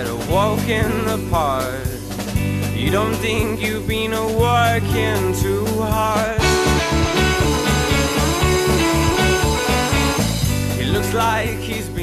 had 0.00 0.08
a 0.08 0.32
walk 0.32 0.66
in. 0.66 0.90
You 2.74 2.90
don't 2.90 3.14
think 3.16 3.60
you've 3.60 3.86
been 3.86 4.12
working 4.12 5.34
too 5.34 5.66
hard. 5.78 6.40
It 10.80 10.86
looks 10.86 11.12
like 11.12 11.58
he's. 11.58 11.99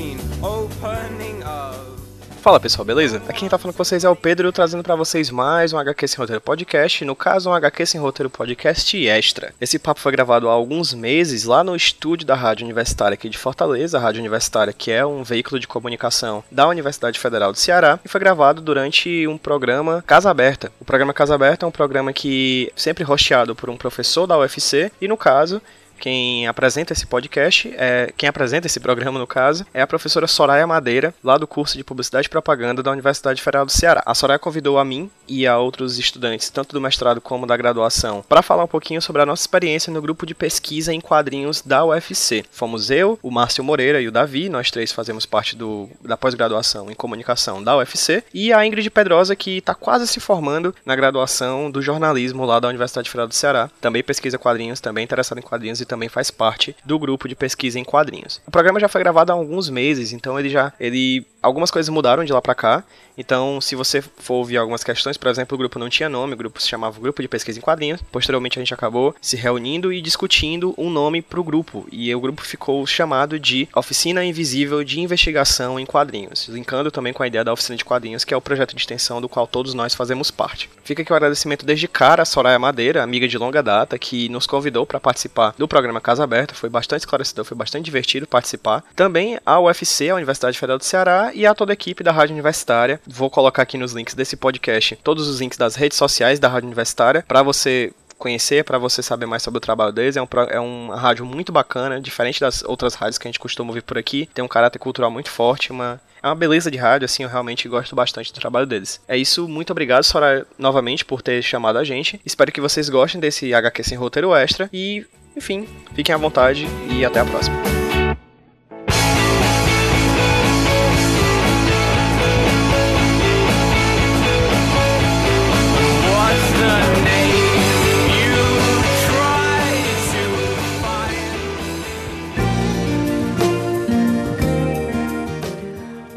Fala 2.47 2.61
pessoal, 2.61 2.85
beleza? 2.85 3.21
Aqui 3.27 3.41
quem 3.41 3.49
tá 3.49 3.57
falando 3.57 3.75
com 3.75 3.83
vocês 3.83 4.05
é 4.05 4.09
o 4.09 4.15
Pedro, 4.15 4.53
trazendo 4.53 4.81
para 4.81 4.95
vocês 4.95 5.29
mais 5.29 5.73
um 5.73 5.77
HQ 5.77 6.07
Sem 6.07 6.17
Roteiro 6.17 6.39
Podcast, 6.39 7.03
no 7.03 7.13
caso 7.13 7.49
um 7.49 7.53
HQ 7.53 7.85
Sem 7.85 7.99
Roteiro 7.99 8.29
Podcast 8.29 9.05
Extra. 9.05 9.53
Esse 9.59 9.77
papo 9.77 9.99
foi 9.99 10.13
gravado 10.13 10.47
há 10.47 10.53
alguns 10.53 10.93
meses 10.93 11.43
lá 11.43 11.61
no 11.61 11.75
estúdio 11.75 12.25
da 12.25 12.35
Rádio 12.35 12.63
Universitária 12.63 13.15
aqui 13.15 13.27
de 13.27 13.37
Fortaleza, 13.37 13.97
a 13.97 14.01
Rádio 14.01 14.21
Universitária 14.21 14.71
que 14.71 14.89
é 14.89 15.05
um 15.05 15.23
veículo 15.23 15.59
de 15.59 15.67
comunicação 15.67 16.41
da 16.49 16.65
Universidade 16.69 17.19
Federal 17.19 17.51
do 17.51 17.57
Ceará, 17.57 17.99
e 18.05 18.07
foi 18.07 18.21
gravado 18.21 18.61
durante 18.61 19.27
um 19.27 19.37
programa 19.37 20.01
Casa 20.07 20.31
Aberta. 20.31 20.71
O 20.79 20.85
programa 20.85 21.13
Casa 21.13 21.35
Aberta 21.35 21.65
é 21.65 21.67
um 21.67 21.71
programa 21.71 22.13
que 22.13 22.71
sempre 22.77 23.03
rosteado 23.03 23.57
por 23.57 23.69
um 23.69 23.75
professor 23.75 24.25
da 24.25 24.37
UFC, 24.37 24.89
e 25.01 25.07
no 25.09 25.17
caso 25.17 25.61
quem 25.97 26.47
apresenta 26.47 26.93
esse 26.93 27.05
podcast, 27.05 27.73
é, 27.77 28.13
quem 28.15 28.29
apresenta 28.29 28.67
esse 28.67 28.79
programa, 28.79 29.19
no 29.19 29.27
caso, 29.27 29.65
é 29.73 29.81
a 29.81 29.87
professora 29.87 30.27
Soraya 30.27 30.65
Madeira, 30.67 31.13
lá 31.23 31.37
do 31.37 31.47
curso 31.47 31.77
de 31.77 31.83
Publicidade 31.83 32.27
e 32.27 32.29
Propaganda 32.29 32.83
da 32.83 32.91
Universidade 32.91 33.41
Federal 33.41 33.65
do 33.65 33.71
Ceará. 33.71 34.01
A 34.05 34.13
Soraya 34.13 34.39
convidou 34.39 34.77
a 34.77 34.85
mim 34.85 35.09
e 35.27 35.45
a 35.45 35.57
outros 35.57 35.97
estudantes, 35.97 36.49
tanto 36.49 36.73
do 36.73 36.81
mestrado 36.81 37.19
como 37.19 37.45
da 37.45 37.57
graduação, 37.57 38.23
para 38.27 38.41
falar 38.41 38.63
um 38.63 38.67
pouquinho 38.67 39.01
sobre 39.01 39.21
a 39.21 39.25
nossa 39.25 39.43
experiência 39.43 39.91
no 39.91 40.01
grupo 40.01 40.25
de 40.25 40.35
pesquisa 40.35 40.93
em 40.93 41.01
quadrinhos 41.01 41.61
da 41.61 41.83
UFC. 41.83 42.45
Fomos 42.51 42.89
eu, 42.89 43.19
o 43.21 43.31
Márcio 43.31 43.63
Moreira 43.63 44.01
e 44.01 44.07
o 44.07 44.11
Davi, 44.11 44.49
nós 44.49 44.71
três 44.71 44.91
fazemos 44.91 45.25
parte 45.25 45.55
do, 45.55 45.89
da 46.01 46.17
pós-graduação 46.17 46.91
em 46.91 46.95
comunicação 46.95 47.63
da 47.63 47.77
UFC, 47.77 48.23
e 48.33 48.53
a 48.53 48.65
Ingrid 48.65 48.89
Pedrosa, 48.89 49.35
que 49.35 49.57
está 49.57 49.73
quase 49.73 50.07
se 50.07 50.19
formando 50.19 50.73
na 50.85 50.95
graduação 50.95 51.69
do 51.71 51.81
jornalismo 51.81 52.45
lá 52.45 52.59
da 52.59 52.67
Universidade 52.67 53.09
Federal 53.09 53.27
do 53.27 53.35
Ceará. 53.35 53.69
Também 53.81 54.03
pesquisa 54.03 54.37
quadrinhos, 54.37 54.79
também 54.79 55.03
interessada 55.03 55.39
em 55.39 55.43
quadrinhos 55.43 55.81
e 55.81 55.85
também 55.87 56.09
faz 56.09 56.29
parte 56.29 56.75
do 56.85 56.99
grupo 56.99 57.27
de 57.27 57.35
pesquisa 57.35 57.79
em 57.79 57.83
quadrinhos. 57.83 58.41
O 58.45 58.51
programa 58.51 58.79
já 58.79 58.87
foi 58.87 59.01
gravado 59.01 59.31
há 59.31 59.35
alguns 59.35 59.69
meses, 59.69 60.13
então 60.13 60.39
ele 60.39 60.49
já 60.49 60.73
ele 60.79 61.25
algumas 61.41 61.71
coisas 61.71 61.89
mudaram 61.89 62.23
de 62.23 62.33
lá 62.33 62.41
para 62.41 62.55
cá. 62.55 62.83
Então, 63.17 63.59
se 63.59 63.75
você 63.75 63.99
for 64.01 64.35
ouvir 64.35 64.57
algumas 64.57 64.83
questões, 64.83 65.17
por 65.17 65.27
exemplo, 65.27 65.55
o 65.55 65.57
grupo 65.57 65.79
não 65.79 65.89
tinha 65.89 66.07
nome, 66.07 66.33
o 66.33 66.37
grupo 66.37 66.61
se 66.61 66.67
chamava 66.67 66.99
Grupo 66.99 67.21
de 67.21 67.27
Pesquisa 67.27 67.57
em 67.57 67.61
Quadrinhos. 67.61 68.01
Posteriormente, 68.11 68.59
a 68.59 68.61
gente 68.61 68.73
acabou 68.73 69.15
se 69.19 69.35
reunindo 69.35 69.91
e 69.91 70.01
discutindo 70.01 70.75
um 70.77 70.89
nome 70.89 71.21
para 71.21 71.39
o 71.39 71.43
grupo, 71.43 71.87
e 71.91 72.13
o 72.13 72.21
grupo 72.21 72.43
ficou 72.43 72.85
chamado 72.85 73.39
de 73.39 73.67
Oficina 73.75 74.23
Invisível 74.23 74.83
de 74.83 74.99
Investigação 74.99 75.79
em 75.79 75.85
Quadrinhos, 75.85 76.47
linkando 76.47 76.91
também 76.91 77.11
com 77.11 77.23
a 77.23 77.27
ideia 77.27 77.43
da 77.43 77.53
Oficina 77.53 77.75
de 77.75 77.85
Quadrinhos, 77.85 78.23
que 78.23 78.33
é 78.33 78.37
o 78.37 78.41
projeto 78.41 78.75
de 78.75 78.81
extensão 78.81 79.19
do 79.19 79.27
qual 79.27 79.47
todos 79.47 79.73
nós 79.73 79.95
fazemos 79.95 80.29
parte. 80.29 80.69
Fica 80.83 81.01
aqui 81.01 81.11
o 81.11 81.15
agradecimento 81.15 81.65
desde 81.65 81.87
cara 81.87 82.21
a 82.21 82.25
Soraya 82.25 82.59
Madeira, 82.59 83.01
amiga 83.01 83.27
de 83.27 83.37
longa 83.37 83.63
data, 83.63 83.97
que 83.97 84.29
nos 84.29 84.45
convidou 84.45 84.85
para 84.85 84.99
participar 84.99 85.55
do 85.57 85.67
programa 85.77 86.01
Casa 86.01 86.23
Aberta. 86.23 86.55
Foi 86.55 86.69
bastante 86.69 87.01
esclarecedor, 87.01 87.45
foi 87.45 87.55
bastante 87.55 87.85
divertido 87.85 88.25
participar. 88.27 88.83
Também 88.95 89.39
a 89.45 89.59
UFC, 89.59 90.09
a 90.09 90.15
Universidade 90.15 90.57
Federal 90.57 90.77
do 90.77 90.83
Ceará, 90.83 91.31
e 91.33 91.45
a 91.45 91.53
toda 91.53 91.71
a 91.71 91.75
equipe 91.75 92.03
da 92.03 92.11
Rádio 92.11 92.33
Universitária. 92.33 92.99
Vou 93.05 93.29
colocar 93.29 93.61
aqui 93.61 93.77
nos 93.77 93.93
links 93.93 94.15
desse 94.15 94.35
podcast 94.35 94.95
todos 95.03 95.27
os 95.27 95.39
links 95.39 95.57
das 95.57 95.75
redes 95.75 95.97
sociais 95.97 96.39
da 96.39 96.47
Rádio 96.47 96.67
Universitária 96.67 97.23
para 97.27 97.43
você 97.43 97.93
conhecer, 98.17 98.63
para 98.63 98.79
você 98.79 99.03
saber 99.03 99.27
mais 99.27 99.43
sobre 99.43 99.59
o 99.59 99.61
trabalho 99.61 99.93
deles. 99.93 100.17
É, 100.17 100.21
um, 100.21 100.27
é 100.49 100.59
uma 100.59 100.97
rádio 100.99 101.25
muito 101.25 101.51
bacana, 101.51 102.01
diferente 102.01 102.39
das 102.39 102.63
outras 102.63 102.95
rádios 102.95 103.17
que 103.17 103.27
a 103.27 103.29
gente 103.29 103.39
costuma 103.39 103.69
ouvir 103.69 103.83
por 103.83 103.97
aqui. 103.97 104.27
Tem 104.33 104.43
um 104.43 104.47
caráter 104.47 104.79
cultural 104.79 105.11
muito 105.11 105.29
forte, 105.29 105.71
uma, 105.71 106.01
é 106.21 106.27
uma 106.27 106.35
beleza 106.35 106.71
de 106.71 106.77
rádio, 106.77 107.05
assim, 107.05 107.23
eu 107.23 107.29
realmente 107.29 107.67
gosto 107.69 107.95
bastante 107.95 108.33
do 108.33 108.39
trabalho 108.39 108.65
deles. 108.65 108.99
É 109.07 109.15
isso, 109.15 109.47
muito 109.47 109.71
obrigado, 109.71 110.03
Sora, 110.03 110.45
novamente, 110.57 111.05
por 111.05 111.21
ter 111.21 111.41
chamado 111.41 111.77
a 111.77 111.83
gente. 111.83 112.19
Espero 112.25 112.51
que 112.51 112.61
vocês 112.61 112.89
gostem 112.89 113.21
desse 113.21 113.53
HQ 113.53 113.83
sem 113.83 113.97
roteiro 113.97 114.33
extra. 114.33 114.69
E, 114.73 115.05
enfim, 115.37 115.67
fiquem 115.93 116.13
à 116.15 116.17
vontade 116.17 116.67
e 116.89 117.05
até 117.05 117.19
a 117.19 117.25
próxima. 117.25 117.55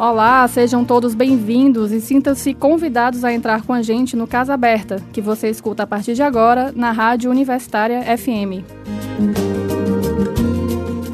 Olá, 0.01 0.49
sejam 0.49 0.83
todos 0.83 1.15
bem-vindos 1.15 1.93
e 1.93 2.01
sintam-se 2.01 2.55
convidados 2.55 3.23
a 3.23 3.35
entrar 3.35 3.61
com 3.67 3.75
a 3.75 3.83
gente 3.83 4.17
no 4.17 4.27
Casa 4.27 4.55
Aberta, 4.55 4.97
que 5.13 5.21
você 5.21 5.51
escuta 5.51 5.83
a 5.83 5.87
partir 5.87 6.15
de 6.15 6.23
agora 6.23 6.73
na 6.75 6.91
Rádio 6.91 7.31
Universitária 7.31 8.01
FM. 8.17 8.65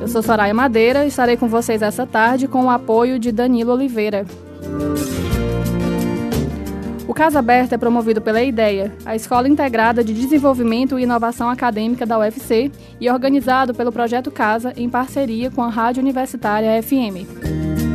Eu 0.00 0.06
sou 0.06 0.22
Soraya 0.22 0.54
Madeira 0.54 1.04
e 1.04 1.08
estarei 1.08 1.36
com 1.36 1.48
vocês 1.48 1.82
essa 1.82 2.06
tarde 2.06 2.46
com 2.46 2.66
o 2.66 2.70
apoio 2.70 3.18
de 3.18 3.32
Danilo 3.32 3.72
Oliveira. 3.72 4.24
O 7.08 7.12
Casa 7.12 7.40
Aberta 7.40 7.74
é 7.74 7.78
promovido 7.78 8.20
pela 8.20 8.40
IDEA, 8.40 8.92
a 9.04 9.16
Escola 9.16 9.48
Integrada 9.48 10.04
de 10.04 10.14
Desenvolvimento 10.14 10.96
e 10.96 11.02
Inovação 11.02 11.50
Acadêmica 11.50 12.06
da 12.06 12.20
UFC, 12.20 12.70
e 13.00 13.10
organizado 13.10 13.74
pelo 13.74 13.90
Projeto 13.90 14.30
Casa 14.30 14.72
em 14.76 14.88
parceria 14.88 15.50
com 15.50 15.60
a 15.60 15.70
Rádio 15.70 16.00
Universitária 16.00 16.80
FM. 16.80 17.85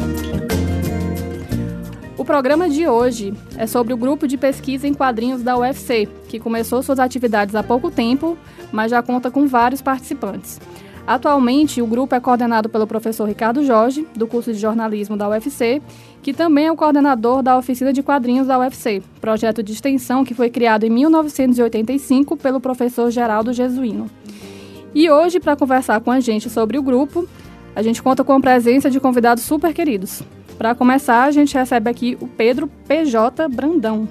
Programa 2.31 2.69
de 2.69 2.87
hoje 2.87 3.33
é 3.57 3.67
sobre 3.67 3.93
o 3.93 3.97
grupo 3.97 4.25
de 4.25 4.37
pesquisa 4.37 4.87
em 4.87 4.93
quadrinhos 4.93 5.43
da 5.43 5.57
UFC, 5.57 6.07
que 6.29 6.39
começou 6.39 6.81
suas 6.81 6.97
atividades 6.97 7.55
há 7.55 7.61
pouco 7.61 7.91
tempo, 7.91 8.37
mas 8.71 8.89
já 8.89 9.03
conta 9.03 9.29
com 9.29 9.45
vários 9.47 9.81
participantes. 9.81 10.57
Atualmente, 11.05 11.81
o 11.81 11.85
grupo 11.85 12.15
é 12.15 12.21
coordenado 12.21 12.69
pelo 12.69 12.87
professor 12.87 13.27
Ricardo 13.27 13.65
Jorge, 13.65 14.07
do 14.15 14.25
curso 14.25 14.53
de 14.53 14.59
jornalismo 14.59 15.17
da 15.17 15.27
UFC, 15.27 15.81
que 16.23 16.31
também 16.31 16.67
é 16.67 16.71
o 16.71 16.75
coordenador 16.77 17.43
da 17.43 17.57
oficina 17.57 17.91
de 17.91 18.01
quadrinhos 18.01 18.47
da 18.47 18.57
UFC, 18.57 19.03
projeto 19.19 19.61
de 19.61 19.73
extensão 19.73 20.23
que 20.23 20.33
foi 20.33 20.49
criado 20.49 20.85
em 20.85 20.89
1985 20.89 22.37
pelo 22.37 22.61
professor 22.61 23.11
Geraldo 23.11 23.51
Jesuíno. 23.51 24.09
E 24.95 25.11
hoje, 25.11 25.37
para 25.41 25.57
conversar 25.57 25.99
com 25.99 26.11
a 26.11 26.21
gente 26.21 26.49
sobre 26.49 26.77
o 26.77 26.81
grupo, 26.81 27.27
a 27.75 27.81
gente 27.81 28.01
conta 28.01 28.23
com 28.23 28.31
a 28.31 28.39
presença 28.39 28.89
de 28.89 29.01
convidados 29.01 29.43
super 29.43 29.73
queridos. 29.73 30.23
Para 30.61 30.75
começar, 30.75 31.23
a 31.23 31.31
gente 31.31 31.55
recebe 31.55 31.89
aqui 31.89 32.15
o 32.21 32.27
Pedro 32.27 32.69
PJ 32.87 33.47
Brandão. 33.49 34.07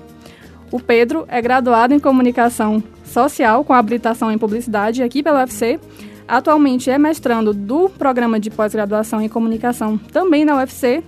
O 0.72 0.80
Pedro 0.80 1.24
é 1.28 1.40
graduado 1.40 1.94
em 1.94 2.00
Comunicação 2.00 2.82
Social 3.04 3.62
com 3.62 3.72
habilitação 3.72 4.32
em 4.32 4.36
Publicidade 4.36 5.00
aqui 5.00 5.22
pela 5.22 5.42
UFC. 5.42 5.78
Atualmente 6.26 6.90
é 6.90 6.98
mestrando 6.98 7.54
do 7.54 7.88
programa 7.88 8.40
de 8.40 8.50
pós-graduação 8.50 9.22
em 9.22 9.28
Comunicação 9.28 9.96
também 9.96 10.44
na 10.44 10.56
UFC 10.56 11.04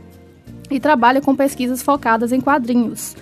e 0.71 0.79
trabalha 0.79 1.21
com 1.21 1.35
pesquisas 1.35 1.83
focadas 1.83 2.31
em 2.31 2.41
quadrinhos. 2.41 3.17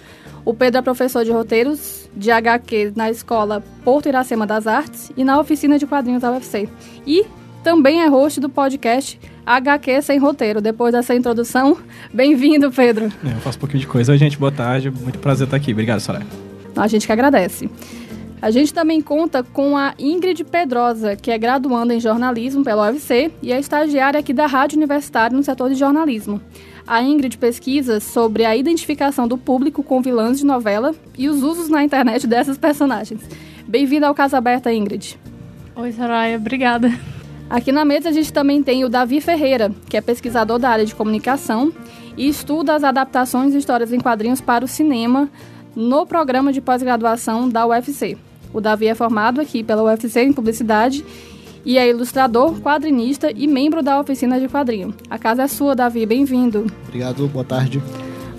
O 0.45 0.53
Pedro 0.53 0.81
é 0.81 0.83
professor 0.83 1.25
de 1.25 1.31
roteiros 1.31 2.07
de 2.15 2.31
HQ 2.31 2.93
na 2.95 3.11
escola 3.11 3.65
Porto 3.83 4.11
Iracema 4.11 4.47
das 4.47 4.67
Artes 4.67 5.11
e 5.17 5.25
na 5.25 5.41
oficina 5.41 5.79
de 5.79 5.87
quadrinhos 5.87 6.21
da 6.21 6.33
UFC. 6.33 6.69
E 7.07 7.25
também 7.63 8.03
é 8.03 8.07
host 8.09 8.41
do 8.41 8.49
podcast 8.49 9.21
HQ 9.45 10.03
Sem 10.03 10.19
Roteiro. 10.19 10.61
Depois 10.61 10.93
dessa 10.93 11.15
introdução, 11.15 11.77
bem-vindo, 12.13 12.71
Pedro. 12.71 13.07
É, 13.25 13.33
eu 13.33 13.41
faço 13.41 13.59
um 13.59 13.61
pouquinho 13.61 13.81
de 13.81 13.87
coisa. 13.87 14.13
Oi, 14.13 14.19
gente, 14.19 14.39
boa 14.39 14.53
tarde. 14.53 14.91
Muito 14.91 15.19
prazer 15.19 15.47
estar 15.47 15.57
aqui. 15.57 15.73
Obrigado, 15.73 16.01
Soraya. 16.01 16.27
A 16.77 16.87
gente 16.87 17.07
que 17.07 17.13
agradece. 17.13 17.69
A 18.43 18.51
gente 18.51 18.73
também 18.73 19.03
conta 19.03 19.43
com 19.43 19.77
a 19.77 19.93
Ingrid 19.99 20.45
Pedrosa, 20.45 21.15
que 21.15 21.31
é 21.31 21.37
graduanda 21.37 21.95
em 21.95 22.01
jornalismo 22.01 22.65
pela 22.65 22.91
UFC 22.91 23.31
e 23.43 23.53
é 23.53 23.61
estagiária 23.61 24.19
aqui 24.19 24.33
da 24.33 24.47
Rádio 24.47 24.79
Universitária 24.79 25.37
no 25.37 25.43
setor 25.43 25.69
de 25.69 25.75
jornalismo. 25.75 26.41
A 26.87 27.03
Ingrid 27.03 27.37
pesquisa 27.37 28.01
sobre 28.01 28.47
a 28.47 28.57
identificação 28.57 29.29
do 29.29 29.37
público 29.37 29.83
com 29.83 30.01
vilãs 30.01 30.39
de 30.39 30.47
novela 30.47 30.95
e 31.19 31.29
os 31.29 31.43
usos 31.43 31.69
na 31.69 31.85
internet 31.85 32.27
dessas 32.27 32.57
personagens. 32.57 33.21
Bem-vinda 33.69 34.09
ao 34.09 34.15
Casa 34.15 34.39
Aberta, 34.39 34.73
Ingrid. 34.73 35.19
Oi, 35.77 35.93
Soraya. 35.93 36.37
Obrigada. 36.37 36.91
Aqui 37.51 37.73
na 37.73 37.85
mesa 37.85 38.11
a 38.11 38.13
gente 38.13 38.33
também 38.33 38.63
tem 38.63 38.85
o 38.85 38.89
Davi 38.89 39.21
Ferreira, 39.21 39.73
que 39.89 39.97
é 39.97 40.01
pesquisador 40.01 40.57
da 40.57 40.71
área 40.71 40.87
de 40.87 40.95
comunicação 40.95 41.73
e 42.17 42.29
estuda 42.29 42.77
as 42.77 42.85
adaptações 42.85 43.51
de 43.51 43.59
histórias 43.59 43.93
em 43.93 43.99
quadrinhos 43.99 44.41
para 44.41 44.65
o 44.65 44.69
cinema 44.69 45.29
no 45.75 46.07
programa 46.07 46.53
de 46.53 46.61
pós-graduação 46.61 47.49
da 47.49 47.67
UFC. 47.67 48.17
O 48.53 48.61
Davi 48.61 48.87
é 48.87 48.95
formado 48.95 49.41
aqui 49.41 49.65
pela 49.65 49.83
UFC 49.83 50.23
em 50.23 50.33
publicidade 50.33 51.05
e 51.65 51.77
é 51.77 51.91
ilustrador, 51.91 52.55
quadrinista 52.61 53.33
e 53.35 53.49
membro 53.49 53.83
da 53.83 53.99
oficina 53.99 54.39
de 54.39 54.49
quadrinho. 54.49 54.95
A 55.11 55.19
casa 55.19 55.43
é 55.43 55.49
sua, 55.49 55.75
Davi, 55.75 56.07
bem-vindo. 56.07 56.67
Obrigado, 56.87 57.27
boa 57.27 57.45
tarde. 57.45 57.83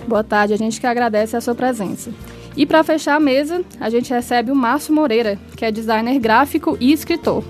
Boa 0.08 0.24
tarde, 0.24 0.54
a 0.54 0.56
gente 0.56 0.80
que 0.80 0.86
agradece 0.86 1.36
a 1.36 1.40
sua 1.42 1.54
presença. 1.54 2.10
E 2.56 2.64
para 2.64 2.82
fechar 2.82 3.16
a 3.16 3.20
mesa, 3.20 3.62
a 3.78 3.90
gente 3.90 4.10
recebe 4.10 4.50
o 4.50 4.56
Márcio 4.56 4.94
Moreira, 4.94 5.38
que 5.54 5.66
é 5.66 5.70
designer 5.70 6.18
gráfico 6.18 6.78
e 6.80 6.92
escritor. 6.92 7.44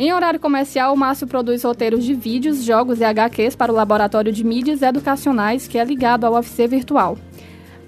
Em 0.00 0.12
horário 0.12 0.38
comercial, 0.38 0.94
o 0.94 0.96
Márcio 0.96 1.26
produz 1.26 1.64
roteiros 1.64 2.04
de 2.04 2.14
vídeos, 2.14 2.62
jogos 2.62 3.00
e 3.00 3.04
HQs 3.04 3.56
para 3.56 3.72
o 3.72 3.74
Laboratório 3.74 4.32
de 4.32 4.44
Mídias 4.44 4.80
Educacionais, 4.80 5.66
que 5.66 5.76
é 5.76 5.84
ligado 5.84 6.24
ao 6.24 6.34
UFC 6.34 6.68
Virtual. 6.68 7.18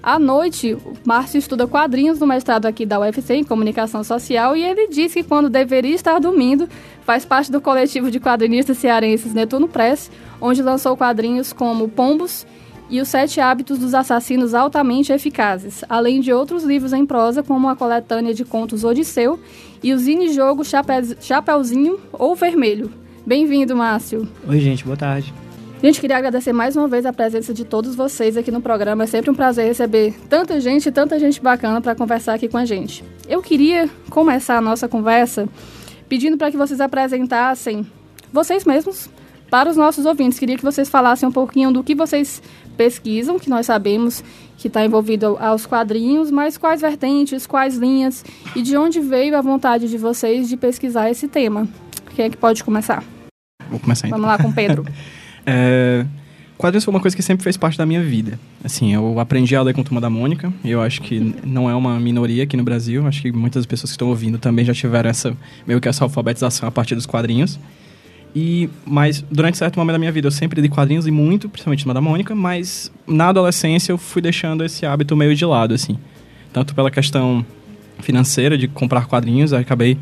À 0.03 0.19
noite, 0.19 0.73
o 0.73 0.93
Márcio 1.05 1.37
estuda 1.37 1.65
quadrinhos 1.65 2.19
no 2.19 2.27
mestrado 2.27 2.65
aqui 2.65 2.85
da 2.85 2.99
UFC 2.99 3.35
em 3.35 3.45
Comunicação 3.45 4.03
Social 4.03 4.57
e 4.57 4.61
ele 4.61 4.89
diz 4.89 5.13
que 5.13 5.23
quando 5.23 5.49
deveria 5.49 5.95
estar 5.95 6.19
dormindo, 6.19 6.67
faz 7.05 7.23
parte 7.23 7.49
do 7.49 7.61
coletivo 7.61 8.11
de 8.11 8.19
quadrinistas 8.19 8.77
cearenses 8.77 9.33
Netuno 9.33 9.69
Press, 9.69 10.11
onde 10.41 10.61
lançou 10.61 10.97
quadrinhos 10.97 11.53
como 11.53 11.87
Pombos 11.87 12.45
e 12.89 12.99
Os 12.99 13.07
Sete 13.07 13.39
Hábitos 13.39 13.79
dos 13.79 13.93
Assassinos 13.93 14.53
Altamente 14.53 15.13
Eficazes, 15.13 15.85
além 15.87 16.19
de 16.19 16.33
outros 16.33 16.65
livros 16.65 16.91
em 16.91 17.05
prosa, 17.05 17.41
como 17.41 17.69
a 17.69 17.75
coletânea 17.75 18.33
de 18.33 18.43
contos 18.43 18.83
Odisseu 18.83 19.39
e 19.83 19.93
o 19.93 19.97
Zine 19.97 20.31
Jogo 20.33 20.63
Chape... 20.63 21.15
Chapeuzinho 21.19 21.99
ou 22.11 22.35
Vermelho. 22.35 22.91
Bem-vindo, 23.25 23.75
Márcio. 23.75 24.27
Oi, 24.47 24.59
gente, 24.59 24.83
boa 24.83 24.97
tarde. 24.97 25.33
Gente, 25.81 25.99
queria 25.99 26.17
agradecer 26.17 26.53
mais 26.53 26.75
uma 26.75 26.87
vez 26.87 27.05
a 27.05 27.13
presença 27.13 27.53
de 27.53 27.65
todos 27.65 27.95
vocês 27.95 28.37
aqui 28.37 28.51
no 28.51 28.61
programa. 28.61 29.03
É 29.03 29.07
sempre 29.07 29.31
um 29.31 29.33
prazer 29.33 29.65
receber 29.65 30.13
tanta 30.29 30.59
gente 30.59 30.87
e 30.87 30.91
tanta 30.91 31.17
gente 31.17 31.41
bacana 31.41 31.81
para 31.81 31.95
conversar 31.95 32.35
aqui 32.35 32.47
com 32.47 32.57
a 32.57 32.65
gente. 32.65 33.03
Eu 33.27 33.41
queria 33.41 33.89
começar 34.09 34.57
a 34.57 34.61
nossa 34.61 34.87
conversa 34.87 35.49
pedindo 36.07 36.37
para 36.37 36.51
que 36.51 36.57
vocês 36.57 36.79
apresentassem 36.79 37.85
vocês 38.31 38.63
mesmos 38.63 39.09
para 39.51 39.69
os 39.69 39.75
nossos 39.75 40.05
ouvintes. 40.05 40.39
Queria 40.39 40.57
que 40.57 40.63
vocês 40.63 40.89
falassem 40.89 41.27
um 41.27 41.31
pouquinho 41.31 41.73
do 41.73 41.83
que 41.83 41.93
vocês 41.93 42.41
pesquisam, 42.77 43.37
que 43.37 43.49
nós 43.49 43.65
sabemos 43.65 44.23
que 44.57 44.67
está 44.67 44.85
envolvido 44.85 45.37
aos 45.39 45.65
quadrinhos, 45.65 46.31
mas 46.31 46.57
quais 46.57 46.79
vertentes, 46.79 47.45
quais 47.45 47.75
linhas 47.75 48.23
e 48.55 48.61
de 48.61 48.77
onde 48.77 49.01
veio 49.01 49.37
a 49.37 49.41
vontade 49.41 49.89
de 49.89 49.97
vocês 49.97 50.47
de 50.47 50.55
pesquisar 50.55 51.09
esse 51.09 51.27
tema? 51.27 51.67
Quem 52.15 52.25
é 52.25 52.29
que 52.29 52.37
pode 52.37 52.63
começar? 52.63 53.03
Vou 53.69 53.79
começar 53.79 54.07
então. 54.07 54.19
Vamos 54.19 54.31
lá 54.31 54.41
com 54.41 54.49
o 54.49 54.53
Pedro. 54.53 54.85
é, 55.45 56.05
quadrinhos 56.57 56.85
foi 56.85 56.93
uma 56.93 57.01
coisa 57.01 57.15
que 57.15 57.23
sempre 57.23 57.43
fez 57.43 57.57
parte 57.57 57.77
da 57.77 57.85
minha 57.85 58.01
vida. 58.01 58.39
Assim, 58.63 58.93
eu 58.93 59.19
aprendi 59.19 59.55
a 59.55 59.61
ler 59.61 59.73
com 59.73 59.83
Turma 59.83 59.99
da 59.99 60.09
Mônica, 60.09 60.53
e 60.63 60.71
eu 60.71 60.81
acho 60.81 61.01
que 61.01 61.19
não 61.43 61.69
é 61.69 61.75
uma 61.75 61.99
minoria 61.99 62.43
aqui 62.43 62.55
no 62.55 62.63
Brasil, 62.63 63.05
acho 63.05 63.21
que 63.21 63.31
muitas 63.33 63.65
pessoas 63.65 63.91
que 63.91 63.95
estão 63.95 64.07
ouvindo 64.07 64.37
também 64.37 64.63
já 64.63 64.73
tiveram 64.73 65.09
essa, 65.09 65.35
meio 65.67 65.81
que 65.81 65.89
essa 65.89 66.05
alfabetização 66.05 66.69
a 66.69 66.71
partir 66.71 66.95
dos 66.95 67.05
quadrinhos. 67.05 67.59
E, 68.35 68.69
mas 68.85 69.23
durante 69.29 69.57
certo 69.57 69.77
momento 69.77 69.93
da 69.93 69.99
minha 69.99 70.11
vida 70.11 70.27
eu 70.27 70.31
sempre 70.31 70.61
li 70.61 70.69
quadrinhos 70.69 71.05
e 71.05 71.11
muito, 71.11 71.49
principalmente 71.49 71.85
na 71.85 71.93
da 71.93 72.01
Mônica, 72.01 72.33
mas 72.33 72.91
na 73.05 73.29
adolescência 73.29 73.91
eu 73.91 73.97
fui 73.97 74.21
deixando 74.21 74.63
esse 74.63 74.85
hábito 74.85 75.15
meio 75.15 75.35
de 75.35 75.45
lado, 75.45 75.73
assim. 75.73 75.97
Tanto 76.53 76.73
pela 76.73 76.89
questão 76.89 77.45
financeira 77.99 78.57
de 78.57 78.67
comprar 78.67 79.05
quadrinhos, 79.05 79.51
acabei, 79.53 79.97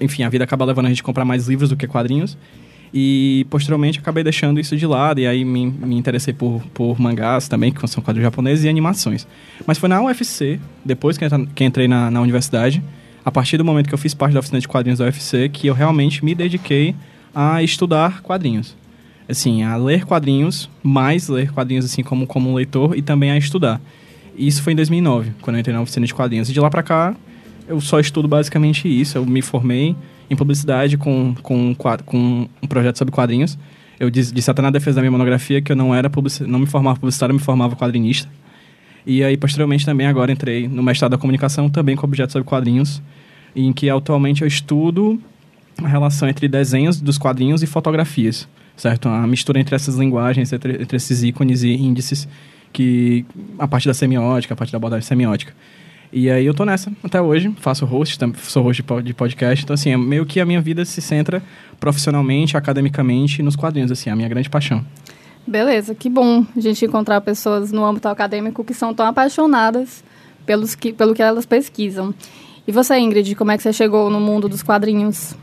enfim, 0.00 0.24
a 0.24 0.28
vida 0.28 0.44
acaba 0.44 0.64
levando 0.64 0.86
a 0.86 0.88
gente 0.88 1.02
a 1.02 1.04
comprar 1.04 1.24
mais 1.24 1.48
livros 1.48 1.70
do 1.70 1.76
que 1.76 1.86
quadrinhos. 1.86 2.36
E 2.94 3.46
posteriormente 3.48 4.00
acabei 4.00 4.22
deixando 4.22 4.60
isso 4.60 4.76
de 4.76 4.86
lado 4.86 5.18
e 5.18 5.26
aí 5.26 5.46
me, 5.46 5.66
me 5.66 5.96
interessei 5.96 6.34
por, 6.34 6.60
por 6.74 7.00
mangás 7.00 7.48
também, 7.48 7.72
que 7.72 7.86
são 7.88 8.02
quadrinhos 8.02 8.26
japoneses, 8.26 8.64
e 8.64 8.68
animações. 8.68 9.26
Mas 9.66 9.78
foi 9.78 9.88
na 9.88 10.02
UFC, 10.02 10.60
depois 10.84 11.16
que, 11.16 11.24
que 11.54 11.64
entrei 11.64 11.88
na, 11.88 12.10
na 12.10 12.20
universidade, 12.20 12.82
a 13.24 13.30
partir 13.30 13.56
do 13.56 13.64
momento 13.64 13.88
que 13.88 13.94
eu 13.94 13.98
fiz 13.98 14.12
parte 14.12 14.34
da 14.34 14.40
oficina 14.40 14.60
de 14.60 14.68
quadrinhos 14.68 14.98
da 14.98 15.06
UFC, 15.06 15.48
que 15.48 15.68
eu 15.68 15.74
realmente 15.74 16.22
me 16.22 16.34
dediquei 16.34 16.94
a 17.34 17.62
estudar 17.62 18.22
quadrinhos. 18.22 18.76
Assim, 19.28 19.62
a 19.62 19.76
ler 19.76 20.04
quadrinhos, 20.04 20.68
mais 20.82 21.28
ler 21.28 21.52
quadrinhos 21.52 21.84
assim 21.84 22.02
como, 22.02 22.26
como 22.26 22.54
leitor 22.54 22.96
e 22.96 23.02
também 23.02 23.30
a 23.30 23.38
estudar. 23.38 23.80
Isso 24.36 24.62
foi 24.62 24.72
em 24.72 24.76
2009, 24.76 25.32
quando 25.40 25.56
eu 25.56 25.60
entrei 25.60 25.74
na 25.74 25.82
oficina 25.82 26.06
de 26.06 26.14
quadrinhos. 26.14 26.48
E 26.48 26.52
de 26.52 26.60
lá 26.60 26.70
para 26.70 26.82
cá, 26.82 27.14
eu 27.68 27.80
só 27.80 28.00
estudo 28.00 28.26
basicamente 28.26 28.88
isso. 28.88 29.18
Eu 29.18 29.26
me 29.26 29.42
formei 29.42 29.94
em 30.28 30.36
publicidade 30.36 30.96
com, 30.96 31.34
com, 31.42 31.74
com 32.04 32.48
um 32.62 32.66
projeto 32.66 32.98
sobre 32.98 33.12
quadrinhos. 33.12 33.58
Eu 34.00 34.10
disse, 34.10 34.32
disse 34.34 34.50
até 34.50 34.62
na 34.62 34.70
defesa 34.70 34.96
da 34.96 35.02
minha 35.02 35.10
monografia 35.10 35.60
que 35.60 35.70
eu 35.70 35.76
não 35.76 35.94
era 35.94 36.10
não 36.46 36.58
me 36.58 36.66
formava 36.66 36.98
publicitário, 36.98 37.32
eu 37.32 37.38
me 37.38 37.42
formava 37.42 37.76
quadrinista. 37.76 38.28
E 39.06 39.22
aí, 39.22 39.36
posteriormente, 39.36 39.84
também 39.84 40.06
agora 40.06 40.32
entrei 40.32 40.68
no 40.68 40.82
mestrado 40.82 41.12
da 41.12 41.18
comunicação, 41.18 41.68
também 41.68 41.96
com 41.96 42.06
objetos 42.06 42.32
sobre 42.32 42.48
quadrinhos, 42.48 43.02
em 43.54 43.72
que 43.72 43.90
atualmente 43.90 44.42
eu 44.42 44.48
estudo 44.48 45.20
a 45.78 45.88
relação 45.88 46.28
entre 46.28 46.48
desenhos 46.48 47.00
dos 47.00 47.18
quadrinhos 47.18 47.62
e 47.62 47.66
fotografias, 47.66 48.48
certo? 48.76 49.08
A 49.08 49.26
mistura 49.26 49.60
entre 49.60 49.74
essas 49.74 49.96
linguagens, 49.96 50.52
entre, 50.52 50.82
entre 50.82 50.96
esses 50.96 51.22
ícones 51.22 51.62
e 51.62 51.72
índices, 51.72 52.28
que 52.72 53.24
a 53.58 53.68
parte 53.68 53.86
da 53.86 53.94
semiótica, 53.94 54.54
a 54.54 54.56
parte 54.56 54.72
da 54.72 54.76
abordagem 54.76 55.06
semiótica. 55.06 55.52
E 56.12 56.30
aí 56.30 56.44
eu 56.44 56.52
tô 56.52 56.64
nessa 56.64 56.92
até 57.02 57.20
hoje, 57.20 57.50
faço 57.58 57.86
host, 57.86 58.18
sou 58.42 58.62
host 58.62 58.84
de 59.02 59.14
podcast, 59.14 59.64
então 59.64 59.72
assim, 59.72 59.90
é 59.90 59.96
meio 59.96 60.26
que 60.26 60.40
a 60.40 60.44
minha 60.44 60.60
vida 60.60 60.84
se 60.84 61.00
centra 61.00 61.42
profissionalmente, 61.80 62.56
academicamente 62.56 63.42
nos 63.42 63.56
quadrinhos, 63.56 63.90
assim, 63.90 64.10
a 64.10 64.16
minha 64.16 64.28
grande 64.28 64.50
paixão. 64.50 64.84
Beleza, 65.46 65.94
que 65.94 66.08
bom 66.10 66.46
a 66.54 66.60
gente 66.60 66.84
encontrar 66.84 67.20
pessoas 67.22 67.72
no 67.72 67.84
âmbito 67.84 68.08
acadêmico 68.08 68.62
que 68.62 68.74
são 68.74 68.94
tão 68.94 69.06
apaixonadas 69.06 70.04
pelos 70.44 70.74
que, 70.74 70.92
pelo 70.92 71.14
que 71.14 71.22
elas 71.22 71.46
pesquisam. 71.46 72.14
E 72.66 72.70
você, 72.70 72.96
Ingrid, 72.98 73.34
como 73.34 73.50
é 73.50 73.56
que 73.56 73.62
você 73.62 73.72
chegou 73.72 74.08
no 74.08 74.20
mundo 74.20 74.48
dos 74.48 74.62
quadrinhos? 74.62 75.34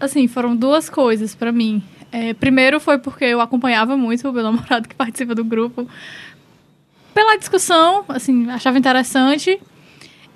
Assim, 0.00 0.26
foram 0.26 0.56
duas 0.56 0.88
coisas 0.88 1.34
para 1.34 1.52
mim. 1.52 1.82
É, 2.10 2.34
primeiro 2.34 2.80
foi 2.80 2.98
porque 2.98 3.24
eu 3.24 3.40
acompanhava 3.40 3.96
muito 3.96 4.28
o 4.28 4.32
meu 4.32 4.42
namorado 4.42 4.88
que 4.88 4.94
participa 4.96 5.34
do 5.34 5.44
grupo 5.44 5.86
pela 7.14 7.36
discussão, 7.36 8.04
assim, 8.08 8.48
achava 8.50 8.78
interessante. 8.78 9.60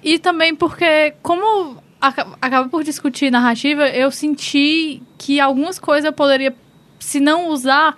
E 0.02 0.18
também 0.18 0.54
porque, 0.54 1.14
como 1.22 1.82
acaba 1.98 2.68
por 2.68 2.84
discutir 2.84 3.30
narrativa, 3.30 3.88
eu 3.88 4.10
senti 4.10 5.02
que 5.16 5.40
algumas 5.40 5.78
coisas 5.78 6.04
eu 6.04 6.12
poderia, 6.12 6.54
se 6.98 7.20
não 7.20 7.48
usar, 7.48 7.96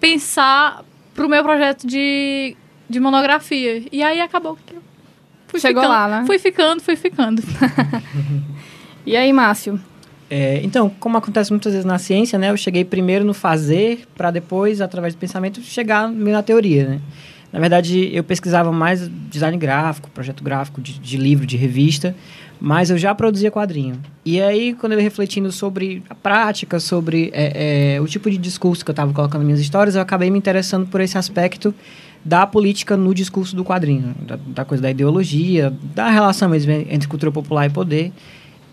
pensar 0.00 0.84
pro 1.14 1.28
meu 1.28 1.42
projeto 1.44 1.86
de, 1.86 2.56
de 2.90 2.98
monografia. 2.98 3.84
E 3.92 4.02
aí 4.02 4.20
acabou 4.20 4.56
que 4.56 4.74
eu 4.74 4.82
fui 5.46 5.60
Chegou 5.60 5.82
ficando, 5.82 5.94
lá, 5.94 6.08
né? 6.08 6.26
Fui 6.26 6.38
ficando, 6.38 6.82
fui 6.82 6.96
ficando. 6.96 7.42
e 9.06 9.16
aí, 9.16 9.32
Márcio? 9.32 9.80
É, 10.36 10.60
então, 10.64 10.90
como 10.98 11.16
acontece 11.16 11.52
muitas 11.52 11.72
vezes 11.72 11.84
na 11.84 11.96
ciência, 11.96 12.36
né? 12.36 12.50
Eu 12.50 12.56
cheguei 12.56 12.84
primeiro 12.84 13.24
no 13.24 13.32
fazer, 13.32 14.00
para 14.16 14.32
depois, 14.32 14.80
através 14.80 15.14
do 15.14 15.18
pensamento, 15.18 15.60
chegar 15.62 16.10
na 16.10 16.42
teoria, 16.42 16.88
né? 16.88 17.00
Na 17.52 17.60
verdade, 17.60 18.10
eu 18.12 18.24
pesquisava 18.24 18.72
mais 18.72 19.08
design 19.30 19.56
gráfico, 19.56 20.10
projeto 20.10 20.42
gráfico 20.42 20.80
de, 20.80 20.98
de 20.98 21.16
livro, 21.16 21.46
de 21.46 21.56
revista, 21.56 22.16
mas 22.60 22.90
eu 22.90 22.98
já 22.98 23.14
produzia 23.14 23.48
quadrinho. 23.48 23.94
E 24.24 24.42
aí, 24.42 24.74
quando 24.74 24.94
eu 24.94 24.98
ia 24.98 25.04
refletindo 25.04 25.52
sobre 25.52 26.02
a 26.10 26.16
prática, 26.16 26.80
sobre 26.80 27.30
é, 27.32 27.94
é, 27.94 28.00
o 28.00 28.06
tipo 28.08 28.28
de 28.28 28.36
discurso 28.36 28.84
que 28.84 28.90
eu 28.90 28.92
estava 28.92 29.12
colocando 29.12 29.38
nas 29.38 29.46
minhas 29.46 29.60
histórias, 29.60 29.94
eu 29.94 30.02
acabei 30.02 30.32
me 30.32 30.38
interessando 30.38 30.88
por 30.88 31.00
esse 31.00 31.16
aspecto 31.16 31.72
da 32.24 32.44
política 32.44 32.96
no 32.96 33.14
discurso 33.14 33.54
do 33.54 33.64
quadrinho, 33.64 34.16
da, 34.26 34.36
da 34.48 34.64
coisa 34.64 34.82
da 34.82 34.90
ideologia, 34.90 35.72
da 35.94 36.10
relação 36.10 36.48
mesmo 36.48 36.72
entre 36.72 37.06
cultura 37.06 37.30
popular 37.30 37.66
e 37.66 37.70
poder. 37.70 38.12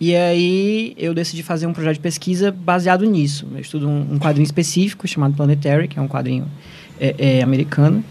E 0.02 0.16
aí 0.16 0.94
eu 0.98 1.14
decidi 1.14 1.44
fazer 1.44 1.64
um 1.68 1.72
projeto 1.72 1.94
de 1.94 2.00
pesquisa 2.00 2.50
baseado 2.50 3.04
nisso. 3.04 3.46
Eu 3.54 3.60
estudo 3.60 3.88
um, 3.88 4.14
um 4.14 4.18
quadrinho 4.18 4.44
específico 4.44 5.06
chamado 5.06 5.36
Planetary, 5.36 5.86
que 5.86 5.96
é 5.96 6.02
um 6.02 6.08
quadrinho 6.08 6.44
é, 7.00 7.14
é, 7.36 7.40
americano, 7.40 8.02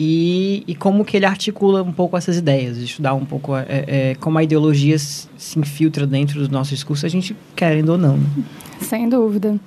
e, 0.00 0.64
e, 0.66 0.74
como 0.74 1.04
que 1.04 1.18
ele 1.18 1.26
articula 1.26 1.82
um 1.82 1.92
pouco 1.92 2.16
essas 2.16 2.38
ideias, 2.38 2.78
estudar 2.78 3.12
um 3.12 3.26
pouco 3.26 3.54
é, 3.54 3.66
é, 3.68 4.14
como 4.14 4.38
a 4.38 4.42
ideologia 4.42 4.98
se 4.98 5.28
infiltra 5.58 6.06
dentro 6.06 6.48
do 6.48 6.50
nosso 6.50 6.70
discurso, 6.70 7.04
a 7.04 7.10
gente 7.10 7.36
querendo 7.54 7.90
ou 7.90 7.98
não. 7.98 8.16
Né? 8.16 8.26
Sem 8.80 9.06
dúvida. 9.06 9.60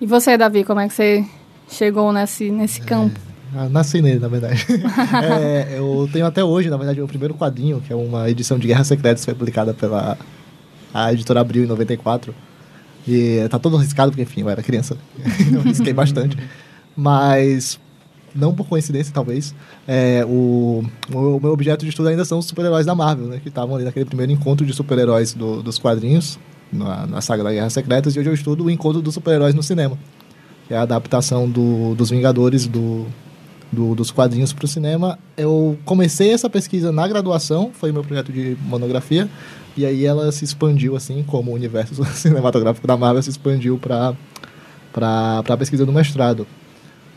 E 0.00 0.06
você, 0.06 0.38
Davi, 0.38 0.62
como 0.62 0.78
é 0.78 0.86
que 0.86 0.94
você 0.94 1.24
chegou 1.68 2.12
nesse, 2.12 2.52
nesse 2.52 2.80
é, 2.80 2.84
campo? 2.84 3.18
nasci 3.68 4.00
nele, 4.00 4.20
na 4.20 4.28
verdade. 4.28 4.64
é, 5.24 5.76
eu 5.76 6.08
tenho 6.12 6.24
até 6.24 6.44
hoje, 6.44 6.70
na 6.70 6.76
verdade, 6.76 7.00
o 7.02 7.08
primeiro 7.08 7.34
quadrinho, 7.34 7.80
que 7.80 7.92
é 7.92 7.96
uma 7.96 8.30
edição 8.30 8.60
de 8.60 8.68
Guerra 8.68 8.84
Secreta, 8.84 9.18
que 9.18 9.24
foi 9.24 9.34
publicada 9.34 9.74
pela 9.74 10.16
a 10.94 11.12
editora 11.12 11.40
abriu 11.40 11.64
em 11.64 11.66
94. 11.66 12.32
E 13.06 13.46
tá 13.50 13.58
todo 13.58 13.76
riscado, 13.76 14.12
porque, 14.12 14.22
enfim, 14.22 14.42
eu 14.42 14.48
era 14.48 14.62
criança. 14.62 14.96
eu 15.52 15.60
risquei 15.60 15.92
bastante. 15.92 16.38
Mas, 16.96 17.78
não 18.34 18.54
por 18.54 18.66
coincidência, 18.68 19.12
talvez, 19.12 19.54
é, 19.86 20.24
o, 20.24 20.84
o 21.12 21.40
meu 21.40 21.52
objeto 21.52 21.84
de 21.84 21.90
estudo 21.90 22.08
ainda 22.08 22.24
são 22.24 22.38
os 22.38 22.46
super-heróis 22.46 22.86
da 22.86 22.94
Marvel, 22.94 23.26
né? 23.26 23.40
Que 23.42 23.48
estavam 23.48 23.74
ali 23.74 23.84
naquele 23.84 24.06
primeiro 24.06 24.32
encontro 24.32 24.64
de 24.64 24.72
super-heróis 24.72 25.34
do, 25.34 25.62
dos 25.62 25.78
quadrinhos, 25.78 26.38
na, 26.72 27.06
na 27.06 27.20
saga 27.20 27.42
da 27.42 27.52
Guerra 27.52 27.68
Secretas, 27.68 28.14
e 28.14 28.20
hoje 28.20 28.30
eu 28.30 28.34
estudo 28.34 28.64
o 28.64 28.70
encontro 28.70 29.02
dos 29.02 29.14
super-heróis 29.14 29.54
no 29.54 29.62
cinema. 29.62 29.98
Que 30.66 30.72
é 30.72 30.76
a 30.76 30.82
adaptação 30.82 31.50
do, 31.50 31.94
dos 31.94 32.08
Vingadores 32.08 32.66
do, 32.66 33.06
do, 33.70 33.94
dos 33.94 34.10
quadrinhos 34.10 34.52
para 34.52 34.64
o 34.64 34.68
cinema. 34.68 35.18
Eu 35.36 35.78
comecei 35.84 36.30
essa 36.30 36.48
pesquisa 36.48 36.92
na 36.92 37.06
graduação, 37.06 37.70
foi 37.72 37.92
meu 37.92 38.02
projeto 38.02 38.32
de 38.32 38.56
monografia, 38.62 39.28
e 39.76 39.84
aí 39.84 40.04
ela 40.04 40.30
se 40.30 40.44
expandiu, 40.44 40.96
assim, 40.96 41.22
como 41.22 41.50
o 41.50 41.54
universo 41.54 42.04
cinematográfico 42.14 42.86
da 42.86 42.96
Marvel 42.96 43.22
se 43.22 43.30
expandiu 43.30 43.78
para 43.78 44.14
a 45.48 45.56
pesquisa 45.56 45.84
do 45.84 45.92
mestrado. 45.92 46.46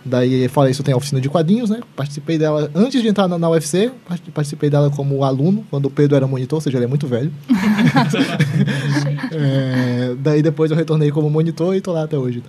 Daí, 0.04 0.48
fora 0.48 0.70
isso, 0.70 0.84
tem 0.84 0.94
a 0.94 0.98
oficina 0.98 1.20
de 1.20 1.27
quadrinhos, 1.27 1.70
né? 1.70 1.82
Participei 1.94 2.38
dela 2.38 2.72
antes 2.74 3.01
de 3.01 3.10
entrar 3.10 3.27
na, 3.27 3.38
na 3.38 3.50
UFC, 3.50 3.92
participei 4.34 4.70
dela 4.70 4.89
como 4.89 5.22
aluno, 5.22 5.66
quando 5.70 5.88
o 5.88 5.89
Pedro 5.89 6.16
era 6.16 6.25
monitor, 6.25 6.58
ou 6.58 6.62
seja, 6.62 6.77
ele 6.77 6.86
é 6.86 6.88
muito 6.88 7.08
velho. 7.08 7.32
é, 9.34 10.16
daí 10.18 10.42
depois 10.42 10.72
eu 10.72 10.77
retornei 10.77 11.12
como 11.12 11.30
monitor 11.30 11.75
e 11.75 11.82
tô 11.82 11.92
lá 11.92 12.04
até 12.04 12.18
hoje. 12.18 12.42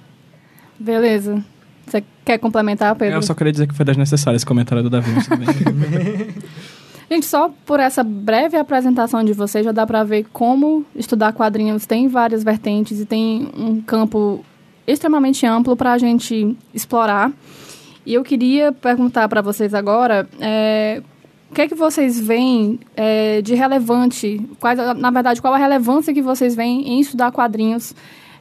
Beleza. 0.79 1.45
Você 1.91 2.05
quer 2.25 2.39
complementar, 2.39 2.95
Pedro? 2.95 3.17
Eu 3.17 3.23
só 3.23 3.35
queria 3.35 3.53
dizer 3.53 3.67
que 3.67 3.75
foi 3.75 3.85
desnecessário 3.85 4.37
esse 4.37 4.47
comentário 4.47 4.83
do 4.83 4.91
Davi. 4.91 5.11
Gente, 7.11 7.25
só 7.25 7.51
por 7.65 7.81
essa 7.81 8.05
breve 8.05 8.57
apresentação 8.59 9.25
de 9.25 9.33
vocês 9.33 9.65
já 9.65 9.73
dá 9.73 9.87
para 9.87 10.05
ver 10.05 10.27
como 10.31 10.85
estudar 10.95 11.33
quadrinhos 11.33 11.87
tem 11.87 12.07
várias 12.07 12.45
vertentes 12.45 13.01
e 13.01 13.07
tem 13.07 13.49
um 13.57 13.81
campo 13.81 14.45
extremamente 14.87 15.47
amplo 15.47 15.75
para 15.75 15.93
a 15.93 15.99
gente 15.99 16.55
explorar. 16.75 17.33
E 18.05 18.13
eu 18.13 18.23
queria 18.23 18.73
perguntar 18.73 19.27
para 19.29 19.41
vocês 19.41 19.73
agora, 19.73 20.29
é, 20.39 21.03
o 21.51 21.55
que 21.55 21.63
é 21.63 21.69
que 21.69 21.75
vocês 21.75 22.21
veem 22.21 22.79
é, 22.95 23.41
de 23.41 23.55
relevante, 23.55 24.41
quais, 24.61 24.79
na 24.99 25.11
verdade, 25.11 25.41
qual 25.41 25.55
a 25.55 25.59
relevância 25.59 26.13
que 26.13 26.23
vocês 26.23 26.55
veem 26.55 26.89
em 26.89 27.01
estudar 27.01 27.33
quadrinhos 27.33 27.95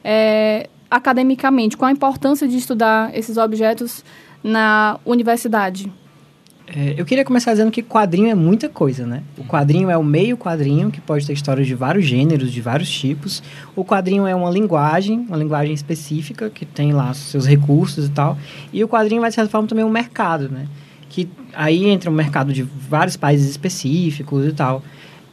é, 0.04 0.70
academicamente? 0.90 1.78
Qual 1.78 1.90
a 1.90 1.92
importância 1.92 2.48
de 2.48 2.58
estudar 2.58 3.16
esses 3.16 3.38
objetos 3.38 4.04
na 4.44 5.00
universidade? 5.06 5.92
É, 6.70 6.96
eu 6.98 7.06
queria 7.06 7.24
começar 7.24 7.52
dizendo 7.52 7.72
que 7.72 7.82
quadrinho 7.82 8.30
é 8.30 8.36
muita 8.36 8.68
coisa, 8.68 9.06
né? 9.06 9.24
O 9.38 9.44
quadrinho 9.46 9.90
é 9.90 9.98
o 9.98 10.04
meio 10.04 10.38
quadrinho, 10.38 10.92
que 10.92 11.00
pode 11.00 11.26
ter 11.26 11.32
histórias 11.32 11.66
de 11.66 11.74
vários 11.74 12.04
gêneros, 12.04 12.52
de 12.52 12.60
vários 12.60 12.90
tipos. 12.90 13.42
O 13.74 13.86
quadrinho 13.86 14.28
é 14.28 14.36
uma 14.36 14.50
linguagem, 14.50 15.20
uma 15.20 15.38
linguagem 15.38 15.74
específica, 15.74 16.50
que 16.50 16.66
tem 16.66 16.92
lá 16.92 17.14
seus 17.14 17.48
recursos 17.48 18.08
e 18.08 18.10
tal. 18.10 18.38
E 18.74 18.84
o 18.84 18.88
quadrinho 18.88 19.22
vai, 19.22 19.30
de 19.30 19.36
certa 19.36 19.50
forma, 19.50 19.66
também 19.66 19.86
um 19.86 19.90
mercado, 19.90 20.50
né? 20.50 20.68
Que 21.08 21.30
aí 21.54 21.86
entra 21.86 22.12
um 22.12 22.14
mercado 22.14 22.52
de 22.52 22.64
vários 22.64 23.16
países 23.16 23.50
específicos 23.50 24.46
e 24.46 24.52
tal. 24.52 24.84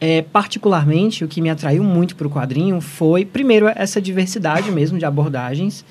É, 0.06 0.20
particularmente, 0.20 1.24
o 1.24 1.28
que 1.28 1.40
me 1.40 1.48
atraiu 1.48 1.82
muito 1.82 2.14
para 2.14 2.26
o 2.26 2.30
quadrinho 2.30 2.78
foi, 2.78 3.24
primeiro, 3.24 3.66
essa 3.74 4.02
diversidade 4.02 4.70
mesmo 4.70 4.98
de 4.98 5.06
abordagens. 5.06 5.82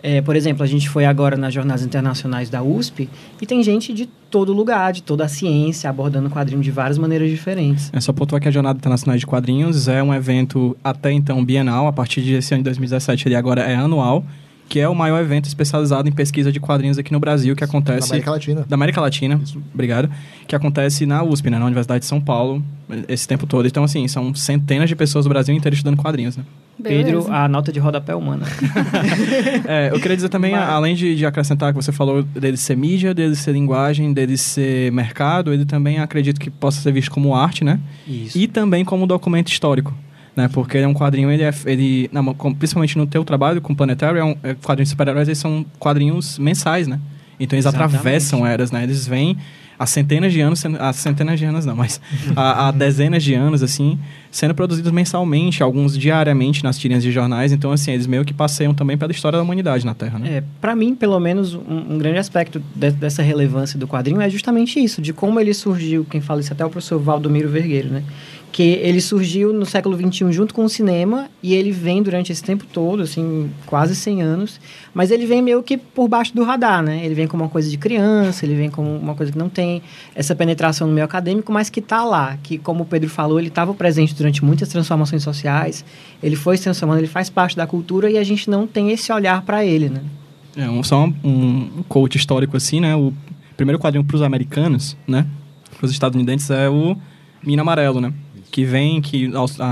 É, 0.00 0.20
por 0.20 0.36
exemplo, 0.36 0.62
a 0.62 0.66
gente 0.68 0.88
foi 0.88 1.04
agora 1.04 1.36
nas 1.36 1.52
jornadas 1.52 1.84
internacionais 1.84 2.48
da 2.48 2.62
USP 2.62 3.08
e 3.42 3.44
tem 3.44 3.60
gente 3.64 3.92
de 3.92 4.06
todo 4.30 4.52
lugar, 4.52 4.92
de 4.92 5.02
toda 5.02 5.24
a 5.24 5.28
ciência, 5.28 5.90
abordando 5.90 6.30
quadrinho 6.30 6.62
de 6.62 6.70
várias 6.70 6.96
maneiras 6.96 7.28
diferentes. 7.28 7.90
É 7.92 8.00
só 8.00 8.12
pontuar 8.12 8.40
que 8.40 8.46
a 8.46 8.52
Jornada 8.52 8.78
Internacional 8.78 9.18
de 9.18 9.26
Quadrinhos 9.26 9.88
é 9.88 10.00
um 10.00 10.14
evento 10.14 10.76
até 10.84 11.10
então 11.10 11.44
bienal, 11.44 11.88
a 11.88 11.92
partir 11.92 12.20
desse 12.20 12.54
ano 12.54 12.60
de 12.60 12.66
2017 12.66 13.26
ele 13.26 13.34
agora 13.34 13.62
é 13.62 13.74
anual 13.74 14.24
que 14.68 14.80
é 14.80 14.88
o 14.88 14.94
maior 14.94 15.20
evento 15.20 15.46
especializado 15.46 16.08
em 16.08 16.12
pesquisa 16.12 16.50
de 16.50 16.58
quadrinhos 16.58 16.98
aqui 16.98 17.12
no 17.12 17.20
Brasil, 17.20 17.54
que 17.54 17.62
acontece... 17.62 18.08
Da 18.08 18.14
América 18.14 18.30
Latina. 18.30 18.66
Da 18.68 18.74
América 18.74 19.00
Latina, 19.00 19.40
Isso. 19.42 19.62
obrigado. 19.72 20.10
Que 20.46 20.56
acontece 20.56 21.06
na 21.06 21.22
USP, 21.22 21.50
né, 21.50 21.58
na 21.58 21.66
Universidade 21.66 22.00
de 22.00 22.06
São 22.06 22.20
Paulo, 22.20 22.62
esse 23.08 23.26
tempo 23.28 23.46
todo. 23.46 23.66
Então, 23.66 23.84
assim, 23.84 24.06
são 24.08 24.34
centenas 24.34 24.88
de 24.88 24.96
pessoas 24.96 25.24
do 25.24 25.28
Brasil 25.28 25.54
inteiro 25.54 25.74
estudando 25.74 25.96
quadrinhos, 25.96 26.36
né? 26.36 26.44
Beleza. 26.78 27.04
Pedro, 27.04 27.32
a 27.32 27.48
nota 27.48 27.72
de 27.72 27.80
rodapé 27.80 28.14
humana. 28.14 28.44
é, 29.66 29.90
eu 29.92 29.98
queria 29.98 30.16
dizer 30.16 30.28
também, 30.28 30.52
Mas... 30.52 30.68
além 30.68 30.94
de, 30.94 31.16
de, 31.16 31.24
acrescentar 31.24 31.72
que 31.72 31.82
você 31.82 31.90
falou 31.90 32.22
dele 32.22 32.56
ser 32.56 32.76
mídia, 32.76 33.14
dele 33.14 33.34
ser 33.34 33.52
linguagem, 33.52 34.12
dele 34.12 34.36
ser 34.36 34.92
mercado, 34.92 35.54
ele 35.54 35.64
também 35.64 35.98
acredito 35.98 36.38
que 36.38 36.50
possa 36.50 36.80
ser 36.80 36.92
visto 36.92 37.10
como 37.10 37.34
arte, 37.34 37.64
né? 37.64 37.80
Isso. 38.06 38.36
E 38.36 38.46
também 38.46 38.84
como 38.84 39.06
documento 39.06 39.48
histórico 39.48 39.94
né? 40.36 40.48
Porque 40.52 40.78
é 40.78 40.86
um 40.86 40.92
quadrinho, 40.92 41.30
ele 41.30 41.42
é, 41.42 41.52
ele, 41.64 42.10
não, 42.12 42.34
principalmente 42.34 42.98
no 42.98 43.06
teu 43.06 43.24
trabalho 43.24 43.60
com 43.62 43.74
Planetário, 43.74 44.18
é 44.18 44.24
um 44.24 44.36
é, 44.42 44.54
quadrinhos 44.54 44.90
de 44.90 44.90
super-heróis, 44.90 45.26
eles 45.26 45.38
são 45.38 45.64
quadrinhos 45.78 46.38
mensais, 46.38 46.86
né? 46.86 47.00
Então 47.40 47.56
eles 47.56 47.64
Exatamente. 47.64 47.96
atravessam 47.96 48.46
eras, 48.46 48.70
né? 48.70 48.82
Eles 48.82 49.06
vêm 49.06 49.36
há 49.78 49.86
centenas 49.86 50.32
de 50.32 50.40
anos, 50.40 50.64
há 50.78 50.92
centenas 50.92 51.38
de 51.38 51.44
anos 51.44 51.66
não, 51.66 51.76
mas 51.76 52.00
há, 52.34 52.68
há, 52.68 52.70
dezenas 52.70 53.22
de 53.22 53.34
anos, 53.34 53.62
assim, 53.62 53.98
sendo 54.30 54.54
produzidos 54.54 54.90
mensalmente, 54.90 55.62
alguns 55.62 55.96
diariamente 55.96 56.64
nas 56.64 56.78
tirinhas 56.78 57.02
de 57.02 57.12
jornais. 57.12 57.52
Então, 57.52 57.70
assim, 57.72 57.92
eles 57.92 58.06
meio 58.06 58.24
que 58.24 58.32
passeiam 58.34 58.74
também 58.74 58.96
pela 58.96 59.12
história 59.12 59.38
da 59.38 59.42
humanidade 59.42 59.84
na 59.84 59.94
Terra, 59.94 60.18
né? 60.18 60.36
É, 60.36 60.44
para 60.60 60.74
mim, 60.74 60.94
pelo 60.94 61.18
menos, 61.20 61.54
um, 61.54 61.94
um 61.94 61.98
grande 61.98 62.18
aspecto 62.18 62.62
de, 62.74 62.90
dessa 62.90 63.22
relevância 63.22 63.78
do 63.78 63.86
quadrinho 63.86 64.20
é 64.20 64.28
justamente 64.28 64.82
isso, 64.82 65.00
de 65.00 65.12
como 65.12 65.38
ele 65.38 65.52
surgiu, 65.54 66.04
quem 66.04 66.20
fala 66.20 66.40
isso 66.40 66.52
até 66.52 66.62
é 66.62 66.66
o 66.66 66.70
professor 66.70 66.98
Valdomiro 66.98 67.48
Vergueiro, 67.48 67.88
né? 67.88 68.02
Que 68.56 68.62
ele 68.62 69.02
surgiu 69.02 69.52
no 69.52 69.66
século 69.66 69.94
XXI 69.94 70.32
junto 70.32 70.54
com 70.54 70.64
o 70.64 70.68
cinema 70.68 71.28
e 71.42 71.54
ele 71.54 71.70
vem 71.70 72.02
durante 72.02 72.32
esse 72.32 72.42
tempo 72.42 72.64
todo, 72.64 73.02
assim, 73.02 73.50
quase 73.66 73.94
100 73.94 74.22
anos, 74.22 74.58
mas 74.94 75.10
ele 75.10 75.26
vem 75.26 75.42
meio 75.42 75.62
que 75.62 75.76
por 75.76 76.08
baixo 76.08 76.34
do 76.34 76.42
radar, 76.42 76.82
né? 76.82 77.04
Ele 77.04 77.14
vem 77.14 77.26
como 77.26 77.42
uma 77.42 77.50
coisa 77.50 77.68
de 77.68 77.76
criança, 77.76 78.46
ele 78.46 78.54
vem 78.54 78.70
como 78.70 78.96
uma 78.96 79.14
coisa 79.14 79.30
que 79.30 79.36
não 79.36 79.50
tem 79.50 79.82
essa 80.14 80.34
penetração 80.34 80.86
no 80.86 80.94
meio 80.94 81.04
acadêmico, 81.04 81.52
mas 81.52 81.68
que 81.68 81.80
está 81.80 82.02
lá, 82.02 82.38
que 82.42 82.56
como 82.56 82.84
o 82.84 82.86
Pedro 82.86 83.10
falou, 83.10 83.38
ele 83.38 83.48
estava 83.48 83.74
presente 83.74 84.14
durante 84.14 84.42
muitas 84.42 84.70
transformações 84.70 85.22
sociais, 85.22 85.84
ele 86.22 86.34
foi 86.34 86.56
se 86.56 86.62
transformando, 86.62 87.00
ele 87.00 87.08
faz 87.08 87.28
parte 87.28 87.58
da 87.58 87.66
cultura 87.66 88.10
e 88.10 88.16
a 88.16 88.24
gente 88.24 88.48
não 88.48 88.66
tem 88.66 88.90
esse 88.90 89.12
olhar 89.12 89.42
para 89.42 89.66
ele, 89.66 89.90
né? 89.90 90.00
É, 90.56 90.70
um, 90.70 90.82
só 90.82 91.04
um, 91.04 91.10
um 91.22 91.84
coach 91.86 92.16
histórico 92.16 92.56
assim, 92.56 92.80
né? 92.80 92.96
O 92.96 93.12
primeiro 93.54 93.78
quadrinho 93.78 94.02
para 94.02 94.16
os 94.16 94.22
americanos, 94.22 94.96
né? 95.06 95.26
Para 95.76 95.84
os 95.84 95.92
estadunidenses 95.92 96.48
é 96.48 96.70
o 96.70 96.96
Mina 97.44 97.60
Amarelo, 97.60 98.00
né? 98.00 98.14
Que 98.50 98.64
vem 98.64 99.00
que, 99.00 99.28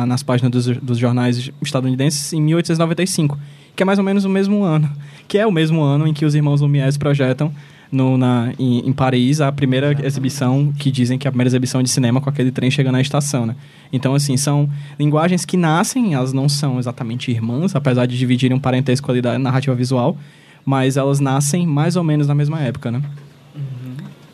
nas 0.07 0.23
páginas 0.23 0.51
dos, 0.51 0.77
dos 0.79 0.99
jornais 0.99 1.51
estadunidenses 1.63 2.33
em 2.33 2.41
1895, 2.41 3.39
que 3.75 3.83
é 3.83 3.87
mais 3.87 3.99
ou 3.99 4.05
menos 4.05 4.25
o 4.25 4.29
mesmo 4.29 4.63
ano, 4.63 4.91
que 5.27 5.39
é 5.39 5.47
o 5.47 5.53
mesmo 5.53 5.83
ano 5.83 6.07
em 6.07 6.13
que 6.13 6.25
os 6.25 6.35
irmãos 6.35 6.61
Lumière 6.61 6.97
projetam 6.99 7.53
no, 7.91 8.19
na, 8.19 8.53
em, 8.59 8.89
em, 8.89 8.93
Paris 8.93 9.41
a 9.41 9.53
primeira 9.53 9.97
exibição, 10.05 10.73
que 10.79 10.91
dizem 10.91 11.17
que 11.17 11.27
é 11.27 11.29
a 11.29 11.33
primeira 11.33 11.49
exibição 11.49 11.83
de 11.83 11.89
cinema 11.89 12.21
com 12.21 12.29
aquele 12.29 12.51
trem 12.51 12.71
chegando 12.71 12.95
na 12.95 13.01
estação, 13.01 13.47
né? 13.47 13.55
Então, 13.93 14.15
assim, 14.15 14.37
são 14.37 14.69
linguagens 14.99 15.45
que 15.45 15.57
nascem, 15.57 16.15
elas 16.15 16.33
não 16.33 16.49
são 16.49 16.79
exatamente 16.79 17.31
irmãs, 17.31 17.77
apesar 17.77 18.07
de 18.07 18.19
dividirem 18.19 18.57
um 18.57 18.61
parentesco 18.61 19.11
ali 19.11 19.23
da 19.23 19.39
narrativa 19.39 19.75
visual, 19.77 20.17
mas 20.65 20.97
elas 20.97 21.21
nascem 21.21 21.67
mais 21.67 21.95
ou 21.95 22.03
menos 22.03 22.27
na 22.27 22.35
mesma 22.35 22.61
época, 22.61 22.91
né? 22.91 23.03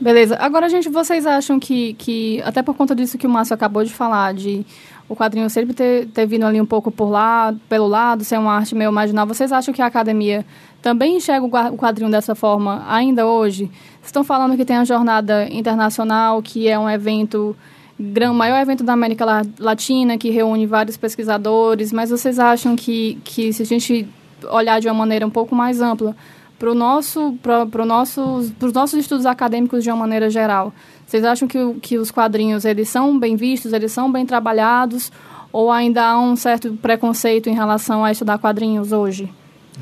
Beleza. 0.01 0.37
Agora, 0.41 0.67
gente, 0.69 0.89
vocês 0.89 1.27
acham 1.27 1.61
que, 1.61 1.93
que, 1.95 2.41
até 2.43 2.63
por 2.63 2.75
conta 2.75 2.95
disso 2.95 3.19
que 3.19 3.27
o 3.27 3.31
Márcio 3.31 3.53
acabou 3.53 3.85
de 3.85 3.93
falar, 3.93 4.33
de 4.33 4.65
o 5.07 5.15
quadrinho 5.15 5.51
sempre 5.51 5.75
ter, 5.75 6.07
ter 6.07 6.25
vindo 6.25 6.47
ali 6.47 6.59
um 6.59 6.65
pouco 6.65 6.91
por 6.91 7.11
lá, 7.11 7.55
pelo 7.69 7.87
lado, 7.87 8.25
ser 8.25 8.39
uma 8.39 8.55
arte 8.55 8.75
meio 8.75 8.91
marginal, 8.91 9.27
vocês 9.27 9.53
acham 9.53 9.75
que 9.75 9.83
a 9.83 9.87
academia 9.87 10.47
também 10.81 11.17
enxerga 11.17 11.45
o 11.45 11.77
quadrinho 11.77 12.11
dessa 12.11 12.35
forma 12.35 12.83
ainda 12.89 13.27
hoje? 13.27 13.65
Vocês 13.65 14.07
estão 14.07 14.25
falando 14.25 14.57
que 14.57 14.65
tem 14.65 14.77
a 14.77 14.85
Jornada 14.85 15.47
Internacional, 15.51 16.41
que 16.41 16.67
é 16.67 16.79
um 16.79 16.89
evento, 16.89 17.55
o 17.99 18.35
maior 18.35 18.59
evento 18.63 18.83
da 18.83 18.95
América 18.95 19.27
Latina, 19.59 20.17
que 20.17 20.31
reúne 20.31 20.65
vários 20.65 20.97
pesquisadores, 20.97 21.93
mas 21.93 22.09
vocês 22.09 22.39
acham 22.39 22.75
que, 22.75 23.19
que 23.23 23.53
se 23.53 23.63
a 23.63 23.67
gente 23.67 24.09
olhar 24.51 24.81
de 24.81 24.89
uma 24.89 24.95
maneira 24.95 25.27
um 25.27 25.31
pouco 25.31 25.55
mais 25.55 25.83
ampla, 25.83 26.17
para 26.61 26.75
nosso, 26.75 27.35
pro 27.41 27.87
nossos, 27.87 28.53
os 28.61 28.73
nossos 28.75 29.01
estudos 29.01 29.25
acadêmicos 29.25 29.83
de 29.83 29.89
uma 29.89 29.97
maneira 29.97 30.29
geral. 30.29 30.75
Vocês 31.07 31.25
acham 31.25 31.49
que, 31.49 31.59
que 31.81 31.97
os 31.97 32.11
quadrinhos 32.11 32.67
eles 32.67 32.87
são 32.91 33.19
bem 33.19 33.35
vistos, 33.35 33.73
eles 33.73 33.91
são 33.91 34.13
bem 34.13 34.27
trabalhados, 34.27 35.11
ou 35.51 35.73
ainda 35.73 36.05
há 36.05 36.21
um 36.21 36.37
certo 36.37 36.75
preconceito 36.75 37.49
em 37.49 37.55
relação 37.55 38.05
a 38.05 38.13
estudar 38.13 38.37
quadrinhos 38.37 38.93
hoje? 38.93 39.33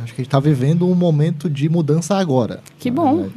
Acho 0.01 0.15
que 0.15 0.21
a 0.21 0.23
gente 0.23 0.29
está 0.29 0.39
vivendo 0.39 0.87
um 0.87 0.95
momento 0.95 1.51
de 1.51 1.69
mudança 1.69 2.17
agora. 2.17 2.61
Que 2.79 2.93
bom. 2.93 3.29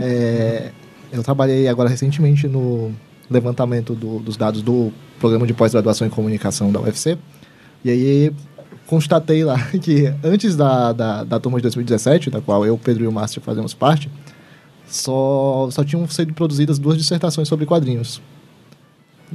É, 0.00 0.72
eu 1.12 1.22
trabalhei 1.22 1.68
agora 1.68 1.88
recentemente 1.88 2.48
no 2.48 2.90
levantamento 3.30 3.94
do, 3.94 4.18
dos 4.18 4.36
dados 4.36 4.60
do 4.60 4.92
programa 5.20 5.46
de 5.46 5.54
pós-graduação 5.54 6.04
em 6.04 6.10
comunicação 6.10 6.72
da 6.72 6.80
UFC. 6.80 7.16
E 7.84 7.90
aí 7.90 8.32
constatei 8.88 9.44
lá 9.44 9.58
que 9.80 10.12
antes 10.24 10.56
da, 10.56 10.92
da, 10.92 11.24
da 11.24 11.38
turma 11.38 11.58
de 11.58 11.62
2017, 11.62 12.30
da 12.30 12.40
qual 12.40 12.66
eu, 12.66 12.76
Pedro 12.76 13.04
e 13.04 13.06
o 13.06 13.12
Márcio 13.12 13.40
fazemos 13.40 13.72
parte, 13.74 14.10
só, 14.88 15.68
só 15.70 15.84
tinham 15.84 16.08
sido 16.08 16.32
produzidas 16.32 16.78
duas 16.78 16.96
dissertações 16.96 17.46
sobre 17.46 17.66
quadrinhos. 17.66 18.20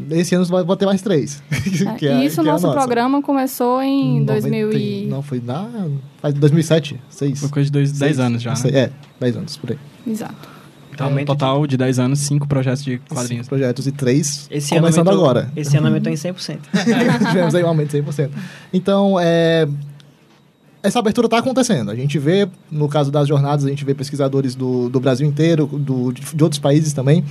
Esse 0.10 0.34
ano 0.34 0.44
vai, 0.46 0.76
ter 0.76 0.88
mais 0.88 1.02
três. 1.04 1.42
É, 2.02 2.06
é, 2.06 2.26
isso, 2.26 2.42
o 2.42 2.44
é 2.44 2.48
nosso 2.48 2.72
programa 2.72 3.22
começou 3.22 3.82
em 3.82 4.26
2000 4.26 4.74
e... 4.74 5.06
Não, 5.06 5.22
foi 5.22 5.40
na... 5.40 5.70
Faz 6.22 6.34
2007, 6.34 7.00
6. 7.10 7.40
Foi 7.40 7.50
coisa 7.50 7.66
de 7.68 7.72
dois, 7.72 7.92
10 7.92 8.20
anos 8.20 8.42
já, 8.42 8.54
né? 8.54 8.60
É, 8.74 8.92
10 9.20 9.38
anos, 9.38 9.58
por 9.58 9.72
aí. 9.72 9.78
Exato. 10.06 10.53
Então, 10.94 11.12
um 11.12 11.26
total 11.26 11.66
de 11.66 11.76
10 11.76 12.00
anos, 12.00 12.20
5 12.20 12.48
projetos 12.48 12.84
de 12.84 13.00
quadrinhos. 13.00 13.46
Cinco 13.46 13.50
projetos 13.50 13.88
e 13.88 13.92
3 13.92 14.48
começando 14.50 15.08
aumentou, 15.08 15.14
agora. 15.14 15.52
Esse 15.56 15.76
ano 15.78 15.88
aumentou 15.88 16.12
em 16.12 16.16
100%. 16.16 16.60
Tivemos 17.30 17.56
aí 17.56 17.64
um 17.64 17.68
aumento 17.68 17.92
de 17.92 18.02
100%. 18.02 18.30
Então, 18.72 19.20
é, 19.20 19.68
essa 20.84 21.00
abertura 21.00 21.28
está 21.28 21.40
acontecendo. 21.40 21.90
A 21.90 21.96
gente 21.96 22.20
vê, 22.20 22.48
no 22.70 22.88
caso 22.88 23.10
das 23.10 23.28
jornadas, 23.28 23.66
a 23.66 23.70
gente 23.70 23.84
vê 23.84 23.94
pesquisadores 23.94 24.54
do, 24.54 24.90
do 24.90 25.00
Brasil 25.00 25.28
inteiro, 25.28 25.66
do, 25.66 26.12
de 26.12 26.44
outros 26.44 26.60
países 26.60 26.94
também. 26.94 27.24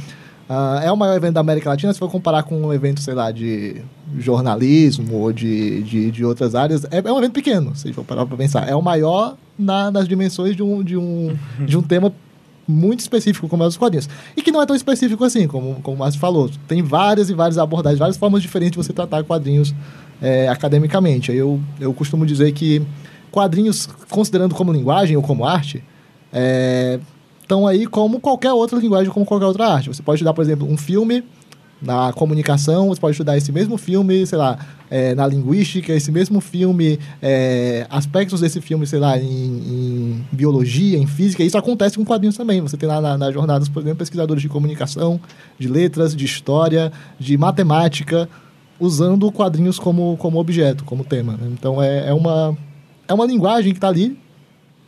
Uh, 0.49 0.83
é 0.83 0.93
o 0.93 0.97
maior 0.97 1.17
evento 1.17 1.35
da 1.35 1.41
América 1.41 1.71
Latina, 1.71 1.93
se 1.93 1.99
for 1.99 2.11
comparar 2.11 2.43
com 2.43 2.61
um 2.61 2.73
evento, 2.73 3.01
sei 3.01 3.15
lá, 3.15 3.31
de 3.31 3.77
jornalismo 4.19 5.17
ou 5.17 5.33
de, 5.33 5.83
de, 5.83 6.11
de 6.11 6.25
outras 6.25 6.55
áreas. 6.55 6.85
É, 6.91 6.99
é 6.99 7.13
um 7.13 7.19
evento 7.19 7.33
pequeno, 7.33 7.77
se 7.77 7.93
for 7.93 8.05
parar 8.05 8.27
para 8.27 8.37
pensar. 8.37 8.69
É 8.69 8.75
o 8.75 8.83
maior 8.83 9.37
na, 9.59 9.91
nas 9.91 10.09
dimensões 10.09 10.57
de 10.57 10.63
um, 10.63 10.83
de 10.83 10.97
um, 10.97 11.37
de 11.61 11.77
um 11.77 11.83
tema 11.83 12.13
muito 12.67 13.01
específico 13.01 13.49
como 13.49 13.63
é 13.63 13.67
os 13.67 13.77
quadrinhos. 13.77 14.09
E 14.37 14.43
que 14.43 14.53
não 14.53 14.63
é 14.63 14.67
tão 14.67 14.77
específico 14.77 15.25
assim, 15.25 15.47
como, 15.47 15.77
como 15.83 15.97
o 15.97 15.99
Márcio 15.99 16.21
falou. 16.21 16.51
Tem 16.69 16.83
várias 16.83 17.31
e 17.31 17.35
várias 17.35 17.59
abordagens, 17.59 17.99
várias 17.99 18.17
formas 18.17 18.43
diferentes 18.43 18.73
de 18.73 18.77
você 18.77 18.93
tratar 18.93 19.25
quadrinhos 19.25 19.75
é, 20.21 20.49
academicamente. 20.49 21.33
Eu, 21.33 21.61
eu 21.81 21.93
costumo 21.93 22.25
dizer 22.25 22.53
que 22.53 22.83
quadrinhos, 23.31 23.87
considerando 24.09 24.55
como 24.55 24.73
linguagem 24.73 25.17
ou 25.17 25.23
como 25.23 25.45
arte, 25.45 25.83
estão 27.43 27.69
é, 27.69 27.73
aí 27.73 27.87
como 27.87 28.21
qualquer 28.21 28.53
outra 28.53 28.79
linguagem, 28.79 29.13
como 29.13 29.27
qualquer 29.27 29.47
outra 29.47 29.67
arte. 29.67 29.89
Você 29.89 30.03
pode 30.03 30.17
estudar, 30.17 30.35
por 30.35 30.43
exemplo, 30.43 30.71
um 30.71 30.77
filme 30.77 31.25
na 31.83 32.13
comunicação, 32.13 32.89
você 32.89 33.01
pode 33.01 33.13
estudar 33.13 33.37
esse 33.37 33.51
mesmo 33.51 33.77
filme, 33.77 34.25
sei 34.25 34.39
lá, 34.39 34.57
é, 34.89 35.15
na 35.15 35.27
linguística, 35.27 35.93
esse 35.93 36.13
mesmo 36.13 36.41
filme, 36.41 36.99
é, 37.21 37.87
aspectos 37.91 38.41
desse 38.41 38.61
filme, 38.61 38.87
sei 38.87 39.01
lá, 39.01 39.19
em, 39.19 39.25
em, 39.25 40.27
biologia, 40.31 40.97
em 40.97 41.07
física. 41.07 41.43
Isso 41.43 41.59
acontece 41.59 41.97
com 41.97 42.05
quadrinhos 42.05 42.37
também. 42.37 42.61
Você 42.61 42.77
tem 42.77 42.89
lá 42.89 43.01
nas 43.01 43.19
na 43.19 43.33
jornadas, 43.33 43.69
por 43.69 43.81
exemplo, 43.81 43.99
pesquisadores 43.99 44.43
de 44.43 44.49
comunicação, 44.49 45.21
de 45.59 45.67
letras, 45.67 46.15
de 46.15 46.25
história, 46.25 46.93
de 47.19 47.37
matemática, 47.37 48.29
usando 48.79 49.31
quadrinhos 49.33 49.79
como, 49.79 50.17
como 50.19 50.39
objeto, 50.39 50.85
como 50.85 51.05
tema. 51.05 51.33
Né? 51.33 51.49
Então 51.53 51.83
é, 51.83 52.09
é, 52.09 52.15
uma, 52.15 52.57
é 53.09 53.15
uma 53.15 53.27
linguagem 53.27 53.73
que 53.73 53.79
está 53.79 53.89
ali 53.89 54.17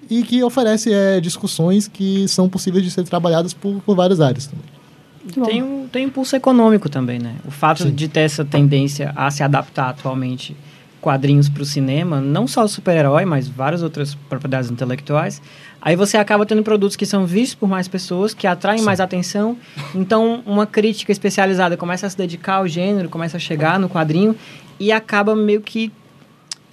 e 0.09 0.23
que 0.23 0.45
oferece 0.45 0.93
é, 0.93 1.21
discussões 1.21 1.89
que 1.89 2.29
são 2.29 2.49
possíveis 2.49 2.85
de 2.85 2.91
ser 2.91 3.05
trabalhadas 3.05 3.53
por, 3.53 3.81
por 3.83 3.97
várias 3.97 4.21
áreas 4.21 4.47
também. 4.47 4.84
Tem 5.33 5.63
um, 5.63 5.89
tem 5.89 6.05
um 6.05 6.09
impulso 6.09 6.37
econômico 6.37 6.89
também, 6.89 7.19
né? 7.19 7.37
O 7.47 7.51
fato 7.51 7.85
Sim. 7.85 7.95
de 7.95 8.09
ter 8.09 8.21
essa 8.21 8.45
tendência 8.45 9.13
a 9.17 9.31
se 9.31 9.43
adaptar 9.43 9.89
atualmente 9.89 10.57
quadrinhos 11.01 11.51
para 11.51 11.63
o 11.63 11.67
cinema, 11.67 12.19
não 12.19 12.47
só 12.47 12.65
o 12.65 12.69
super-herói, 12.69 13.27
mas 13.27 13.47
várias 13.47 13.83
outras 13.83 14.15
propriedades 14.15 14.71
intelectuais, 14.71 15.43
aí 15.81 15.95
você 15.95 16.17
acaba 16.17 16.47
tendo 16.47 16.63
produtos 16.63 16.97
que 16.97 17.05
são 17.05 17.27
vistos 17.27 17.55
por 17.55 17.69
mais 17.69 17.87
pessoas, 17.87 18.33
que 18.33 18.47
atraem 18.47 18.79
Sim. 18.79 18.87
mais 18.87 19.01
atenção. 19.01 19.55
Então, 19.95 20.43
uma 20.47 20.67
crítica 20.67 21.13
especializada 21.13 21.77
começa 21.77 22.07
a 22.07 22.11
se 22.11 22.17
dedicar 22.17 22.55
ao 22.55 22.67
gênero, 22.67 23.11
começa 23.11 23.37
a 23.37 23.41
chegar 23.41 23.79
no 23.79 23.87
quadrinho 23.87 24.35
e 24.81 24.91
acaba 24.91 25.37
meio 25.37 25.61
que, 25.61 25.93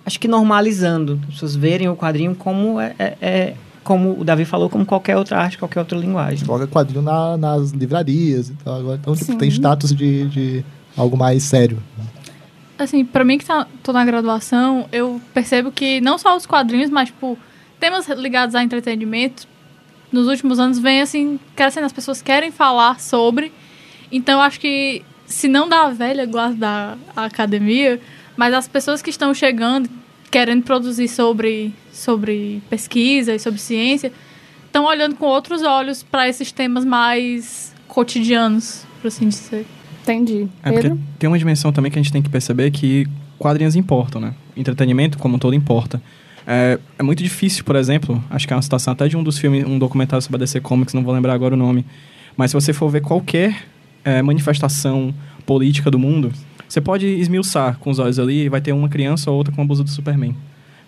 acho 0.06 0.18
que 0.18 0.30
normalizando. 0.30 1.20
As 1.28 1.34
pessoas 1.34 1.56
verem 1.58 1.90
o 1.90 1.96
quadrinho 1.98 2.34
como 2.34 2.80
é, 2.80 2.96
é, 2.98 3.18
é 3.22 3.54
como 3.84 4.20
o 4.20 4.24
Davi 4.24 4.46
falou, 4.46 4.70
como 4.70 4.86
qualquer 4.86 5.18
outra 5.18 5.40
arte, 5.40 5.58
qualquer 5.58 5.80
outra 5.80 5.98
linguagem. 5.98 6.46
Coloca 6.46 6.68
quadrinho 6.68 7.02
na, 7.02 7.38
nas 7.38 7.72
livrarias 7.72 8.50
e 8.50 8.54
tal. 8.64 8.80
Agora, 8.80 9.00
então, 9.02 9.16
tipo, 9.16 9.36
tem 9.36 9.50
status 9.50 9.94
de, 9.94 10.28
de 10.30 10.66
algo 10.96 11.18
mais 11.18 11.44
sério. 11.44 11.82
Assim, 12.78 13.04
pra 13.06 13.24
mim 13.24 13.38
que 13.38 13.46
tá, 13.46 13.68
tô 13.84 13.92
na 13.92 14.04
graduação, 14.06 14.88
eu 14.92 15.22
percebo 15.34 15.72
que 15.72 16.02
não 16.02 16.18
só 16.18 16.36
os 16.36 16.46
quadrinhos, 16.46 16.90
mas, 16.90 17.10
tipo, 17.10 17.38
temas 17.80 18.08
ligados 18.10 18.56
a 18.56 18.64
entretenimento, 18.64 19.48
nos 20.12 20.28
últimos 20.28 20.60
anos 20.60 20.78
vem, 20.78 21.02
assim, 21.02 21.40
crescendo. 21.56 21.86
As 21.86 21.94
pessoas 21.94 22.22
querem 22.22 22.52
falar 22.52 23.00
sobre. 23.00 23.52
Então, 24.12 24.36
eu 24.36 24.42
acho 24.42 24.60
que, 24.60 25.04
se 25.26 25.48
não 25.48 25.68
da 25.68 25.90
velha 25.90 26.26
guarda 26.26 26.98
da 27.16 27.24
academia, 27.24 28.00
mas 28.36 28.54
as 28.54 28.68
pessoas 28.68 29.02
que 29.02 29.10
estão 29.10 29.34
chegando, 29.34 29.90
querendo 30.32 30.64
produzir 30.64 31.08
sobre 31.10 31.74
sobre 31.92 32.64
pesquisa 32.70 33.36
e 33.36 33.40
sobre 33.40 33.60
ciência 33.60 34.12
estão 34.66 34.86
olhando 34.86 35.16
com 35.16 35.26
outros 35.26 35.62
olhos 35.62 36.02
para 36.02 36.28
esses 36.30 36.52
temas 36.52 36.86
mais 36.86 37.76
cotidianos, 37.88 38.86
por 39.02 39.10
assim 39.10 39.28
dizer. 39.28 39.66
Entendi. 40.02 40.48
É 40.64 40.72
Pedro? 40.72 40.92
porque 40.92 41.04
tem 41.20 41.28
uma 41.28 41.38
dimensão 41.38 41.72
também 41.74 41.92
que 41.92 42.00
a 42.00 42.02
gente 42.02 42.12
tem 42.12 42.22
que 42.22 42.30
perceber 42.30 42.72
que 42.72 43.06
quadrinhos 43.38 43.76
importam, 43.76 44.22
né? 44.22 44.34
Entretenimento, 44.56 45.18
como 45.18 45.36
um 45.36 45.40
todo, 45.40 45.54
importa. 45.54 46.02
É, 46.48 46.80
é, 46.98 47.04
muito 47.04 47.22
difícil, 47.22 47.64
por 47.64 47.76
exemplo, 47.76 48.24
acho 48.30 48.48
que 48.48 48.54
é 48.54 48.56
uma 48.56 48.62
citação 48.62 48.94
até 48.94 49.08
de 49.08 49.16
um 49.16 49.24
dos 49.24 49.38
filmes, 49.38 49.66
um 49.66 49.78
documentário 49.78 50.22
sobre 50.22 50.38
a 50.38 50.40
DC 50.40 50.62
Comics, 50.62 50.94
não 50.94 51.04
vou 51.04 51.14
lembrar 51.14 51.34
agora 51.34 51.54
o 51.54 51.58
nome, 51.58 51.86
mas 52.36 52.50
se 52.50 52.56
você 52.56 52.74
for 52.74 52.90
ver 52.90 53.02
qualquer 53.02 53.64
é, 54.04 54.22
manifestação 54.22 55.14
política 55.46 55.92
do 55.92 56.00
mundo, 56.00 56.32
você 56.72 56.80
pode 56.80 57.06
esmiuçar 57.06 57.78
com 57.80 57.90
os 57.90 58.00
olhos 58.00 58.18
ali 58.18 58.46
e 58.46 58.50
vai 58.50 58.62
ter 58.62 58.72
uma 58.72 58.88
criança 58.88 59.30
ou 59.30 59.36
outra 59.36 59.54
com 59.54 59.62
a 59.62 59.66
blusa 59.66 59.84
do 59.84 59.90
Superman. 59.90 60.34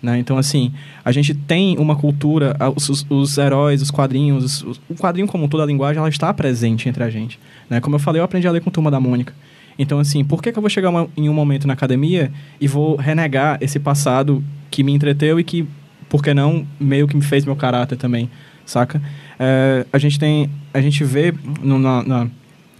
Né? 0.02 0.18
Então, 0.18 0.38
assim, 0.38 0.72
a 1.04 1.12
gente 1.12 1.34
tem 1.34 1.76
uma 1.76 1.94
cultura, 1.94 2.56
os, 2.74 2.88
os, 2.88 3.06
os 3.10 3.36
heróis, 3.36 3.82
os 3.82 3.90
quadrinhos, 3.90 4.62
os, 4.62 4.80
o 4.88 4.94
quadrinho 4.94 5.26
como 5.26 5.46
toda 5.46 5.62
a 5.62 5.66
linguagem, 5.66 5.98
ela 5.98 6.08
está 6.08 6.32
presente 6.32 6.88
entre 6.88 7.04
a 7.04 7.10
gente. 7.10 7.38
Né? 7.68 7.82
Como 7.82 7.96
eu 7.96 8.00
falei, 8.00 8.18
eu 8.18 8.24
aprendi 8.24 8.48
a 8.48 8.50
ler 8.50 8.62
com 8.62 8.70
Turma 8.70 8.90
da 8.90 8.98
Mônica. 8.98 9.34
Então, 9.78 9.98
assim, 9.98 10.24
por 10.24 10.42
que, 10.42 10.50
que 10.52 10.58
eu 10.58 10.62
vou 10.62 10.70
chegar 10.70 10.88
uma, 10.88 11.06
em 11.14 11.28
um 11.28 11.34
momento 11.34 11.66
na 11.66 11.74
academia 11.74 12.32
e 12.58 12.66
vou 12.66 12.96
renegar 12.96 13.58
esse 13.60 13.78
passado 13.78 14.42
que 14.70 14.82
me 14.82 14.92
entreteu 14.92 15.38
e 15.38 15.44
que, 15.44 15.68
por 16.08 16.22
que 16.22 16.32
não, 16.32 16.66
meio 16.80 17.06
que 17.06 17.14
me 17.14 17.22
fez 17.22 17.44
meu 17.44 17.56
caráter 17.56 17.98
também, 17.98 18.30
saca? 18.64 19.02
É, 19.38 19.84
a 19.92 19.98
gente 19.98 20.18
tem, 20.18 20.48
a 20.72 20.80
gente 20.80 21.04
vê 21.04 21.34
no, 21.62 21.78
na, 21.78 22.02
na 22.02 22.30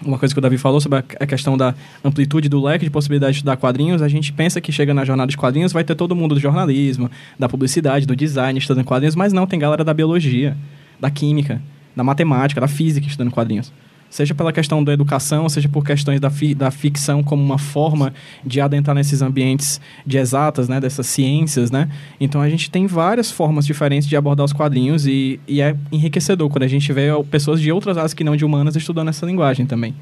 uma 0.05 0.19
coisa 0.19 0.35
que 0.35 0.39
o 0.39 0.43
Davi 0.43 0.59
falou 0.59 0.81
sobre 0.81 0.99
a 0.99 1.27
questão 1.27 1.57
da 1.57 1.75
amplitude 2.05 2.49
do 2.49 2.63
leque 2.63 2.85
de 2.85 2.91
possibilidades 2.91 3.37
de 3.37 3.39
estudar 3.41 3.57
quadrinhos, 3.57 4.03
a 4.03 4.09
gente 4.09 4.33
pensa 4.33 4.61
que 4.61 4.71
chega 4.71 4.93
na 4.93 5.05
jornada 5.05 5.31
de 5.31 5.37
quadrinhos 5.37 5.73
vai 5.73 5.85
ter 5.85 5.95
todo 5.95 6.15
mundo 6.15 6.35
do 6.35 6.41
jornalismo, 6.41 7.11
da 7.39 7.49
publicidade, 7.49 8.07
do 8.07 8.15
design 8.15 8.59
estudando 8.59 8.85
quadrinhos, 8.85 9.15
mas 9.15 9.33
não, 9.33 9.47
tem 9.47 9.59
galera 9.59 9.85
da 9.85 9.95
biologia, 9.95 10.57
da 11.01 11.11
química, 11.11 11.61
da 11.97 12.05
matemática, 12.05 12.61
da 12.61 12.69
física 12.69 13.07
estudando 13.07 13.31
quadrinhos 13.31 13.73
seja 14.15 14.33
pela 14.33 14.53
questão 14.53 14.85
da 14.85 14.93
educação, 14.93 15.49
seja 15.49 15.69
por 15.69 15.85
questões 15.85 16.21
da, 16.21 16.31
fi, 16.31 16.55
da 16.55 16.71
ficção 16.71 17.21
como 17.21 17.43
uma 17.43 17.59
forma 17.59 18.15
de 18.47 18.61
adentrar 18.61 18.95
nesses 18.95 19.21
ambientes 19.21 19.81
de 20.07 20.19
exatas, 20.19 20.69
né, 20.69 20.79
dessas 20.79 21.09
ciências, 21.09 21.73
né? 21.73 21.89
Então 22.21 22.41
a 22.41 22.49
gente 22.49 22.71
tem 22.71 22.87
várias 22.87 23.33
formas 23.33 23.67
diferentes 23.67 24.09
de 24.09 24.17
abordar 24.17 24.45
os 24.45 24.53
quadrinhos 24.53 25.05
e, 25.05 25.41
e 25.49 25.61
é 25.61 25.77
enriquecedor 25.91 26.49
quando 26.49 26.63
a 26.63 26.69
gente 26.69 26.93
vê 26.93 27.09
pessoas 27.29 27.61
de 27.61 27.73
outras 27.73 27.97
áreas 27.97 28.15
que 28.15 28.23
não 28.23 28.37
de 28.37 28.45
humanas 28.45 28.77
estudando 28.77 29.09
essa 29.09 29.27
linguagem 29.27 29.67
também. 29.67 29.93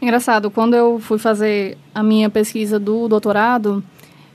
Engraçado, 0.00 0.50
quando 0.50 0.72
eu 0.72 0.98
fui 0.98 1.18
fazer 1.18 1.76
a 1.94 2.02
minha 2.02 2.30
pesquisa 2.30 2.78
do 2.78 3.06
doutorado, 3.06 3.84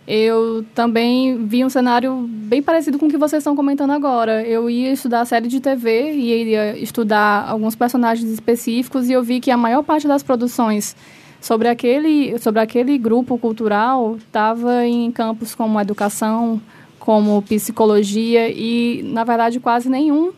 eu 0.07 0.65
também 0.75 1.45
vi 1.45 1.63
um 1.63 1.69
cenário 1.69 2.27
bem 2.27 2.61
parecido 2.61 2.99
com 2.99 3.05
o 3.05 3.09
que 3.09 3.17
vocês 3.17 3.41
estão 3.41 3.55
comentando 3.55 3.91
agora. 3.91 4.45
Eu 4.45 4.69
ia 4.69 4.91
estudar 4.91 5.23
série 5.25 5.47
de 5.47 5.61
TV 5.61 6.11
e 6.11 6.51
ia 6.51 6.77
estudar 6.77 7.47
alguns 7.47 7.75
personagens 7.75 8.29
específicos 8.29 9.09
e 9.09 9.13
eu 9.13 9.23
vi 9.23 9.39
que 9.39 9.49
a 9.49 9.57
maior 9.57 9.81
parte 9.81 10.07
das 10.07 10.21
produções 10.21 10.95
sobre 11.39 11.69
aquele, 11.69 12.37
sobre 12.39 12.59
aquele 12.61 12.97
grupo 12.97 13.37
cultural 13.37 14.17
estava 14.17 14.85
em 14.85 15.09
campos 15.11 15.55
como 15.55 15.79
educação, 15.79 16.61
como 16.99 17.41
psicologia 17.41 18.49
e, 18.49 19.03
na 19.03 19.23
verdade, 19.23 19.59
quase 19.59 19.89
nenhum 19.89 20.33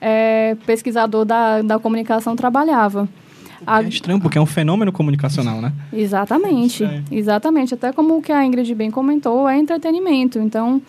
é, 0.00 0.56
pesquisador 0.66 1.24
da, 1.24 1.62
da 1.62 1.78
comunicação 1.78 2.34
trabalhava. 2.34 3.08
A... 3.66 3.82
É 3.82 3.88
estranho, 3.88 4.20
porque 4.20 4.38
é 4.38 4.40
um 4.40 4.46
fenômeno 4.46 4.92
comunicacional, 4.92 5.60
né? 5.60 5.72
Exatamente, 5.92 6.84
é. 6.84 7.02
exatamente. 7.10 7.74
Até 7.74 7.92
como 7.92 8.18
o 8.18 8.22
que 8.22 8.32
a 8.32 8.44
Ingrid 8.44 8.74
bem 8.74 8.90
comentou, 8.90 9.48
é 9.48 9.58
entretenimento. 9.58 10.38
Então, 10.38 10.80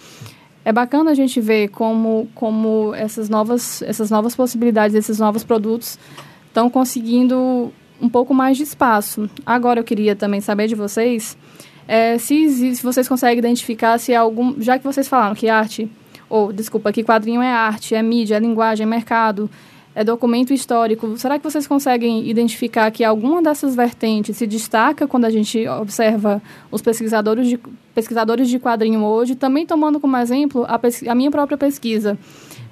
é 0.64 0.72
bacana 0.72 1.12
a 1.12 1.14
gente 1.14 1.40
ver 1.40 1.70
como, 1.70 2.28
como 2.36 2.94
essas, 2.96 3.30
novas, 3.30 3.82
essas 3.82 4.10
novas 4.10 4.36
possibilidades, 4.36 4.96
esses 4.96 5.20
novos 5.20 5.44
produtos 5.44 6.00
estão 6.48 6.70
conseguindo 6.70 7.72
um 8.02 8.10
pouco 8.10 8.34
mais 8.34 8.58
de 8.58 8.64
espaço. 8.64 9.30
Agora, 9.46 9.80
eu 9.80 9.84
queria 9.84 10.16
também 10.16 10.42
saber 10.42 10.68
de 10.68 10.76
vocês 10.76 11.38
é, 11.88 12.18
se, 12.18 12.76
se 12.76 12.84
vocês 12.84 13.08
conseguem 13.08 13.38
identificar 13.38 13.98
se 13.98 14.14
algum... 14.14 14.62
Já 14.62 14.78
que 14.78 14.84
vocês 14.84 15.08
falaram 15.08 15.36
que 15.36 15.50
arte... 15.50 15.90
Ou, 16.28 16.52
desculpa, 16.52 16.92
que 16.92 17.04
quadrinho 17.04 17.40
é 17.40 17.52
arte, 17.52 17.94
é 17.94 18.02
mídia, 18.02 18.38
é 18.38 18.40
linguagem, 18.40 18.84
é 18.84 18.90
mercado 18.90 19.48
é 19.96 20.04
documento 20.04 20.54
histórico. 20.54 21.18
Será 21.18 21.40
que 21.40 21.44
vocês 21.44 21.66
conseguem 21.66 22.30
identificar 22.30 22.92
que 22.92 23.04
alguma 23.04 23.42
dessas 23.42 23.74
vertentes 23.76 24.36
se 24.36 24.46
destaca 24.46 25.08
quando 25.08 25.24
a 25.24 25.30
gente 25.30 25.66
observa 25.68 26.42
os 26.70 26.82
pesquisadores 26.82 27.48
de, 27.48 27.58
pesquisadores 27.94 28.50
de 28.50 28.60
quadrinho 28.60 29.02
hoje, 29.02 29.36
também 29.36 29.66
tomando 29.66 29.98
como 29.98 30.18
exemplo 30.18 30.66
a, 30.66 30.80
a 31.10 31.16
minha 31.16 31.32
própria 31.32 31.58
pesquisa? 31.58 32.18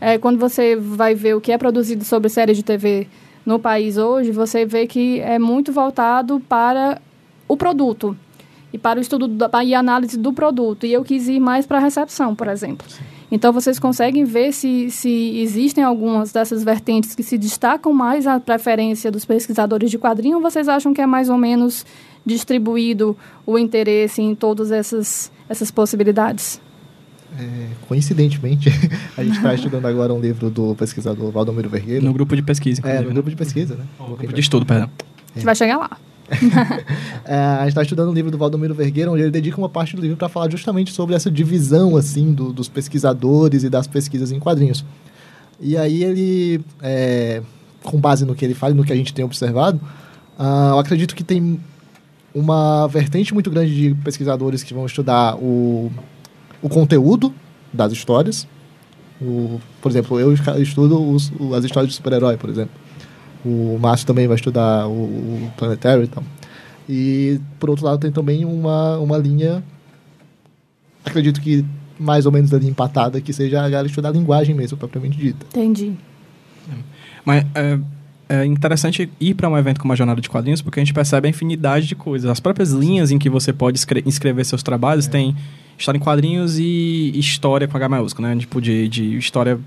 É, 0.01 0.17
quando 0.17 0.37
você 0.37 0.75
vai 0.75 1.15
ver 1.15 1.33
o 1.33 1.39
que 1.39 1.53
é 1.53 1.57
produzido 1.57 2.03
sobre 2.03 2.27
séries 2.27 2.57
de 2.57 2.63
TV 2.63 3.07
no 3.45 3.57
país 3.57 3.97
hoje, 3.97 4.31
você 4.31 4.65
vê 4.65 4.85
que 4.85 5.21
é 5.21 5.39
muito 5.39 5.71
voltado 5.71 6.41
para 6.41 7.01
o 7.47 7.55
produto 7.55 8.17
e 8.73 8.77
para 8.77 8.99
o 8.99 9.01
estudo 9.01 9.29
da, 9.29 9.63
e 9.63 9.73
análise 9.73 10.17
do 10.17 10.33
produto. 10.33 10.85
E 10.85 10.91
eu 10.91 11.05
quis 11.05 11.29
ir 11.29 11.39
mais 11.39 11.65
para 11.65 11.77
a 11.77 11.81
recepção, 11.81 12.35
por 12.35 12.49
exemplo. 12.49 12.85
Sim. 12.89 13.12
Então, 13.31 13.51
vocês 13.51 13.79
conseguem 13.79 14.23
ver 14.23 14.51
se, 14.53 14.89
se 14.91 15.39
existem 15.39 15.83
algumas 15.83 16.31
dessas 16.31 16.63
vertentes 16.63 17.15
que 17.15 17.23
se 17.23 17.37
destacam 17.37 17.93
mais 17.93 18.27
à 18.27 18.39
preferência 18.39 19.11
dos 19.11 19.25
pesquisadores 19.25 19.89
de 19.89 19.97
quadrinho 19.97 20.37
ou 20.37 20.41
vocês 20.41 20.67
acham 20.67 20.93
que 20.93 21.01
é 21.01 21.05
mais 21.05 21.29
ou 21.29 21.37
menos 21.37 21.85
distribuído 22.25 23.17
o 23.45 23.57
interesse 23.57 24.21
em 24.21 24.35
todas 24.35 24.71
essas, 24.71 25.31
essas 25.49 25.71
possibilidades? 25.71 26.61
É, 27.39 27.67
coincidentemente, 27.87 28.69
a 29.17 29.23
gente 29.23 29.37
está 29.37 29.53
estudando 29.53 29.85
agora 29.87 30.13
um 30.13 30.19
livro 30.19 30.49
do 30.49 30.75
pesquisador 30.75 31.31
Valdomiro 31.31 31.69
Vergueiro. 31.69 32.05
No 32.05 32.13
grupo 32.13 32.35
de 32.35 32.43
pesquisa. 32.43 32.81
É, 32.85 33.01
no 33.01 33.11
grupo 33.11 33.29
de 33.29 33.35
pesquisa, 33.35 33.75
né? 33.75 33.85
No 33.99 34.15
grupo 34.15 34.33
de 34.33 34.41
estudo, 34.41 34.65
perdão. 34.65 34.89
A 35.31 35.39
gente 35.39 35.45
vai 35.45 35.55
chegar 35.55 35.77
lá. 35.77 35.97
é, 37.25 37.35
a 37.35 37.59
gente 37.59 37.69
está 37.69 37.81
estudando 37.81 38.09
um 38.09 38.13
livro 38.13 38.31
do 38.31 38.37
Valdomiro 38.37 38.73
Vergueira, 38.73 39.11
onde 39.11 39.21
ele 39.21 39.31
dedica 39.31 39.57
uma 39.57 39.69
parte 39.69 39.95
do 39.95 40.01
livro 40.01 40.17
para 40.17 40.29
falar 40.29 40.49
justamente 40.49 40.91
sobre 40.91 41.15
essa 41.15 41.29
divisão 41.29 41.95
assim 41.95 42.33
do, 42.33 42.51
dos 42.51 42.67
pesquisadores 42.67 43.63
e 43.63 43.69
das 43.69 43.87
pesquisas 43.87 44.31
em 44.31 44.39
quadrinhos. 44.39 44.83
E 45.59 45.77
aí 45.77 46.03
ele 46.03 46.61
é, 46.81 47.41
com 47.83 47.99
base 47.99 48.25
no 48.25 48.33
que 48.33 48.43
ele 48.43 48.53
fala 48.53 48.73
e 48.73 48.75
no 48.75 48.83
que 48.83 48.93
a 48.93 48.95
gente 48.95 49.13
tem 49.13 49.23
observado, 49.23 49.79
uh, 50.39 50.71
eu 50.71 50.79
acredito 50.79 51.15
que 51.15 51.23
tem 51.23 51.59
uma 52.33 52.87
vertente 52.87 53.33
muito 53.33 53.51
grande 53.51 53.75
de 53.75 53.95
pesquisadores 53.95 54.63
que 54.63 54.73
vão 54.73 54.85
estudar 54.85 55.35
o, 55.35 55.91
o 56.61 56.69
conteúdo 56.69 57.33
das 57.71 57.91
histórias. 57.91 58.47
O, 59.21 59.59
por 59.81 59.91
exemplo, 59.91 60.19
eu 60.19 60.33
estudo 60.33 61.11
os, 61.11 61.31
as 61.55 61.63
histórias 61.63 61.91
de 61.91 61.95
super-herói, 61.95 62.37
por 62.37 62.49
exemplo. 62.49 62.73
O 63.45 63.77
Márcio 63.79 64.07
também 64.07 64.27
vai 64.27 64.35
estudar 64.35 64.87
o, 64.87 64.91
o 64.91 65.51
Planetary 65.57 66.03
e 66.03 66.07
tal. 66.07 66.23
E, 66.87 67.39
por 67.59 67.69
outro 67.69 67.85
lado, 67.85 67.99
tem 67.99 68.11
também 68.11 68.45
uma, 68.45 68.97
uma 68.97 69.17
linha, 69.17 69.63
acredito 71.05 71.41
que 71.41 71.65
mais 71.99 72.25
ou 72.25 72.31
menos 72.31 72.53
ali 72.53 72.67
empatada, 72.67 73.21
que 73.21 73.31
seja 73.31 73.59
a 73.59 73.69
galera 73.69 73.87
estudar 73.87 74.09
a 74.09 74.11
linguagem 74.11 74.55
mesmo, 74.55 74.77
propriamente 74.77 75.17
dita. 75.17 75.45
Entendi. 75.51 75.93
Mas 77.25 77.45
é, 77.55 77.79
é 78.29 78.45
interessante 78.45 79.09
ir 79.19 79.33
para 79.33 79.47
um 79.47 79.57
evento 79.57 79.79
como 79.79 79.93
a 79.93 79.95
Jornada 79.95 80.19
de 80.19 80.29
Quadrinhos, 80.29 80.61
porque 80.61 80.79
a 80.79 80.83
gente 80.83 80.93
percebe 80.93 81.27
a 81.27 81.29
infinidade 81.29 81.87
de 81.87 81.95
coisas. 81.95 82.29
As 82.29 82.39
próprias 82.39 82.71
linhas 82.71 83.11
em 83.11 83.17
que 83.17 83.29
você 83.29 83.53
pode 83.53 83.79
inscrever 84.05 84.45
seus 84.45 84.63
trabalhos 84.63 85.07
é. 85.07 85.09
tem 85.09 85.35
história 85.77 85.97
em 85.97 86.01
quadrinhos 86.01 86.57
e 86.59 87.11
história 87.15 87.67
com 87.67 87.77
H 87.77 87.89
maiúsculo, 87.89 88.27
né? 88.27 88.35
Tipo, 88.37 88.61
de, 88.61 88.87
de 88.87 89.17
história 89.17 89.59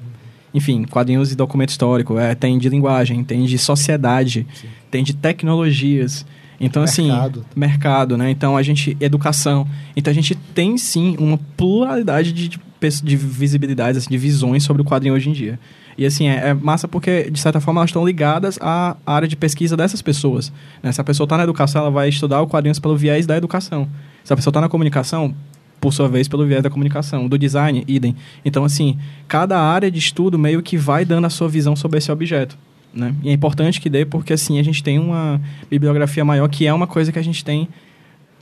enfim, 0.54 0.84
quadrinhos 0.84 1.32
e 1.32 1.36
documento 1.36 1.70
histórico, 1.70 2.18
é, 2.18 2.34
tem 2.34 2.58
de 2.58 2.68
linguagem, 2.68 3.22
tem 3.24 3.44
de 3.44 3.58
sociedade, 3.58 4.46
Sim. 4.54 4.68
tem 4.90 5.04
de 5.04 5.14
tecnologias. 5.14 6.24
Então, 6.58 6.82
assim, 6.82 7.08
mercado. 7.08 7.40
assim, 7.40 7.60
mercado, 7.60 8.16
né? 8.16 8.30
Então, 8.30 8.56
a 8.56 8.62
gente, 8.62 8.96
educação. 9.00 9.66
Então, 9.94 10.10
a 10.10 10.14
gente 10.14 10.34
tem, 10.34 10.78
sim, 10.78 11.14
uma 11.18 11.38
pluralidade 11.56 12.32
de, 12.32 12.48
de, 12.48 12.60
de 13.02 13.16
visibilidades, 13.16 13.98
assim, 13.98 14.10
de 14.10 14.18
visões 14.18 14.62
sobre 14.64 14.80
o 14.80 14.84
quadrinho 14.84 15.14
hoje 15.14 15.28
em 15.28 15.32
dia. 15.32 15.58
E 15.98 16.04
assim, 16.04 16.28
é, 16.28 16.48
é, 16.48 16.54
massa 16.54 16.86
porque, 16.86 17.30
de 17.30 17.40
certa 17.40 17.58
forma, 17.60 17.80
elas 17.80 17.88
estão 17.88 18.04
ligadas 18.04 18.58
à 18.60 18.96
área 19.06 19.26
de 19.26 19.34
pesquisa 19.34 19.76
dessas 19.76 20.02
pessoas. 20.02 20.52
Né? 20.82 20.92
Se 20.92 21.00
a 21.00 21.04
pessoa 21.04 21.24
está 21.24 21.36
na 21.36 21.44
educação, 21.44 21.82
ela 21.82 21.90
vai 21.90 22.08
estudar 22.08 22.42
o 22.42 22.46
quadrinhos 22.46 22.78
pelo 22.78 22.96
viés 22.96 23.26
da 23.26 23.36
educação. 23.36 23.88
Se 24.22 24.32
a 24.32 24.36
pessoa 24.36 24.50
está 24.50 24.60
na 24.60 24.68
comunicação, 24.68 25.34
por 25.80 25.92
sua 25.92 26.08
vez, 26.08 26.28
pelo 26.28 26.46
viés 26.46 26.62
da 26.62 26.70
comunicação. 26.70 27.28
Do 27.28 27.38
design, 27.38 27.84
idem. 27.86 28.16
Então, 28.44 28.64
assim, 28.64 28.98
cada 29.28 29.58
área 29.58 29.90
de 29.90 29.98
estudo 29.98 30.38
meio 30.38 30.62
que 30.62 30.76
vai 30.76 31.04
dando 31.04 31.26
a 31.26 31.30
sua 31.30 31.48
visão 31.48 31.76
sobre 31.76 31.98
esse 31.98 32.10
objeto. 32.10 32.56
Né? 32.92 33.14
E 33.22 33.28
é 33.28 33.32
importante 33.32 33.80
que 33.80 33.90
dê 33.90 34.04
porque, 34.04 34.32
assim, 34.32 34.58
a 34.58 34.62
gente 34.62 34.82
tem 34.82 34.98
uma 34.98 35.40
bibliografia 35.70 36.24
maior, 36.24 36.48
que 36.48 36.66
é 36.66 36.72
uma 36.72 36.86
coisa 36.86 37.12
que 37.12 37.18
a 37.18 37.22
gente 37.22 37.44
tem 37.44 37.68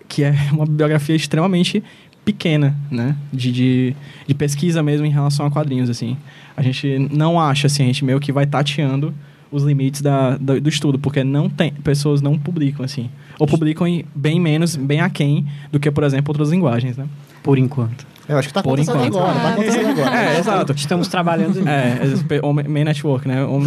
que 0.08 0.22
é 0.22 0.34
uma 0.52 0.64
bibliografia 0.64 1.16
extremamente 1.16 1.82
pequena, 2.24 2.74
né? 2.90 3.16
De, 3.32 3.52
de, 3.52 3.96
de, 4.26 4.34
pesquisa 4.34 4.82
mesmo 4.82 5.04
em 5.04 5.10
relação 5.10 5.44
a 5.44 5.50
quadrinhos, 5.50 5.90
assim. 5.90 6.16
A 6.56 6.62
gente 6.62 7.08
não 7.12 7.38
acha, 7.38 7.66
assim, 7.66 7.82
a 7.82 7.86
gente 7.86 8.04
meio 8.04 8.18
que 8.18 8.32
vai 8.32 8.46
tateando 8.46 9.14
os 9.50 9.62
limites 9.62 10.00
da, 10.00 10.36
da, 10.38 10.58
do 10.58 10.68
estudo, 10.68 10.98
porque 10.98 11.22
não 11.22 11.48
tem, 11.48 11.72
pessoas 11.72 12.22
não 12.22 12.38
publicam, 12.38 12.84
assim. 12.84 13.10
Ou 13.38 13.46
publicam 13.46 13.86
bem 14.14 14.40
menos, 14.40 14.74
bem 14.74 15.00
aquém 15.00 15.46
do 15.70 15.78
que, 15.78 15.90
por 15.90 16.02
exemplo, 16.02 16.30
outras 16.30 16.50
linguagens, 16.50 16.96
né? 16.96 17.06
Por 17.44 17.58
enquanto. 17.58 18.06
Eu 18.26 18.38
acho 18.38 18.48
que 18.48 18.52
está 18.52 18.60
acontecendo 18.60 19.04
enquanto. 19.04 19.16
agora, 19.18 19.38
tá 19.38 19.48
acontecendo 19.50 19.88
agora. 19.90 20.16
É, 20.16 20.38
exato. 20.38 20.72
Estamos 20.72 21.08
trabalhando 21.08 21.58
É, 21.68 22.40
o 22.42 22.52
main 22.54 22.84
network, 22.84 23.28
né? 23.28 23.44
O 23.44 23.60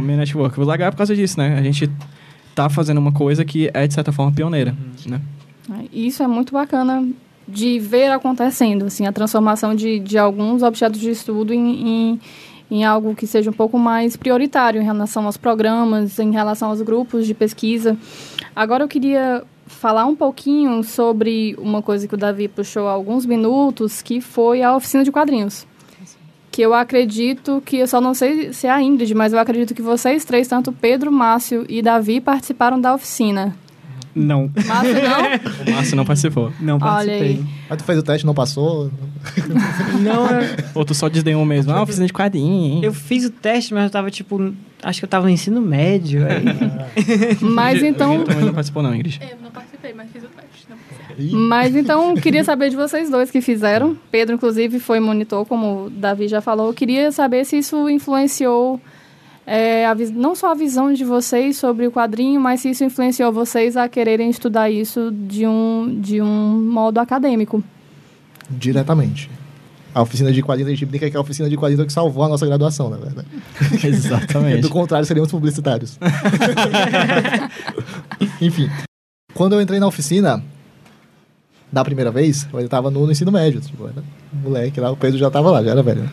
main 0.00 0.16
network. 0.16 0.58
O 0.58 0.64
legal 0.64 0.88
é 0.88 0.90
por 0.92 0.98
causa 0.98 1.14
disso, 1.14 1.38
né? 1.38 1.58
A 1.58 1.62
gente 1.62 1.90
tá 2.54 2.70
fazendo 2.70 2.98
uma 2.98 3.12
coisa 3.12 3.44
que 3.44 3.68
é, 3.74 3.86
de 3.86 3.92
certa 3.92 4.12
forma, 4.12 4.32
pioneira, 4.32 4.74
uhum. 5.06 5.10
né? 5.12 5.20
Isso 5.92 6.22
é 6.22 6.28
muito 6.28 6.52
bacana 6.52 7.06
de 7.46 7.78
ver 7.80 8.10
acontecendo, 8.10 8.86
assim, 8.86 9.04
a 9.04 9.12
transformação 9.12 9.74
de, 9.74 9.98
de 9.98 10.16
alguns 10.16 10.62
objetos 10.62 11.00
de 11.00 11.10
estudo 11.10 11.52
em, 11.52 11.88
em, 11.88 12.20
em, 12.70 12.84
algo 12.84 13.14
que 13.14 13.26
seja 13.26 13.50
um 13.50 13.52
pouco 13.52 13.78
mais 13.78 14.16
prioritário 14.16 14.80
em 14.80 14.84
relação 14.84 15.26
aos 15.26 15.36
programas, 15.36 16.18
em 16.20 16.30
relação 16.30 16.70
aos 16.70 16.80
grupos 16.82 17.26
de 17.26 17.34
pesquisa. 17.34 17.96
Agora 18.54 18.84
eu 18.84 18.88
queria 18.88 19.44
falar 19.66 20.06
um 20.06 20.16
pouquinho 20.16 20.82
sobre 20.82 21.54
uma 21.58 21.82
coisa 21.82 22.06
que 22.06 22.14
o 22.14 22.18
Davi 22.18 22.48
puxou 22.48 22.88
há 22.88 22.92
alguns 22.92 23.26
minutos, 23.26 24.00
que 24.00 24.20
foi 24.20 24.62
a 24.62 24.74
oficina 24.74 25.04
de 25.04 25.12
quadrinhos. 25.12 25.66
Que 26.50 26.62
eu 26.62 26.72
acredito 26.72 27.62
que, 27.64 27.78
eu 27.78 27.86
só 27.86 28.00
não 28.00 28.14
sei 28.14 28.52
se 28.52 28.66
é 28.66 28.70
a 28.70 28.80
Ingrid, 28.80 29.14
mas 29.14 29.32
eu 29.32 29.38
acredito 29.38 29.74
que 29.74 29.82
vocês 29.82 30.24
três, 30.24 30.48
tanto 30.48 30.72
Pedro, 30.72 31.12
Márcio 31.12 31.66
e 31.68 31.82
Davi, 31.82 32.20
participaram 32.20 32.80
da 32.80 32.94
oficina. 32.94 33.54
Não. 34.14 34.50
Márcio 34.66 34.94
não? 34.94 35.66
O 35.68 35.70
Márcio 35.76 35.96
não 35.96 36.04
participou. 36.06 36.50
Não 36.58 36.78
participei. 36.78 37.44
Mas 37.68 37.78
tu 37.78 37.84
fez 37.84 37.98
o 37.98 38.02
teste 38.02 38.24
e 38.24 38.26
não 38.26 38.34
passou? 38.34 38.90
não, 40.00 40.30
eu... 40.30 40.64
Ou 40.74 40.84
tu 40.86 40.94
só 40.94 41.10
desdenhou 41.10 41.44
mesmo? 41.44 41.72
Ah, 41.72 41.82
oficina 41.82 42.06
de 42.06 42.12
quadrinho, 42.14 42.64
hein? 42.64 42.80
Eu 42.82 42.94
fiz 42.94 43.26
o 43.26 43.30
teste, 43.30 43.74
mas 43.74 43.84
eu 43.84 43.90
tava, 43.90 44.10
tipo... 44.10 44.54
Acho 44.86 45.00
que 45.00 45.04
eu 45.04 45.08
tava 45.08 45.24
no 45.24 45.30
ensino 45.30 45.60
médio. 45.60 46.24
Aí... 46.24 47.36
mas 47.42 47.82
então... 47.82 48.22
também 48.22 48.44
não 48.44 48.54
participou 48.54 48.84
não, 48.84 48.94
Ingrid. 48.94 49.20
Eu 49.20 49.36
não 49.42 49.50
participei, 49.50 49.92
mas 49.92 50.08
fiz 50.12 50.22
o 50.22 50.28
teste. 50.28 50.68
Mas 51.32 51.74
então, 51.74 52.14
queria 52.14 52.44
saber 52.44 52.70
de 52.70 52.76
vocês 52.76 53.10
dois 53.10 53.28
que 53.28 53.40
fizeram. 53.40 53.98
Pedro, 54.12 54.36
inclusive, 54.36 54.78
foi 54.78 55.00
monitor, 55.00 55.44
como 55.44 55.86
o 55.86 55.90
Davi 55.90 56.28
já 56.28 56.40
falou. 56.40 56.68
Eu 56.68 56.72
queria 56.72 57.10
saber 57.10 57.44
se 57.44 57.58
isso 57.58 57.90
influenciou 57.90 58.80
é, 59.44 59.86
a, 59.86 59.94
não 60.12 60.36
só 60.36 60.52
a 60.52 60.54
visão 60.54 60.92
de 60.92 61.04
vocês 61.04 61.56
sobre 61.56 61.88
o 61.88 61.90
quadrinho, 61.90 62.40
mas 62.40 62.60
se 62.60 62.70
isso 62.70 62.84
influenciou 62.84 63.32
vocês 63.32 63.76
a 63.76 63.88
quererem 63.88 64.30
estudar 64.30 64.70
isso 64.70 65.10
de 65.10 65.44
um, 65.48 65.98
de 66.00 66.22
um 66.22 66.70
modo 66.70 66.98
acadêmico. 66.98 67.60
Diretamente. 68.48 69.28
A 69.96 70.02
oficina 70.02 70.30
de 70.30 70.42
quadrinhos, 70.42 70.68
a 70.68 70.74
gente 70.74 70.84
brinca 70.84 71.08
que 71.08 71.16
é 71.16 71.18
a 71.18 71.22
oficina 71.22 71.48
de 71.48 71.56
quadrinhos 71.56 71.86
que 71.86 71.92
salvou 71.94 72.22
a 72.22 72.28
nossa 72.28 72.44
graduação, 72.44 72.90
na 72.90 72.98
verdade. 72.98 73.26
Exatamente. 73.82 74.60
Do 74.60 74.68
contrário, 74.68 75.06
seríamos 75.06 75.30
publicitários. 75.30 75.98
Enfim. 78.38 78.68
Quando 79.32 79.54
eu 79.54 79.62
entrei 79.62 79.80
na 79.80 79.86
oficina, 79.86 80.44
da 81.72 81.82
primeira 81.82 82.10
vez, 82.10 82.46
eu 82.52 82.60
estava 82.60 82.90
no, 82.90 83.06
no, 83.06 83.10
ensino 83.10 83.32
médio. 83.32 83.58
Tipo, 83.62 83.88
era 83.88 84.04
moleque 84.34 84.78
lá, 84.78 84.90
o 84.90 84.98
Pedro 84.98 85.16
já 85.18 85.28
estava 85.28 85.50
lá, 85.50 85.64
já 85.64 85.70
era 85.70 85.82
velho. 85.82 86.10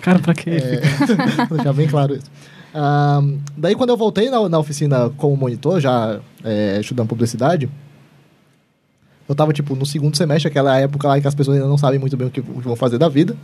Cara, 0.00 0.20
pra 0.20 0.32
quê? 0.32 0.50
É, 0.50 0.80
deixar 1.50 1.72
bem 1.72 1.88
claro 1.88 2.14
isso. 2.14 2.30
Um, 2.72 3.40
daí, 3.56 3.74
quando 3.74 3.90
eu 3.90 3.96
voltei 3.96 4.30
na, 4.30 4.48
na 4.48 4.60
oficina 4.60 5.10
como 5.16 5.36
monitor, 5.36 5.80
já 5.80 6.20
é, 6.44 6.78
estudando 6.80 7.08
publicidade, 7.08 7.68
eu 9.28 9.34
tava, 9.34 9.52
tipo, 9.52 9.74
no 9.74 9.86
segundo 9.86 10.16
semestre, 10.16 10.48
aquela 10.48 10.78
época 10.78 11.08
lá 11.08 11.20
que 11.20 11.26
as 11.26 11.34
pessoas 11.34 11.56
ainda 11.56 11.68
não 11.68 11.78
sabem 11.78 11.98
muito 11.98 12.16
bem 12.16 12.26
o 12.26 12.30
que, 12.30 12.40
vão 12.40 12.76
fazer 12.76 12.98
da 12.98 13.08
vida. 13.08 13.36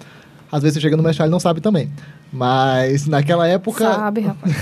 Às 0.53 0.63
vezes 0.63 0.75
você 0.75 0.81
chega 0.81 0.97
no 0.97 1.03
mestrado 1.03 1.29
e 1.29 1.31
não 1.31 1.41
sabe 1.41 1.61
também. 1.61 1.91
Mas 2.33 3.07
naquela 3.07 3.47
época. 3.47 3.85
Sabe, 3.85 4.21
rapaz. 4.23 4.53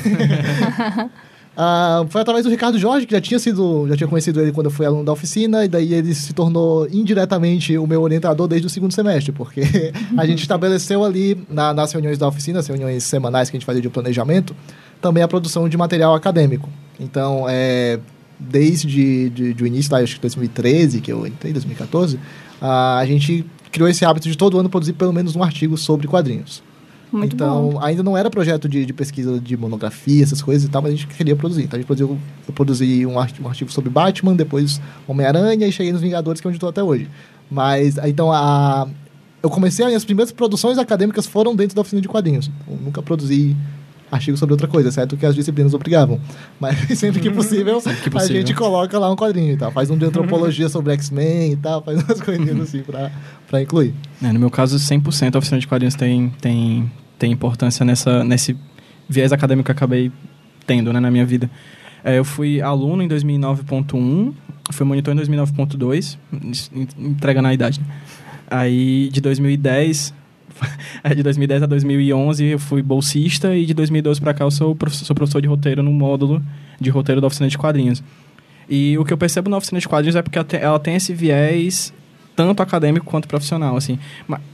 Uh, 1.57 2.07
foi 2.11 2.21
através 2.21 2.45
do 2.45 2.51
Ricardo 2.51 2.79
Jorge, 2.79 3.07
que 3.07 3.15
já 3.15 3.21
tinha 3.21 3.39
sido, 3.39 3.87
já 3.89 3.97
tinha 3.97 4.07
conhecido 4.07 4.41
ele 4.41 4.53
quando 4.53 4.67
eu 4.67 4.71
fui 4.71 4.87
aluno 4.87 5.03
da 5.03 5.13
oficina, 5.13 5.65
e 5.65 5.69
daí 5.69 5.95
ele 5.95 6.15
se 6.15 6.33
tornou 6.33 6.87
indiretamente 6.89 7.77
o 7.79 7.87
meu 7.87 8.03
orientador 8.03 8.47
desde 8.47 8.67
o 8.67 8.71
segundo 8.71 8.93
semestre, 8.93 9.33
porque 9.33 9.63
a 10.17 10.27
gente 10.27 10.43
estabeleceu 10.43 11.05
ali 11.05 11.43
na, 11.49 11.73
nas 11.73 11.91
reuniões 11.91 12.19
da 12.19 12.29
oficina, 12.29 12.61
as 12.61 12.67
reuniões 12.67 13.03
semanais 13.03 13.51
que 13.51 13.57
a 13.57 13.59
gente 13.59 13.67
fazia 13.67 13.83
de 13.83 13.89
planejamento, 13.89 14.55
também 15.01 15.23
a 15.23 15.29
produção 15.29 15.69
de 15.69 15.77
material 15.77 16.15
acadêmico. 16.15 16.69
Então, 17.01 17.47
é, 17.49 17.99
desde 18.39 19.31
de, 19.31 19.55
de, 19.55 19.65
o 19.65 19.67
início, 19.67 19.95
acho 19.97 20.17
que 20.17 20.21
2013, 20.21 21.01
que 21.01 21.13
eu 21.13 21.27
entrei, 21.27 21.53
2014, 21.53 22.17
uh, 22.17 22.21
a 22.61 23.05
gente 23.07 23.45
criou 23.73 23.89
esse 23.89 24.05
hábito 24.05 24.29
de 24.29 24.37
todo 24.37 24.59
ano 24.59 24.69
produzir 24.69 24.93
pelo 24.93 25.13
menos 25.13 25.35
um 25.37 25.43
artigo 25.43 25.77
sobre 25.77 26.07
quadrinhos. 26.07 26.63
Muito 27.11 27.35
então, 27.35 27.71
bom. 27.71 27.83
ainda 27.83 28.03
não 28.03 28.17
era 28.17 28.29
projeto 28.29 28.69
de, 28.69 28.85
de, 28.85 28.93
pesquisa 28.93 29.41
de 29.41 29.57
monografia, 29.57 30.23
essas 30.23 30.43
coisas 30.43 30.69
e 30.69 30.71
tal, 30.71 30.83
mas 30.83 30.93
a 30.93 30.95
gente 30.95 31.07
queria 31.07 31.35
produzir. 31.35 31.63
Então, 31.63 31.77
a 31.77 31.81
gente 31.81 31.87
produziu, 31.87 32.19
eu 32.47 32.55
produzi 32.55 33.07
um 33.07 33.19
artigo, 33.19 33.47
um 33.47 33.51
artigo 33.51 33.73
sobre 33.73 33.89
Batman, 33.89 34.37
depois 34.37 34.81
Homem-Aranha 35.07 35.67
e 35.67 35.73
cheguei 35.73 35.93
nos 35.93 36.03
Vingadores, 36.03 36.41
que 36.41 36.47
é 36.47 36.49
onde 36.49 36.57
estou 36.57 36.69
até 36.69 36.83
hoje. 36.83 37.09
Mas, 37.51 37.97
então, 37.99 38.31
a, 38.31 38.87
eu 39.43 39.49
comecei, 39.49 39.87
as 39.95 40.05
primeiras 40.05 40.33
produções 40.33 40.77
acadêmicas 40.77 41.27
foram 41.27 41.57
dentro 41.57 41.75
da 41.75 41.81
oficina 41.81 42.03
de 42.03 42.09
quadrinhos. 42.09 42.51
Eu 42.69 42.77
nunca 42.77 43.01
produzi 43.01 43.57
artigo 44.11 44.37
sobre 44.37 44.53
outra 44.53 44.67
coisa, 44.67 44.91
certo 44.91 45.17
que 45.17 45.27
as 45.27 45.35
disciplinas 45.35 45.75
obrigavam. 45.75 46.21
Mas 46.59 46.77
sempre 46.99 47.21
que 47.21 47.31
possível, 47.31 47.81
sempre 47.81 48.03
que 48.03 48.11
possível. 48.11 48.37
a 48.37 48.41
gente 48.41 48.55
coloca 48.55 48.99
lá 48.99 49.11
um 49.11 49.17
quadrinho 49.17 49.53
e 49.53 49.57
tal. 49.57 49.71
Faz 49.71 49.91
um 49.91 49.97
de 49.97 50.05
antropologia 50.05 50.69
sobre 50.69 50.93
X-Men 50.95 51.53
e 51.53 51.57
tal, 51.57 51.83
faz 51.83 52.03
umas 52.03 52.21
coisinhas 52.21 52.61
assim 52.61 52.83
pra, 52.83 53.11
pra 53.49 53.63
incluir. 53.63 53.95
É, 54.23 54.33
no 54.33 54.39
meu 54.39 54.51
caso, 54.51 54.77
100% 54.77 55.35
a 55.35 55.39
oficina 55.39 55.61
de 55.61 55.67
quadrinhos 55.67 55.95
tem, 55.95 56.31
tem, 56.41 56.91
tem 57.19 57.33
importância 57.33 57.85
nessa, 57.85 58.25
nesse 58.25 58.57
viés 59.09 59.33
acadêmico 59.33 59.67
que 59.67 59.73
acabei 59.73 60.11
tendo 60.67 60.93
né, 60.93 61.01
na 61.01 61.11
minha 61.11 61.25
vida. 61.25 61.51
É, 62.05 62.19
eu 62.19 62.25
fui 62.25 62.61
aluno 62.61 63.03
em 63.03 63.09
2009.1, 63.09 64.33
fui 64.73 64.87
monitor 64.87 65.15
em 65.15 65.19
2009.2, 65.19 66.19
entregando 66.99 67.49
a 67.49 67.55
idade. 67.55 67.81
Né? 67.81 67.87
Aí, 68.51 69.11
de 69.13 69.21
2010 69.21 70.15
de 71.15 71.23
2010 71.23 71.63
a 71.63 71.67
2011 71.67 72.45
eu 72.45 72.59
fui 72.59 72.83
bolsista 72.83 73.55
e 73.55 73.65
de 73.65 73.75
2012 73.75 74.21
para 74.21 74.35
cá 74.35 74.45
eu 74.45 74.51
sou 74.51 74.75
professor, 74.75 75.05
sou 75.05 75.17
professor 75.17 75.41
de 75.41 75.49
roteiro 75.49 75.83
no 75.83 75.93
módulo 75.93 76.43
de 76.81 76.91
roteiro 76.91 77.21
da 77.21 77.27
oficina 77.27 77.49
de 77.49 77.59
quadrinhos. 77.59 78.03
E 78.69 78.99
o 78.99 79.05
que 79.05 79.13
eu 79.13 79.19
percebo 79.19 79.49
na 79.49 79.57
oficina 79.57 79.81
de 79.81 79.89
quadrinhos 79.89 80.17
é 80.17 80.23
porque 80.23 80.39
ela 80.57 80.79
tem 80.79 80.95
esse 80.95 81.15
viés 81.15 81.93
tanto 82.39 82.63
acadêmico 82.63 83.05
quanto 83.05 83.27
profissional, 83.27 83.77
assim. 83.77 83.99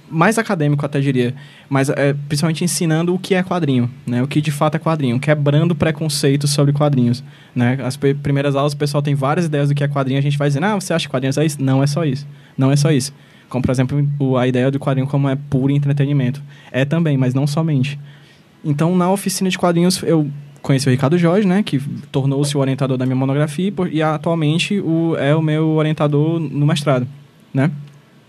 Mais 0.08 0.38
acadêmico, 0.38 0.86
até 0.86 1.00
diria. 1.00 1.34
Mas 1.68 1.90
é, 1.90 2.14
principalmente 2.14 2.64
ensinando 2.64 3.14
o 3.14 3.18
que 3.18 3.34
é 3.34 3.42
quadrinho, 3.42 3.90
né? 4.06 4.22
O 4.22 4.26
que 4.26 4.40
de 4.40 4.50
fato 4.50 4.76
é 4.76 4.78
quadrinho. 4.78 5.20
Quebrando 5.20 5.74
preconceitos 5.74 6.50
sobre 6.50 6.72
quadrinhos, 6.72 7.22
né? 7.54 7.76
As 7.84 7.94
primeiras 7.94 8.56
aulas 8.56 8.72
o 8.72 8.76
pessoal 8.78 9.02
tem 9.02 9.14
várias 9.14 9.44
ideias 9.44 9.68
do 9.68 9.74
que 9.74 9.84
é 9.84 9.88
quadrinho. 9.88 10.18
A 10.18 10.22
gente 10.22 10.38
vai 10.38 10.48
dizendo, 10.48 10.64
ah, 10.64 10.76
você 10.76 10.94
acha 10.94 11.06
que 11.06 11.10
quadrinhos 11.10 11.36
é 11.36 11.44
isso? 11.44 11.62
Não 11.62 11.82
é 11.82 11.86
só 11.86 12.06
isso. 12.06 12.26
Não 12.56 12.72
é 12.72 12.76
só 12.76 12.90
isso. 12.90 13.12
Como, 13.54 13.62
por 13.62 13.70
exemplo, 13.70 14.36
a 14.36 14.48
ideia 14.48 14.68
do 14.68 14.80
quadrinho 14.80 15.06
como 15.06 15.28
é 15.28 15.36
puro 15.36 15.70
entretenimento. 15.70 16.42
É 16.72 16.84
também, 16.84 17.16
mas 17.16 17.34
não 17.34 17.46
somente. 17.46 17.96
Então, 18.64 18.96
na 18.96 19.08
oficina 19.08 19.48
de 19.48 19.56
quadrinhos, 19.56 20.02
eu 20.02 20.28
conheci 20.60 20.88
o 20.88 20.90
Ricardo 20.90 21.16
Jorge, 21.16 21.46
né, 21.46 21.62
que 21.62 21.78
tornou-se 22.10 22.56
o 22.56 22.60
orientador 22.60 22.96
da 22.96 23.06
minha 23.06 23.14
monografia 23.14 23.72
e 23.92 24.02
atualmente 24.02 24.80
o, 24.80 25.14
é 25.18 25.36
o 25.36 25.40
meu 25.40 25.68
orientador 25.68 26.40
no 26.40 26.66
mestrado, 26.66 27.06
né? 27.52 27.70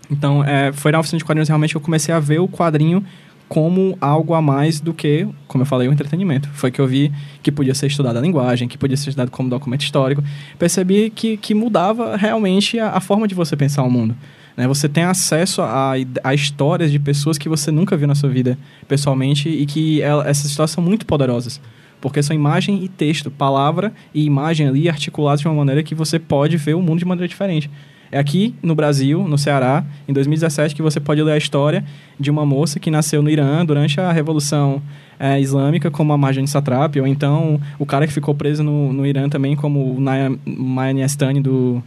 Então, 0.08 0.44
é, 0.44 0.72
foi 0.72 0.92
na 0.92 1.00
oficina 1.00 1.18
de 1.18 1.24
quadrinhos 1.24 1.48
realmente 1.48 1.70
que 1.70 1.76
eu 1.76 1.80
comecei 1.80 2.14
a 2.14 2.20
ver 2.20 2.38
o 2.38 2.46
quadrinho 2.46 3.04
como 3.48 3.98
algo 4.00 4.32
a 4.32 4.40
mais 4.40 4.78
do 4.78 4.94
que, 4.94 5.26
como 5.48 5.62
eu 5.62 5.66
falei, 5.66 5.88
o 5.88 5.92
entretenimento. 5.92 6.48
Foi 6.50 6.70
que 6.70 6.80
eu 6.80 6.86
vi 6.86 7.12
que 7.42 7.50
podia 7.50 7.74
ser 7.74 7.88
estudado 7.88 8.16
a 8.16 8.20
linguagem, 8.20 8.68
que 8.68 8.78
podia 8.78 8.96
ser 8.96 9.08
estudado 9.08 9.32
como 9.32 9.48
documento 9.48 9.82
histórico. 9.82 10.22
Percebi 10.56 11.10
que, 11.10 11.36
que 11.36 11.52
mudava 11.52 12.16
realmente 12.16 12.78
a, 12.78 12.90
a 12.90 13.00
forma 13.00 13.26
de 13.26 13.34
você 13.34 13.56
pensar 13.56 13.82
o 13.82 13.90
mundo. 13.90 14.14
Né? 14.56 14.66
Você 14.66 14.88
tem 14.88 15.04
acesso 15.04 15.62
a, 15.62 15.92
a 16.24 16.34
histórias 16.34 16.90
de 16.90 16.98
pessoas 16.98 17.36
que 17.36 17.48
você 17.48 17.70
nunca 17.70 17.96
viu 17.96 18.08
na 18.08 18.14
sua 18.14 18.30
vida 18.30 18.58
pessoalmente 18.88 19.48
e 19.48 19.66
que 19.66 20.00
ela, 20.00 20.26
essas 20.26 20.46
histórias 20.46 20.70
são 20.70 20.82
muito 20.82 21.04
poderosas. 21.04 21.60
Porque 22.00 22.22
são 22.22 22.34
imagem 22.34 22.84
e 22.84 22.88
texto, 22.88 23.30
palavra 23.30 23.92
e 24.14 24.24
imagem 24.24 24.68
ali 24.68 24.88
articuladas 24.88 25.40
de 25.40 25.48
uma 25.48 25.54
maneira 25.54 25.82
que 25.82 25.94
você 25.94 26.18
pode 26.18 26.56
ver 26.56 26.74
o 26.74 26.82
mundo 26.82 26.98
de 26.98 27.04
maneira 27.04 27.28
diferente. 27.28 27.70
É 28.10 28.18
aqui 28.18 28.54
no 28.62 28.74
Brasil, 28.74 29.26
no 29.26 29.36
Ceará, 29.36 29.84
em 30.06 30.12
2017, 30.12 30.74
que 30.74 30.82
você 30.82 31.00
pode 31.00 31.20
ler 31.22 31.32
a 31.32 31.36
história 31.36 31.84
de 32.18 32.30
uma 32.30 32.46
moça 32.46 32.78
que 32.78 32.90
nasceu 32.90 33.20
no 33.20 33.28
Irã 33.28 33.64
durante 33.64 34.00
a 34.00 34.12
Revolução 34.12 34.80
é, 35.18 35.40
Islâmica, 35.40 35.90
como 35.90 36.12
a 36.12 36.18
Marjane 36.18 36.46
Satrapi, 36.46 37.00
ou 37.00 37.06
então 37.06 37.60
o 37.78 37.84
cara 37.84 38.06
que 38.06 38.12
ficou 38.12 38.34
preso 38.34 38.62
no, 38.62 38.92
no 38.92 39.04
Irã 39.04 39.28
também, 39.28 39.56
como 39.56 39.92
o 39.92 40.00
Maya 40.00 40.92
Niastani 40.92 41.40
do, 41.40 41.82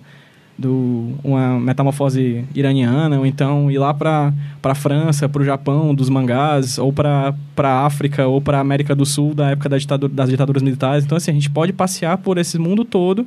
do 0.59 1.13
uma 1.23 1.57
metamorfose 1.57 2.43
iraniana, 2.53 3.17
ou 3.17 3.25
então 3.25 3.71
ir 3.71 3.77
lá 3.77 3.93
para 3.93 4.33
a 4.61 4.75
França, 4.75 5.29
para 5.29 5.41
o 5.41 5.45
Japão, 5.45 5.95
dos 5.95 6.09
mangás, 6.09 6.77
ou 6.77 6.91
para 6.91 7.33
a 7.57 7.85
África, 7.85 8.27
ou 8.27 8.41
para 8.41 8.57
a 8.57 8.61
América 8.61 8.93
do 8.93 9.05
Sul, 9.05 9.33
da 9.33 9.51
época 9.51 9.69
da 9.69 9.77
ditadura, 9.77 10.11
das 10.13 10.29
ditaduras 10.29 10.61
militares. 10.61 11.05
Então, 11.05 11.17
assim, 11.17 11.31
a 11.31 11.33
gente 11.33 11.49
pode 11.49 11.71
passear 11.71 12.17
por 12.17 12.37
esse 12.37 12.59
mundo 12.59 12.83
todo 12.83 13.25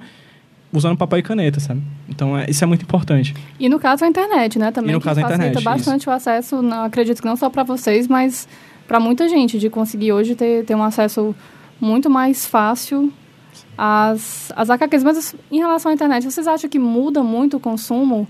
usando 0.70 0.96
papel 0.96 1.20
e 1.20 1.22
caneta, 1.22 1.58
sabe? 1.58 1.82
Então, 2.08 2.36
é, 2.36 2.46
isso 2.48 2.62
é 2.62 2.66
muito 2.66 2.82
importante. 2.82 3.34
E 3.58 3.68
no 3.68 3.78
caso, 3.78 4.04
a 4.04 4.08
internet, 4.08 4.58
né? 4.58 4.70
Também 4.70 4.90
e 4.90 4.94
no 4.94 5.00
caso, 5.00 5.20
a 5.20 5.22
internet, 5.22 5.62
bastante 5.62 6.02
isso. 6.02 6.10
o 6.10 6.12
acesso, 6.12 6.62
não, 6.62 6.84
acredito 6.84 7.20
que 7.22 7.26
não 7.26 7.36
só 7.36 7.48
para 7.48 7.62
vocês, 7.62 8.06
mas 8.08 8.46
para 8.86 9.00
muita 9.00 9.26
gente, 9.26 9.58
de 9.58 9.70
conseguir 9.70 10.12
hoje 10.12 10.34
ter, 10.34 10.64
ter 10.64 10.74
um 10.74 10.82
acesso 10.82 11.34
muito 11.80 12.10
mais 12.10 12.46
fácil 12.46 13.10
as, 13.76 14.52
as 14.54 14.70
HQs. 14.70 15.02
Mas 15.02 15.36
em 15.50 15.58
relação 15.58 15.90
à 15.90 15.94
internet, 15.94 16.24
vocês 16.24 16.46
acham 16.46 16.68
que 16.68 16.78
muda 16.78 17.22
muito 17.22 17.56
o 17.56 17.60
consumo 17.60 18.28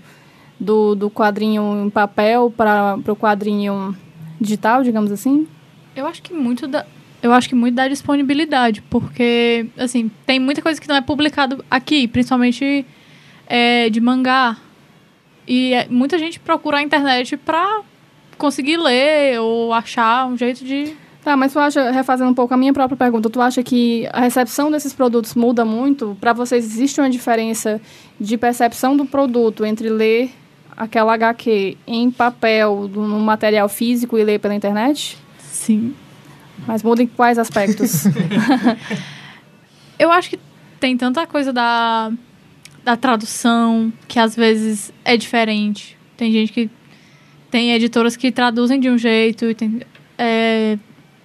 do, 0.59 0.95
do 0.95 1.11
quadrinho 1.11 1.85
em 1.85 1.91
papel 1.91 2.53
para 2.57 2.99
o 3.07 3.17
quadrinho 3.17 3.97
digital, 4.41 4.83
digamos 4.83 5.11
assim? 5.11 5.47
Eu 5.95 6.07
acho 6.07 6.23
que 6.23 6.33
muito 6.33 6.67
da, 6.67 6.87
eu 7.23 7.33
acho 7.33 7.49
que 7.49 7.55
muito 7.55 7.75
da 7.75 7.87
disponibilidade, 7.87 8.83
porque, 8.83 9.67
assim, 9.77 10.11
tem 10.27 10.41
muita 10.41 10.61
coisa 10.61 10.81
que 10.81 10.89
não 10.89 10.97
é 10.97 11.01
publicado 11.01 11.65
aqui, 11.71 12.09
principalmente 12.09 12.85
é, 13.47 13.89
de 13.89 14.01
mangá. 14.01 14.57
E 15.47 15.73
é, 15.73 15.87
muita 15.89 16.19
gente 16.19 16.41
procura 16.41 16.79
a 16.79 16.83
internet 16.83 17.37
para 17.37 17.83
conseguir 18.37 18.77
ler 18.77 19.41
ou 19.41 19.73
achar 19.73 20.27
um 20.27 20.37
jeito 20.37 20.65
de 20.65 20.97
Tá, 21.25 21.37
mas 21.37 21.53
tu 21.53 21.59
acha, 21.61 21.91
refazendo 21.93 22.31
um 22.31 22.35
pouco 22.35 22.53
a 22.53 22.57
minha 22.57 22.73
própria 22.73 22.97
pergunta, 22.97 23.31
tu 23.31 23.41
acha 23.41 23.63
que 23.63 24.09
a 24.13 24.21
recepção 24.21 24.71
desses 24.73 24.93
produtos 24.93 25.35
muda 25.37 25.65
muito? 25.65 26.17
Para 26.21 26.33
vocês, 26.33 26.65
existe 26.65 27.01
uma 27.01 27.09
diferença 27.09 27.81
de 28.19 28.37
percepção 28.37 28.97
do 28.97 29.07
produto 29.07 29.65
entre 29.65 29.89
ler 29.89 30.33
aquela 30.77 31.15
HQ 31.15 31.77
em 31.87 32.11
papel, 32.11 32.91
no 32.93 33.21
material 33.21 33.69
físico 33.69 34.19
e 34.19 34.25
ler 34.25 34.41
pela 34.41 34.55
internet? 34.55 35.17
Sim. 35.39 35.95
Mas 36.67 36.83
muda 36.83 37.03
em 37.03 37.07
quais 37.07 37.39
aspectos? 37.39 38.05
Eu 39.99 40.11
acho 40.11 40.31
que 40.31 40.39
tem 40.81 40.97
tanta 40.97 41.25
coisa 41.27 41.53
da, 41.53 42.11
da 42.85 42.97
tradução 42.97 43.93
que 44.09 44.19
às 44.19 44.35
vezes 44.35 44.93
é 45.05 45.17
diferente. 45.17 45.97
Tem 46.17 46.33
gente 46.33 46.53
que. 46.53 46.71
Tem 47.51 47.73
editoras 47.73 48.17
que 48.17 48.33
traduzem 48.33 48.81
de 48.81 48.91
um 48.91 48.99
jeito 48.99 49.45
e 49.45 49.55
tem. 49.55 49.83
É, 50.19 50.79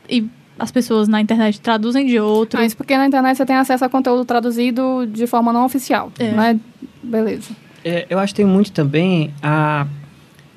e 0.09 0.29
as 0.59 0.71
pessoas 0.71 1.07
na 1.07 1.21
internet 1.21 1.61
traduzem 1.61 2.05
de 2.05 2.19
outro. 2.19 2.59
Ah, 2.59 2.65
isso 2.65 2.75
porque 2.75 2.97
na 2.97 3.05
internet 3.05 3.37
você 3.37 3.45
tem 3.45 3.55
acesso 3.55 3.85
a 3.85 3.89
conteúdo 3.89 4.25
traduzido 4.25 5.07
de 5.07 5.27
forma 5.27 5.53
não 5.53 5.65
oficial, 5.65 6.11
é. 6.17 6.31
né? 6.31 6.59
Beleza. 7.03 7.51
É, 7.85 8.05
eu 8.09 8.17
acho 8.19 8.33
que 8.33 8.37
tem 8.37 8.45
muito 8.45 8.71
também 8.71 9.33
a... 9.41 9.85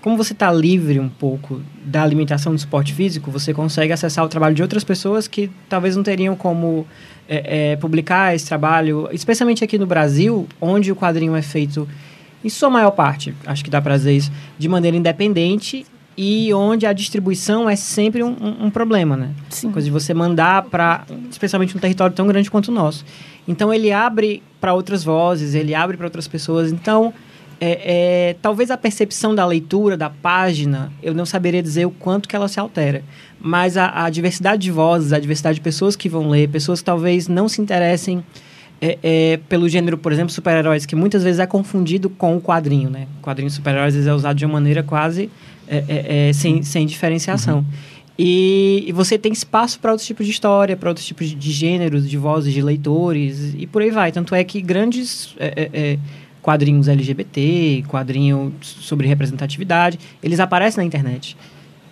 Como 0.00 0.16
você 0.16 0.32
está 0.32 0.50
livre 0.50 0.98
um 0.98 1.10
pouco 1.10 1.60
da 1.84 2.06
limitação 2.06 2.54
do 2.54 2.56
esporte 2.56 2.94
físico, 2.94 3.30
você 3.30 3.52
consegue 3.52 3.92
acessar 3.92 4.24
o 4.24 4.28
trabalho 4.28 4.54
de 4.54 4.62
outras 4.62 4.82
pessoas 4.82 5.28
que 5.28 5.50
talvez 5.68 5.94
não 5.94 6.02
teriam 6.02 6.34
como 6.34 6.86
é, 7.28 7.72
é, 7.72 7.76
publicar 7.76 8.34
esse 8.34 8.46
trabalho, 8.46 9.10
especialmente 9.12 9.62
aqui 9.62 9.78
no 9.78 9.86
Brasil, 9.86 10.48
onde 10.58 10.90
o 10.90 10.96
quadrinho 10.96 11.36
é 11.36 11.42
feito, 11.42 11.86
em 12.42 12.48
sua 12.48 12.70
maior 12.70 12.92
parte, 12.92 13.34
acho 13.44 13.62
que 13.62 13.68
dá 13.68 13.82
para 13.82 13.94
dizer 13.98 14.16
isso, 14.16 14.32
de 14.58 14.66
maneira 14.66 14.96
independente 14.96 15.84
e 16.22 16.52
onde 16.52 16.84
a 16.84 16.92
distribuição 16.92 17.66
é 17.66 17.74
sempre 17.74 18.22
um, 18.22 18.36
um, 18.38 18.66
um 18.66 18.70
problema, 18.70 19.16
né? 19.16 19.30
Sim. 19.48 19.72
Coisa 19.72 19.86
de 19.86 19.90
você 19.90 20.12
mandar 20.12 20.64
para, 20.64 21.06
especialmente 21.30 21.74
um 21.74 21.80
território 21.80 22.14
tão 22.14 22.26
grande 22.26 22.50
quanto 22.50 22.68
o 22.68 22.72
nosso. 22.72 23.06
Então 23.48 23.72
ele 23.72 23.90
abre 23.90 24.42
para 24.60 24.74
outras 24.74 25.02
vozes, 25.02 25.54
ele 25.54 25.74
abre 25.74 25.96
para 25.96 26.04
outras 26.04 26.28
pessoas. 26.28 26.70
Então, 26.70 27.14
é, 27.58 28.32
é, 28.32 28.36
talvez 28.42 28.70
a 28.70 28.76
percepção 28.76 29.34
da 29.34 29.46
leitura 29.46 29.96
da 29.96 30.10
página, 30.10 30.92
eu 31.02 31.14
não 31.14 31.24
saberia 31.24 31.62
dizer 31.62 31.86
o 31.86 31.90
quanto 31.90 32.28
que 32.28 32.36
ela 32.36 32.48
se 32.48 32.60
altera. 32.60 33.02
Mas 33.40 33.78
a, 33.78 34.04
a 34.04 34.10
diversidade 34.10 34.60
de 34.60 34.70
vozes, 34.70 35.14
a 35.14 35.18
diversidade 35.18 35.54
de 35.54 35.62
pessoas 35.62 35.96
que 35.96 36.06
vão 36.06 36.28
ler, 36.28 36.50
pessoas 36.50 36.80
que 36.80 36.84
talvez 36.84 37.28
não 37.28 37.48
se 37.48 37.62
interessem 37.62 38.22
é, 38.78 38.98
é, 39.02 39.40
pelo 39.48 39.66
gênero, 39.70 39.96
por 39.96 40.12
exemplo, 40.12 40.30
super-heróis, 40.30 40.84
que 40.84 40.94
muitas 40.94 41.24
vezes 41.24 41.38
é 41.38 41.46
confundido 41.46 42.10
com 42.10 42.36
o 42.36 42.42
quadrinho, 42.42 42.90
né? 42.90 43.06
O 43.20 43.22
quadrinho 43.22 43.50
super-heróis 43.50 44.06
é 44.06 44.12
usado 44.12 44.36
de 44.36 44.44
uma 44.44 44.52
maneira 44.54 44.82
quase 44.82 45.30
é, 45.70 45.84
é, 45.88 46.28
é, 46.28 46.32
sem, 46.32 46.62
sem 46.62 46.84
diferenciação. 46.84 47.58
Uhum. 47.58 47.64
E, 48.18 48.84
e, 48.86 48.92
você 48.92 49.16
tem 49.16 49.32
espaço 49.32 49.78
para 49.80 49.92
outros 49.92 50.06
tipos 50.06 50.26
de 50.26 50.32
história, 50.32 50.76
para 50.76 50.90
outros 50.90 51.06
tipos 51.06 51.28
de, 51.28 51.34
de, 51.34 51.50
gêneros, 51.52 52.10
de 52.10 52.18
vozes, 52.18 52.52
de 52.52 52.60
leitores, 52.60 53.54
e 53.56 53.66
por 53.66 53.80
aí 53.80 53.90
vai. 53.90 54.12
Tanto 54.12 54.34
é 54.34 54.44
que 54.44 54.60
grandes 54.60 55.34
é, 55.38 55.70
é, 55.72 55.98
quadrinhos 56.42 56.88
LGBT, 56.88 57.84
quadrinhos 57.88 58.52
sobre 58.60 59.06
representatividade, 59.06 59.98
eles 60.22 60.40
aparecem 60.40 60.82
na 60.82 60.86
internet 60.86 61.36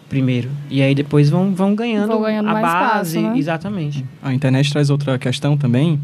primeiro. 0.08 0.50
E 0.70 0.80
aí 0.82 0.94
depois 0.94 1.28
vão, 1.30 1.54
vão 1.54 1.74
ganhando, 1.74 2.08
vão 2.08 2.22
ganhando 2.22 2.48
a 2.48 2.54
base. 2.54 3.18
Espaço, 3.18 3.32
né? 3.32 3.38
Exatamente. 3.38 4.04
A 4.22 4.32
internet 4.32 4.72
traz 4.72 4.90
outra 4.90 5.18
questão 5.18 5.56
também, 5.56 6.00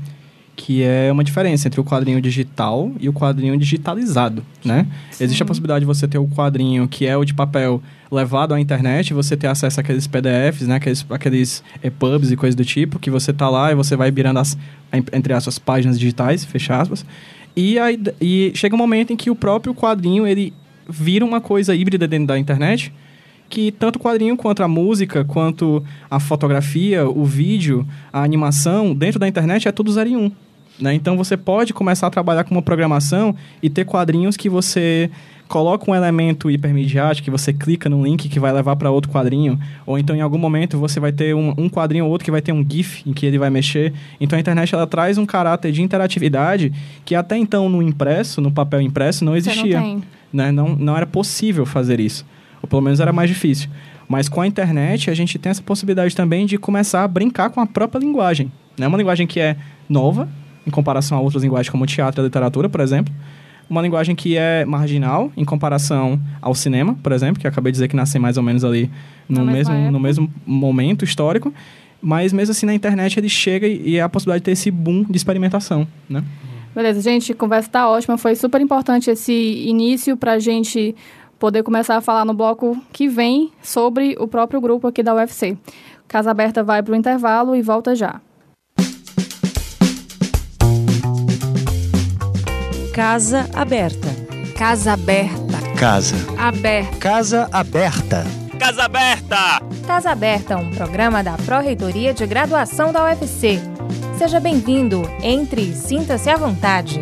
que 0.57 0.83
é 0.83 1.11
uma 1.11 1.25
diferença 1.25 1.67
entre 1.67 1.81
o 1.81 1.85
quadrinho 1.85 2.21
digital 2.21 2.93
e 3.01 3.09
o 3.09 3.13
quadrinho 3.13 3.57
digitalizado, 3.57 4.45
né? 4.65 4.87
Sim. 5.11 5.25
Existe 5.25 5.43
a 5.43 5.47
possibilidade 5.47 5.81
de 5.81 5.87
você 5.87 6.07
ter 6.07 6.19
o 6.19 6.29
quadrinho 6.29 6.87
que 6.87 7.07
é 7.07 7.17
o 7.17 7.25
de 7.25 7.35
papel 7.35 7.83
levado 8.11 8.55
à 8.55 8.61
internet, 8.61 9.13
você 9.13 9.37
ter 9.37 9.49
acesso 9.49 9.81
àqueles 9.81 10.07
PDFs, 10.07 10.67
né? 10.69 10.77
Aqueles, 10.77 11.05
aqueles 11.11 11.65
EPUBs 11.83 12.31
e 12.31 12.37
coisas 12.37 12.55
do 12.55 12.65
tipo, 12.65 12.99
que 12.99 13.11
você 13.11 13.33
tá 13.33 13.49
lá 13.49 13.73
e 13.73 13.75
você 13.75 13.97
vai 13.97 14.11
virando 14.11 14.39
as, 14.39 14.57
entre 15.13 15.33
as 15.33 15.43
suas 15.43 15.59
páginas 15.59 15.99
digitais, 15.99 16.45
fecha 16.45 16.81
aspas. 16.81 17.05
E, 17.57 17.79
aí, 17.79 18.01
e 18.21 18.53
chega 18.55 18.75
um 18.75 18.79
momento 18.79 19.13
em 19.13 19.17
que 19.17 19.31
o 19.31 19.35
próprio 19.35 19.75
quadrinho, 19.75 20.27
ele 20.27 20.53
vira 20.89 21.25
uma 21.25 21.41
coisa 21.41 21.75
híbrida 21.75 22.07
dentro 22.07 22.29
da 22.29 22.39
internet, 22.39 22.93
que 23.49 23.71
tanto 23.73 23.97
o 23.97 24.01
quadrinho 24.01 24.37
quanto 24.37 24.63
a 24.63 24.69
música, 24.69 25.25
quanto 25.25 25.85
a 26.11 26.19
fotografia, 26.19 27.09
o 27.09 27.25
vídeo, 27.25 27.87
a 28.13 28.23
animação, 28.23 28.95
dentro 28.95 29.19
da 29.19 29.29
internet 29.29 29.69
é 29.69 29.73
tudo 29.73 29.93
zero 29.93 30.09
em 30.09 30.17
um. 30.17 30.33
Né? 30.79 30.95
Então 30.95 31.17
você 31.17 31.37
pode 31.37 31.73
começar 31.73 32.07
a 32.07 32.11
trabalhar 32.11 32.45
com 32.45 32.55
uma 32.55 32.63
programação 32.63 33.35
e 33.63 33.71
ter 33.71 33.85
quadrinhos 33.85 34.37
que 34.37 34.49
você 34.49 35.11
coloca 35.49 35.89
um 35.91 35.95
elemento 35.95 36.51
hipermediático, 36.51 37.25
que 37.25 37.31
você 37.31 37.53
clica 37.53 37.89
no 37.89 38.03
link 38.03 38.29
que 38.29 38.41
vai 38.41 38.53
levar 38.53 38.77
para 38.77 38.91
outro 38.91 39.11
quadrinho, 39.11 39.59
ou 39.87 39.99
então 39.99 40.17
em 40.17 40.21
algum 40.21 40.39
momento 40.39 40.79
você 40.79 40.99
vai 40.99 41.13
ter 41.13 41.35
um, 41.35 41.55
um, 41.57 41.69
quadrinho 41.69 42.07
ou 42.07 42.11
outro 42.11 42.25
que 42.25 42.31
vai 42.31 42.41
ter 42.41 42.53
um 42.53 42.65
GIF 42.69 43.03
em 43.07 43.13
que 43.13 43.27
ele 43.27 43.39
vai 43.39 43.51
mexer. 43.51 43.93
Então 44.21 44.37
a 44.37 44.41
internet 44.41 44.75
ela 44.75 44.87
traz 44.87 45.19
um 45.19 45.27
caráter 45.27 45.71
de 45.71 45.83
interatividade 45.83 46.73
que 47.05 47.15
até 47.15 47.37
então 47.37 47.69
no 47.69 47.83
impresso, 47.83 48.41
no 48.41 48.51
papel 48.51 48.81
impresso, 48.81 49.25
não 49.25 49.37
existia. 49.37 49.81
Não, 49.81 50.03
né? 50.33 50.51
não, 50.51 50.75
não 50.75 50.97
era 50.97 51.07
possível 51.07 51.65
fazer 51.65 52.01
isso. 52.01 52.27
Ou 52.63 52.69
pelo 52.69 52.83
menos 52.83 52.99
era 52.99 53.13
mais 53.13 53.29
difícil. 53.29 53.69
Mas 54.09 54.29
com 54.29 54.41
a 54.41 54.47
internet 54.47 55.11
a 55.11 55.15
gente 55.15 55.39
tem 55.39 55.51
essa 55.51 55.63
possibilidade 55.63 56.17
também 56.17 56.47
de 56.47 56.59
começar 56.59 57.05
a 57.05 57.09
brincar 57.09 57.51
com 57.51 57.61
a 57.61 57.67
própria 57.67 57.99
linguagem. 57.99 58.51
É 58.77 58.81
né? 58.81 58.89
uma 58.89 58.99
linguagem 58.99 59.27
que 59.27 59.39
é 59.39 59.57
nova, 59.89 60.29
em 60.67 60.71
comparação 60.71 61.19
a 61.19 61.21
outras 61.21 61.43
linguagens 61.43 61.71
como 61.71 61.87
teatro 61.87 62.23
e 62.23 62.25
literatura, 62.25 62.69
por 62.69 62.81
exemplo. 62.81 63.13
uma 63.69 63.81
linguagem 63.81 64.15
que 64.15 64.37
é 64.37 64.65
marginal 64.65 65.33
em 65.37 65.45
comparação 65.45 66.21
ao 66.41 66.55
cinema, 66.55 66.97
por 67.03 67.13
exemplo, 67.13 67.41
que 67.41 67.47
eu 67.47 67.51
acabei 67.51 67.73
de 67.73 67.77
dizer 67.77 67.89
que 67.89 67.97
nascem 67.97 68.21
mais 68.21 68.37
ou 68.37 68.43
menos 68.43 68.65
ali 68.65 68.91
no, 69.29 69.45
mesmo, 69.45 69.75
no 69.91 70.01
mesmo 70.01 70.31
momento 70.47 71.05
histórico. 71.05 71.53
Mas 72.01 72.33
mesmo 72.35 72.53
assim, 72.53 72.67
na 72.67 72.75
internet 72.75 73.19
ele 73.19 73.31
chega 73.31 73.67
e 73.67 73.97
é 73.97 74.03
a 74.03 74.09
possibilidade 74.09 74.43
de 74.43 74.45
ter 74.45 74.51
esse 74.53 74.71
boom 74.71 75.05
de 75.05 75.17
experimentação, 75.17 75.89
né? 76.09 76.23
Beleza, 76.75 77.01
gente, 77.01 77.33
a 77.33 77.35
conversa 77.35 77.71
tá 77.71 77.89
ótima. 77.89 78.19
Foi 78.19 78.35
super 78.35 78.61
importante 78.61 79.09
esse 79.09 79.33
início 79.33 80.17
pra 80.17 80.39
gente 80.39 80.95
poder 81.39 81.63
começar 81.63 81.97
a 81.97 82.01
falar 82.01 82.25
no 82.25 82.35
bloco 82.35 82.77
que 82.93 83.09
vem 83.09 83.53
sobre 83.63 84.17
o 84.19 84.27
próprio 84.27 84.61
grupo 84.61 84.87
aqui 84.89 85.03
da 85.03 85.15
UFC. 85.15 85.57
Casa 86.09 86.31
Aberta 86.31 86.63
vai 86.63 86.83
pro 86.83 86.95
intervalo 86.95 87.55
e 87.55 87.63
volta 87.63 87.95
já. 87.95 88.21
Casa 92.95 93.51
Aberta. 93.53 94.07
Casa 94.57 94.93
Aberta. 94.93 95.77
Casa. 95.77 96.15
Aberta. 96.39 96.97
Casa 97.01 97.49
aberta. 97.51 98.25
Casa 98.57 98.85
Aberta! 98.85 99.63
Casa 99.85 100.11
Aberta 100.13 100.55
é 100.55 100.57
um 100.57 100.71
programa 100.71 101.21
da 101.21 101.33
Pró-Reitoria 101.33 102.15
de 102.15 102.25
Graduação 102.25 102.93
da 102.93 103.03
UFC. 103.07 103.59
Seja 104.17 104.39
bem-vindo, 104.39 105.03
entre 105.21 105.63
e 105.63 105.75
sinta-se 105.75 106.31
à 106.31 106.37
vontade. 106.37 107.01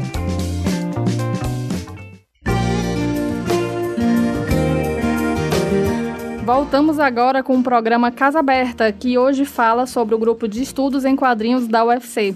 Voltamos 6.43 6.99
agora 6.99 7.43
com 7.43 7.59
o 7.59 7.63
programa 7.63 8.11
Casa 8.11 8.39
Aberta, 8.39 8.91
que 8.91 9.19
hoje 9.19 9.45
fala 9.45 9.85
sobre 9.87 10.15
o 10.15 10.19
grupo 10.19 10.49
de 10.49 10.63
estudos 10.63 11.05
em 11.05 11.15
quadrinhos 11.15 11.69
da 11.69 11.85
UFC. 11.85 12.35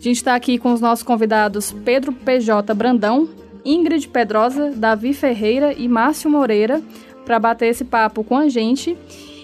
A 0.00 0.02
gente 0.02 0.16
está 0.16 0.34
aqui 0.34 0.58
com 0.58 0.72
os 0.72 0.80
nossos 0.80 1.04
convidados 1.04 1.76
Pedro 1.84 2.10
PJ 2.10 2.72
Brandão, 2.72 3.28
Ingrid 3.62 4.08
Pedrosa, 4.08 4.70
Davi 4.70 5.12
Ferreira 5.12 5.74
e 5.74 5.86
Márcio 5.86 6.30
Moreira 6.30 6.80
para 7.26 7.38
bater 7.38 7.66
esse 7.66 7.84
papo 7.84 8.24
com 8.24 8.34
a 8.34 8.48
gente. 8.48 8.96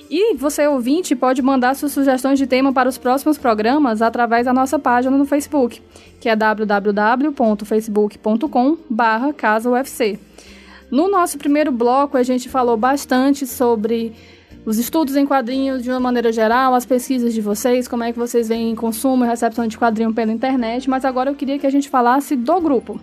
E 0.09 0.35
você, 0.35 0.67
ouvinte, 0.67 1.15
pode 1.15 1.43
mandar 1.43 1.77
suas 1.77 1.93
sugestões 1.93 2.39
de 2.39 2.47
tema 2.47 2.73
para 2.73 2.89
os 2.89 2.97
próximos 2.97 3.37
programas 3.37 4.01
através 4.01 4.47
da 4.47 4.55
nossa 4.55 4.79
página 4.79 5.15
no 5.15 5.27
Facebook, 5.27 5.83
que 6.19 6.27
é 6.27 6.35
www.facebook.com 6.35 8.79
barra. 8.89 9.35
No 10.91 11.11
nosso 11.11 11.37
primeiro 11.37 11.71
bloco, 11.71 12.17
a 12.17 12.23
gente 12.23 12.49
falou 12.49 12.79
bastante 12.79 13.47
sobre 13.47 14.15
os 14.67 14.79
estudos 14.79 15.15
em 15.15 15.25
quadrinhos 15.25 15.81
de 15.81 15.91
uma 15.91 16.01
maneira 16.01 16.33
geral, 16.33 16.75
as 16.75 16.85
pesquisas 16.85 17.33
de 17.33 17.41
vocês, 17.41 17.87
como 17.87 18.03
é 18.03 18.13
que 18.13 18.19
vocês 18.19 18.49
veem 18.49 18.75
consumo 18.75 19.25
e 19.25 19.29
recepção 19.29 19.65
de 19.69 19.79
quadrinho 19.79 20.13
pela 20.13 20.33
internet, 20.33 20.91
mas 20.91 21.05
agora 21.05 21.31
eu 21.31 21.37
queria 21.37 21.57
que 21.57 21.67
a 21.67 21.71
gente 21.71 21.89
falasse 21.89 22.35
do 22.35 22.61
grupo. 22.61 23.01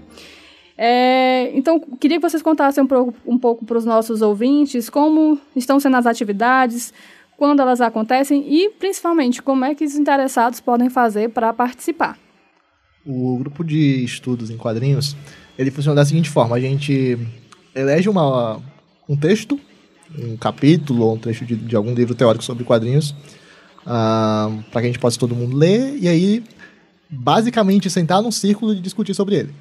É, 0.77 1.51
então, 1.55 1.79
queria 1.79 2.17
que 2.17 2.29
vocês 2.29 2.43
contassem 2.43 2.83
um, 3.25 3.37
pouco 3.37 3.63
para 3.65 3.77
os 3.77 3.85
nossos 3.85 4.21
ouvintes 4.21 4.89
como 4.89 5.39
estão 5.55 5.79
sendo 5.79 5.95
as 5.95 6.05
atividades, 6.05 6.93
quando 7.37 7.61
elas 7.61 7.79
acontecem 7.79 8.43
e, 8.45 8.69
principalmente, 8.71 9.41
como 9.41 9.63
é 9.63 9.73
que 9.73 9.85
os 9.85 9.95
interessados 9.95 10.59
podem 10.59 10.89
fazer 10.89 11.29
para 11.29 11.53
participar. 11.53 12.19
O 13.05 13.37
grupo 13.37 13.63
de 13.63 14.03
estudos 14.03 14.49
em 14.49 14.57
quadrinhos, 14.57 15.15
ele 15.57 15.71
funciona 15.71 15.95
da 15.95 16.05
seguinte 16.05 16.29
forma, 16.29 16.57
a 16.57 16.59
gente 16.59 17.17
elege 17.73 18.09
uma, 18.09 18.61
um 19.07 19.15
texto, 19.15 19.57
um 20.17 20.37
capítulo 20.37 21.05
ou 21.05 21.15
um 21.15 21.17
trecho 21.17 21.45
de, 21.45 21.55
de 21.55 21.75
algum 21.75 21.93
livro 21.93 22.13
teórico 22.15 22.43
sobre 22.43 22.63
quadrinhos, 22.63 23.15
para 23.83 24.51
que 24.73 24.77
a 24.79 24.83
gente 24.83 24.99
possa 24.99 25.19
todo 25.19 25.35
mundo 25.35 25.55
ler 25.55 25.97
e 25.99 26.07
aí, 26.07 26.43
basicamente, 27.09 27.89
sentar 27.89 28.21
num 28.21 28.31
círculo 28.31 28.73
e 28.73 28.79
discutir 28.79 29.13
sobre 29.13 29.35
ele. 29.35 29.53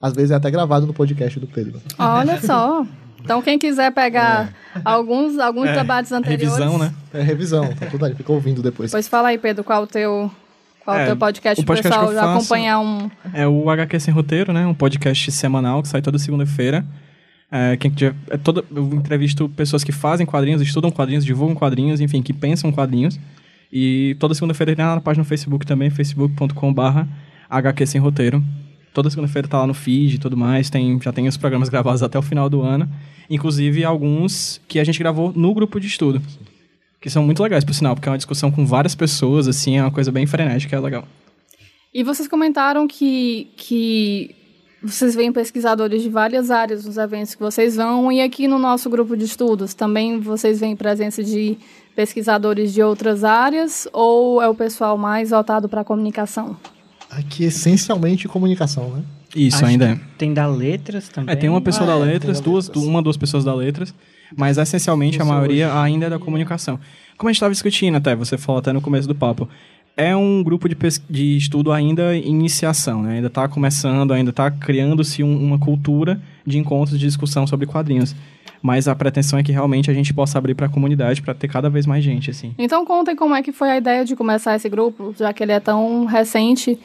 Às 0.00 0.14
vezes 0.14 0.30
é 0.32 0.34
até 0.34 0.50
gravado 0.50 0.86
no 0.86 0.92
podcast 0.92 1.38
do 1.38 1.46
Pedro. 1.46 1.80
Olha 1.98 2.40
só. 2.40 2.84
Então, 3.24 3.40
quem 3.40 3.56
quiser 3.56 3.92
pegar 3.92 4.52
alguns, 4.84 5.38
alguns 5.38 5.68
É, 5.68 5.74
debates 5.74 6.10
anteriores... 6.10 6.58
Revisão, 6.58 6.76
né? 6.76 6.92
É 7.14 7.22
revisão, 7.22 7.72
tá 7.74 7.86
tudo 7.86 8.04
ali, 8.04 8.16
fica 8.16 8.32
ouvindo 8.32 8.60
depois. 8.60 8.90
Pois 8.90 9.06
fala 9.06 9.28
aí, 9.28 9.38
Pedro, 9.38 9.62
qual 9.62 9.84
o 9.84 9.86
teu, 9.86 10.28
qual 10.84 10.96
É, 10.98 11.04
o 11.04 11.06
teu 11.06 11.16
podcast, 11.16 11.62
o 11.62 11.64
podcast 11.64 11.88
pessoal 11.96 12.12
eu 12.12 12.18
faço- 12.18 12.36
acompanhar 12.38 12.80
um... 12.80 13.08
É 13.32 13.46
o 13.46 13.70
HQ 13.70 14.00
Sem 14.00 14.12
Roteiro, 14.12 14.52
né? 14.52 14.66
Um 14.66 14.74
podcast 14.74 15.30
semanal 15.30 15.80
que 15.82 15.88
sai 15.88 16.02
toda 16.02 16.18
segunda-feira. 16.18 16.84
É, 17.54 17.76
quem 17.76 17.90
quiser- 17.90 18.14
é 18.30 18.38
toda, 18.38 18.64
eu 18.74 18.94
entrevisto 18.94 19.46
pessoas 19.50 19.84
que 19.84 19.92
fazem 19.92 20.24
quadrinhos, 20.24 20.62
estudam 20.62 20.90
quadrinhos, 20.90 21.22
divulgam 21.24 21.54
quadrinhos, 21.54 22.00
enfim, 22.00 22.22
que 22.22 22.32
pensam 22.32 22.72
quadrinhos. 22.72 23.20
E 23.70 24.16
toda 24.18 24.34
segunda-feira 24.34 24.74
tem 24.74 24.84
lá 24.84 24.94
na 24.94 25.00
página 25.02 25.22
do 25.22 25.28
Facebook 25.28 25.66
também, 25.66 25.90
facebook.com.br 25.90 27.04
HQ 27.50 27.86
Sem 27.86 28.00
Roteiro. 28.00 28.42
Toda 28.94 29.08
segunda-feira 29.10 29.48
tá 29.48 29.58
lá 29.60 29.66
no 29.66 29.74
feed 29.74 30.14
e 30.14 30.18
tudo 30.18 30.36
mais. 30.36 30.68
Tem, 30.70 30.98
já 31.00 31.12
tem 31.12 31.28
os 31.28 31.36
programas 31.36 31.68
gravados 31.68 32.02
até 32.02 32.18
o 32.18 32.22
final 32.22 32.48
do 32.48 32.62
ano. 32.62 32.88
Inclusive 33.28 33.84
alguns 33.84 34.60
que 34.68 34.78
a 34.78 34.84
gente 34.84 34.98
gravou 34.98 35.32
no 35.34 35.52
grupo 35.54 35.78
de 35.80 35.86
estudo. 35.86 36.20
Que 37.00 37.08
são 37.10 37.24
muito 37.24 37.42
legais, 37.42 37.64
por 37.64 37.74
sinal, 37.74 37.94
porque 37.94 38.08
é 38.08 38.12
uma 38.12 38.18
discussão 38.18 38.50
com 38.50 38.64
várias 38.66 38.94
pessoas, 38.94 39.48
assim, 39.48 39.76
é 39.76 39.82
uma 39.82 39.90
coisa 39.90 40.12
bem 40.12 40.24
frenética, 40.26 40.76
é 40.76 40.80
legal. 40.80 41.06
E 41.92 42.02
vocês 42.04 42.28
comentaram 42.28 42.86
que, 42.86 43.48
que 43.56 44.34
vocês 44.82 45.14
veem 45.14 45.32
pesquisadores 45.32 46.02
de 46.02 46.08
várias 46.08 46.50
áreas 46.50 46.84
nos 46.84 46.96
eventos 46.96 47.34
que 47.34 47.40
vocês 47.40 47.76
vão, 47.76 48.10
e 48.10 48.20
aqui 48.20 48.48
no 48.48 48.58
nosso 48.58 48.90
grupo 48.90 49.16
de 49.16 49.24
estudos 49.24 49.74
também 49.74 50.18
vocês 50.20 50.60
veem 50.60 50.74
presença 50.74 51.22
de 51.22 51.56
pesquisadores 51.94 52.72
de 52.72 52.82
outras 52.82 53.22
áreas, 53.22 53.86
ou 53.92 54.42
é 54.42 54.48
o 54.48 54.54
pessoal 54.54 54.96
mais 54.98 55.30
voltado 55.30 55.68
para 55.68 55.82
a 55.82 55.84
comunicação? 55.84 56.56
Aqui, 57.10 57.44
essencialmente, 57.44 58.26
comunicação, 58.26 58.88
né? 58.90 59.02
Isso, 59.36 59.56
Acho 59.56 59.66
ainda 59.66 59.84
é. 59.86 60.00
Tem 60.18 60.32
da 60.34 60.46
Letras 60.46 61.08
também. 61.08 61.32
É, 61.32 61.36
tem 61.36 61.48
uma 61.48 61.60
pessoa 61.60 61.84
Ah, 61.90 61.98
da 61.98 62.04
é, 62.06 62.12
letras, 62.12 62.38
tem 62.38 62.44
da 62.44 62.50
duas, 62.50 62.66
letras. 62.68 62.84
uma, 62.84 63.02
duas 63.02 63.16
pessoas 63.16 63.44
da 63.44 63.54
letras, 63.54 63.94
mas 64.36 64.58
essencialmente 64.58 65.18
a 65.20 65.24
Isso 65.24 65.32
maioria 65.32 65.80
ainda 65.80 66.06
é 66.06 66.10
da 66.10 66.18
comunicação. 66.18 66.78
Como 67.16 67.28
a 67.28 67.32
gente 67.32 67.36
estava 67.36 67.52
discutindo 67.52 67.96
até, 67.96 68.14
você 68.16 68.36
falou 68.36 68.58
até 68.58 68.72
no 68.72 68.80
começo 68.80 69.06
do 69.06 69.14
papo, 69.14 69.48
é 69.96 70.16
um 70.16 70.42
grupo 70.42 70.68
de, 70.68 70.76
de 71.10 71.36
estudo 71.36 71.70
ainda 71.72 72.16
em 72.16 72.26
iniciação, 72.30 73.02
né? 73.02 73.16
ainda 73.16 73.26
está 73.26 73.46
começando, 73.48 74.12
ainda 74.12 74.30
está 74.30 74.50
criando-se 74.50 75.22
um- 75.22 75.38
uma 75.44 75.58
cultura 75.58 76.20
de 76.46 76.58
encontros 76.58 76.98
de 76.98 77.06
discussão 77.06 77.46
sobre 77.46 77.66
quadrinhos. 77.66 78.14
Mas 78.62 78.86
a 78.86 78.94
pretensão 78.94 79.38
é 79.38 79.42
que 79.42 79.50
realmente 79.52 79.90
a 79.90 79.94
gente 79.94 80.14
possa 80.14 80.38
abrir 80.38 80.54
para 80.54 80.66
a 80.66 80.68
comunidade 80.68 81.20
para 81.20 81.34
ter 81.34 81.48
cada 81.48 81.68
vez 81.68 81.84
mais 81.84 82.02
gente, 82.04 82.30
assim. 82.30 82.54
Então 82.56 82.84
contem 82.86 83.16
como 83.16 83.34
é 83.34 83.42
que 83.42 83.50
foi 83.52 83.68
a 83.70 83.76
ideia 83.76 84.04
de 84.04 84.14
começar 84.14 84.54
esse 84.54 84.68
grupo, 84.68 85.12
já 85.18 85.32
que 85.32 85.42
ele 85.42 85.50
é 85.52 85.58
tão 85.60 86.04
recente, 86.04 86.78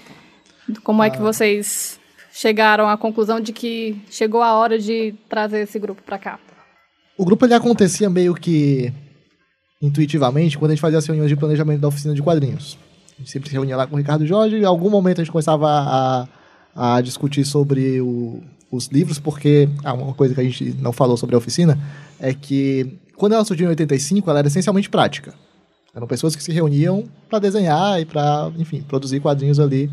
como 0.84 1.04
é 1.04 1.10
que 1.10 1.20
vocês 1.20 2.00
chegaram 2.34 2.90
à 2.90 2.98
conclusão 2.98 3.40
de 3.40 3.54
que 3.54 3.96
chegou 4.10 4.42
a 4.42 4.54
hora 4.56 4.78
de 4.80 5.14
trazer 5.30 5.60
esse 5.62 5.78
grupo 5.80 6.02
para 6.04 6.18
cá? 6.18 6.40
O 7.18 7.24
grupo 7.24 7.46
ele 7.46 7.54
acontecia 7.54 8.10
meio 8.10 8.34
que 8.34 8.92
intuitivamente 9.82 10.58
quando 10.58 10.72
a 10.72 10.74
gente 10.74 10.82
fazia 10.82 10.98
as 11.00 11.06
reuniões 11.06 11.30
de 11.30 11.36
planejamento 11.36 11.80
da 11.82 11.88
oficina 11.88 12.14
de 12.14 12.22
quadrinhos. 12.22 12.78
A 13.18 13.22
gente 13.22 13.32
sempre 13.32 13.50
se 13.50 13.54
reunia 13.56 13.76
lá 13.76 13.88
com 13.88 13.96
o 13.96 13.98
Ricardo 13.98 14.26
Jorge 14.26 14.56
e 14.58 14.62
em 14.62 14.66
algum 14.66 14.90
momento 14.90 15.20
a 15.22 15.24
gente 15.24 15.32
começava 15.32 15.68
a, 15.70 16.28
a 16.98 17.02
discutir 17.02 17.44
sobre 17.46 18.00
o- 18.00 18.42
os 18.72 18.88
livros, 18.88 19.18
porque 19.20 19.68
ah, 19.84 19.94
uma 19.94 20.14
coisa 20.14 20.36
que 20.36 20.42
a 20.42 20.44
gente 20.44 20.76
não 20.80 20.92
falou 20.92 21.18
sobre 21.18 21.34
a 21.36 21.38
oficina 21.38 21.80
é 22.20 22.34
que 22.34 22.98
quando 23.16 23.34
ela 23.34 23.44
surgiu 23.46 23.66
em 23.66 23.70
85, 23.70 24.30
ela 24.30 24.40
era 24.40 24.48
essencialmente 24.48 24.90
prática. 24.90 25.34
Eram 25.96 26.06
pessoas 26.06 26.36
que 26.36 26.44
se 26.44 26.52
reuniam 26.52 27.06
para 27.28 27.40
desenhar 27.40 28.00
e 28.00 28.06
para, 28.06 28.52
enfim, 28.58 28.82
produzir 28.88 29.20
quadrinhos 29.20 29.60
ali 29.60 29.90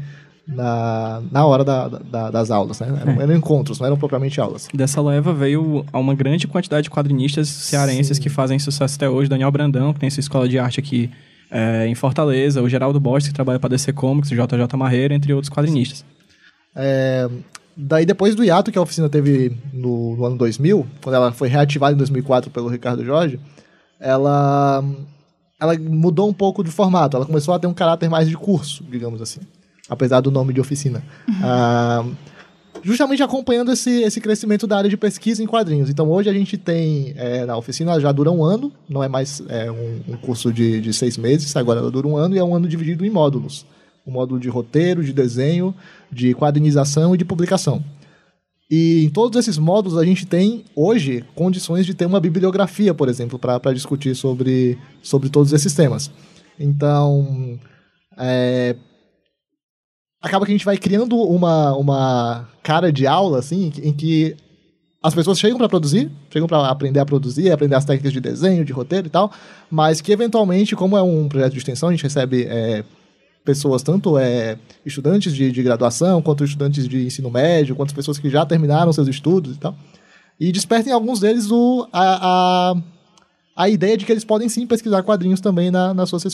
na, 0.46 1.22
na 1.32 1.46
hora 1.46 1.64
da- 1.64 1.88
da- 1.88 2.30
das 2.30 2.50
aulas. 2.50 2.80
Né? 2.80 2.88
Eram, 3.00 3.20
eram 3.22 3.34
encontros, 3.34 3.78
não 3.78 3.86
eram 3.86 3.96
propriamente 3.96 4.38
aulas. 4.40 4.68
Dessa 4.74 5.00
leva 5.00 5.32
veio 5.32 5.86
a 5.90 5.98
uma 5.98 6.14
grande 6.14 6.46
quantidade 6.46 6.84
de 6.84 6.90
quadrinistas 6.90 7.48
cearenses 7.48 8.18
Sim. 8.18 8.22
que 8.22 8.28
fazem 8.28 8.58
sucesso 8.58 8.96
até 8.96 9.08
hoje. 9.08 9.30
Daniel 9.30 9.50
Brandão, 9.50 9.94
que 9.94 10.00
tem 10.00 10.10
sua 10.10 10.20
escola 10.20 10.46
de 10.46 10.58
arte 10.58 10.78
aqui 10.80 11.10
é, 11.50 11.86
em 11.86 11.94
Fortaleza. 11.94 12.62
O 12.62 12.68
Geraldo 12.68 13.00
Borges, 13.00 13.28
que 13.28 13.34
trabalha 13.34 13.58
para 13.58 13.70
DC 13.70 13.92
Comics, 13.92 14.30
o 14.30 14.34
JJ 14.34 14.76
Marreiro, 14.76 15.14
entre 15.14 15.32
outros 15.32 15.52
quadrinistas. 15.52 16.04
É, 16.74 17.28
daí, 17.76 18.04
depois 18.04 18.34
do 18.34 18.44
hiato 18.44 18.72
que 18.72 18.78
a 18.78 18.82
oficina 18.82 19.08
teve 19.08 19.56
no, 19.72 20.16
no 20.16 20.24
ano 20.24 20.36
2000, 20.36 20.86
quando 21.02 21.16
ela 21.16 21.32
foi 21.32 21.48
reativada 21.48 21.94
em 21.94 21.98
2004 21.98 22.50
pelo 22.50 22.68
Ricardo 22.68 23.04
Jorge, 23.04 23.38
ela, 24.00 24.84
ela 25.60 25.78
mudou 25.78 26.28
um 26.28 26.32
pouco 26.32 26.64
de 26.64 26.70
formato. 26.70 27.16
Ela 27.16 27.26
começou 27.26 27.54
a 27.54 27.58
ter 27.58 27.66
um 27.66 27.74
caráter 27.74 28.08
mais 28.08 28.28
de 28.28 28.36
curso, 28.36 28.84
digamos 28.84 29.22
assim. 29.22 29.40
Apesar 29.88 30.20
do 30.20 30.30
nome 30.30 30.52
de 30.52 30.60
oficina. 30.60 31.02
Ah, 31.42 32.04
justamente 32.84 33.22
acompanhando 33.22 33.72
esse, 33.72 34.02
esse 34.02 34.20
crescimento 34.20 34.66
da 34.66 34.76
área 34.76 34.90
de 34.90 34.96
pesquisa 34.96 35.42
em 35.42 35.46
quadrinhos. 35.46 35.88
Então, 35.88 36.08
hoje 36.10 36.28
a 36.28 36.32
gente 36.32 36.58
tem, 36.58 37.14
é, 37.16 37.46
na 37.46 37.56
oficina, 37.56 37.98
já 37.98 38.12
dura 38.12 38.30
um 38.30 38.44
ano, 38.44 38.70
não 38.88 39.02
é 39.02 39.08
mais 39.08 39.42
é, 39.48 39.70
um, 39.70 40.00
um 40.08 40.16
curso 40.18 40.52
de, 40.52 40.80
de 40.80 40.92
seis 40.92 41.16
meses, 41.16 41.56
agora 41.56 41.80
ela 41.80 41.90
dura 41.90 42.06
um 42.06 42.16
ano 42.16 42.36
e 42.36 42.38
é 42.38 42.44
um 42.44 42.54
ano 42.54 42.68
dividido 42.68 43.04
em 43.04 43.10
módulos. 43.10 43.64
Um 44.06 44.12
módulo 44.12 44.38
de 44.38 44.50
roteiro, 44.50 45.02
de 45.02 45.14
desenho, 45.14 45.74
de 46.12 46.34
quadrinização 46.34 47.14
e 47.14 47.18
de 47.18 47.24
publicação. 47.24 47.82
E 48.70 49.04
em 49.04 49.08
todos 49.08 49.38
esses 49.38 49.56
módulos 49.56 49.98
a 49.98 50.04
gente 50.04 50.26
tem, 50.26 50.64
hoje, 50.76 51.24
condições 51.34 51.86
de 51.86 51.94
ter 51.94 52.06
uma 52.06 52.20
bibliografia, 52.20 52.92
por 52.92 53.08
exemplo, 53.08 53.38
para 53.38 53.72
discutir 53.72 54.14
sobre, 54.14 54.78
sobre 55.02 55.30
todos 55.30 55.52
esses 55.52 55.72
temas. 55.74 56.10
Então, 56.58 57.58
é, 58.18 58.76
acaba 60.24 60.46
que 60.46 60.52
a 60.52 60.54
gente 60.54 60.64
vai 60.64 60.78
criando 60.78 61.18
uma, 61.18 61.76
uma 61.76 62.48
cara 62.62 62.90
de 62.90 63.06
aula, 63.06 63.38
assim, 63.38 63.70
em 63.82 63.92
que 63.92 64.34
as 65.02 65.14
pessoas 65.14 65.38
chegam 65.38 65.58
para 65.58 65.68
produzir, 65.68 66.10
chegam 66.30 66.48
para 66.48 66.66
aprender 66.66 66.98
a 66.98 67.04
produzir, 67.04 67.50
aprender 67.50 67.74
as 67.74 67.84
técnicas 67.84 68.10
de 68.10 68.20
desenho, 68.22 68.64
de 68.64 68.72
roteiro 68.72 69.06
e 69.06 69.10
tal, 69.10 69.30
mas 69.70 70.00
que 70.00 70.10
eventualmente, 70.10 70.74
como 70.74 70.96
é 70.96 71.02
um 71.02 71.28
projeto 71.28 71.52
de 71.52 71.58
extensão, 71.58 71.90
a 71.90 71.92
gente 71.92 72.02
recebe 72.02 72.44
é, 72.44 72.82
pessoas, 73.44 73.82
tanto 73.82 74.16
é, 74.16 74.56
estudantes 74.86 75.34
de, 75.34 75.52
de, 75.52 75.62
graduação, 75.62 76.22
quanto 76.22 76.42
estudantes 76.42 76.88
de 76.88 77.04
ensino 77.04 77.30
médio, 77.30 77.76
quanto 77.76 77.94
pessoas 77.94 78.18
que 78.18 78.30
já 78.30 78.46
terminaram 78.46 78.94
seus 78.94 79.08
estudos 79.08 79.56
e 79.56 79.58
tal, 79.58 79.76
e 80.40 80.50
despertem 80.50 80.90
alguns 80.90 81.20
deles 81.20 81.50
o, 81.50 81.86
a, 81.92 82.70
a, 82.72 82.74
a 83.54 83.68
ideia 83.68 83.98
de 83.98 84.06
que 84.06 84.12
eles 84.12 84.24
podem 84.24 84.48
sim 84.48 84.66
pesquisar 84.66 85.02
quadrinhos 85.02 85.42
também 85.42 85.70
na, 85.70 85.92
nas 85.92 86.08
suas, 86.08 86.24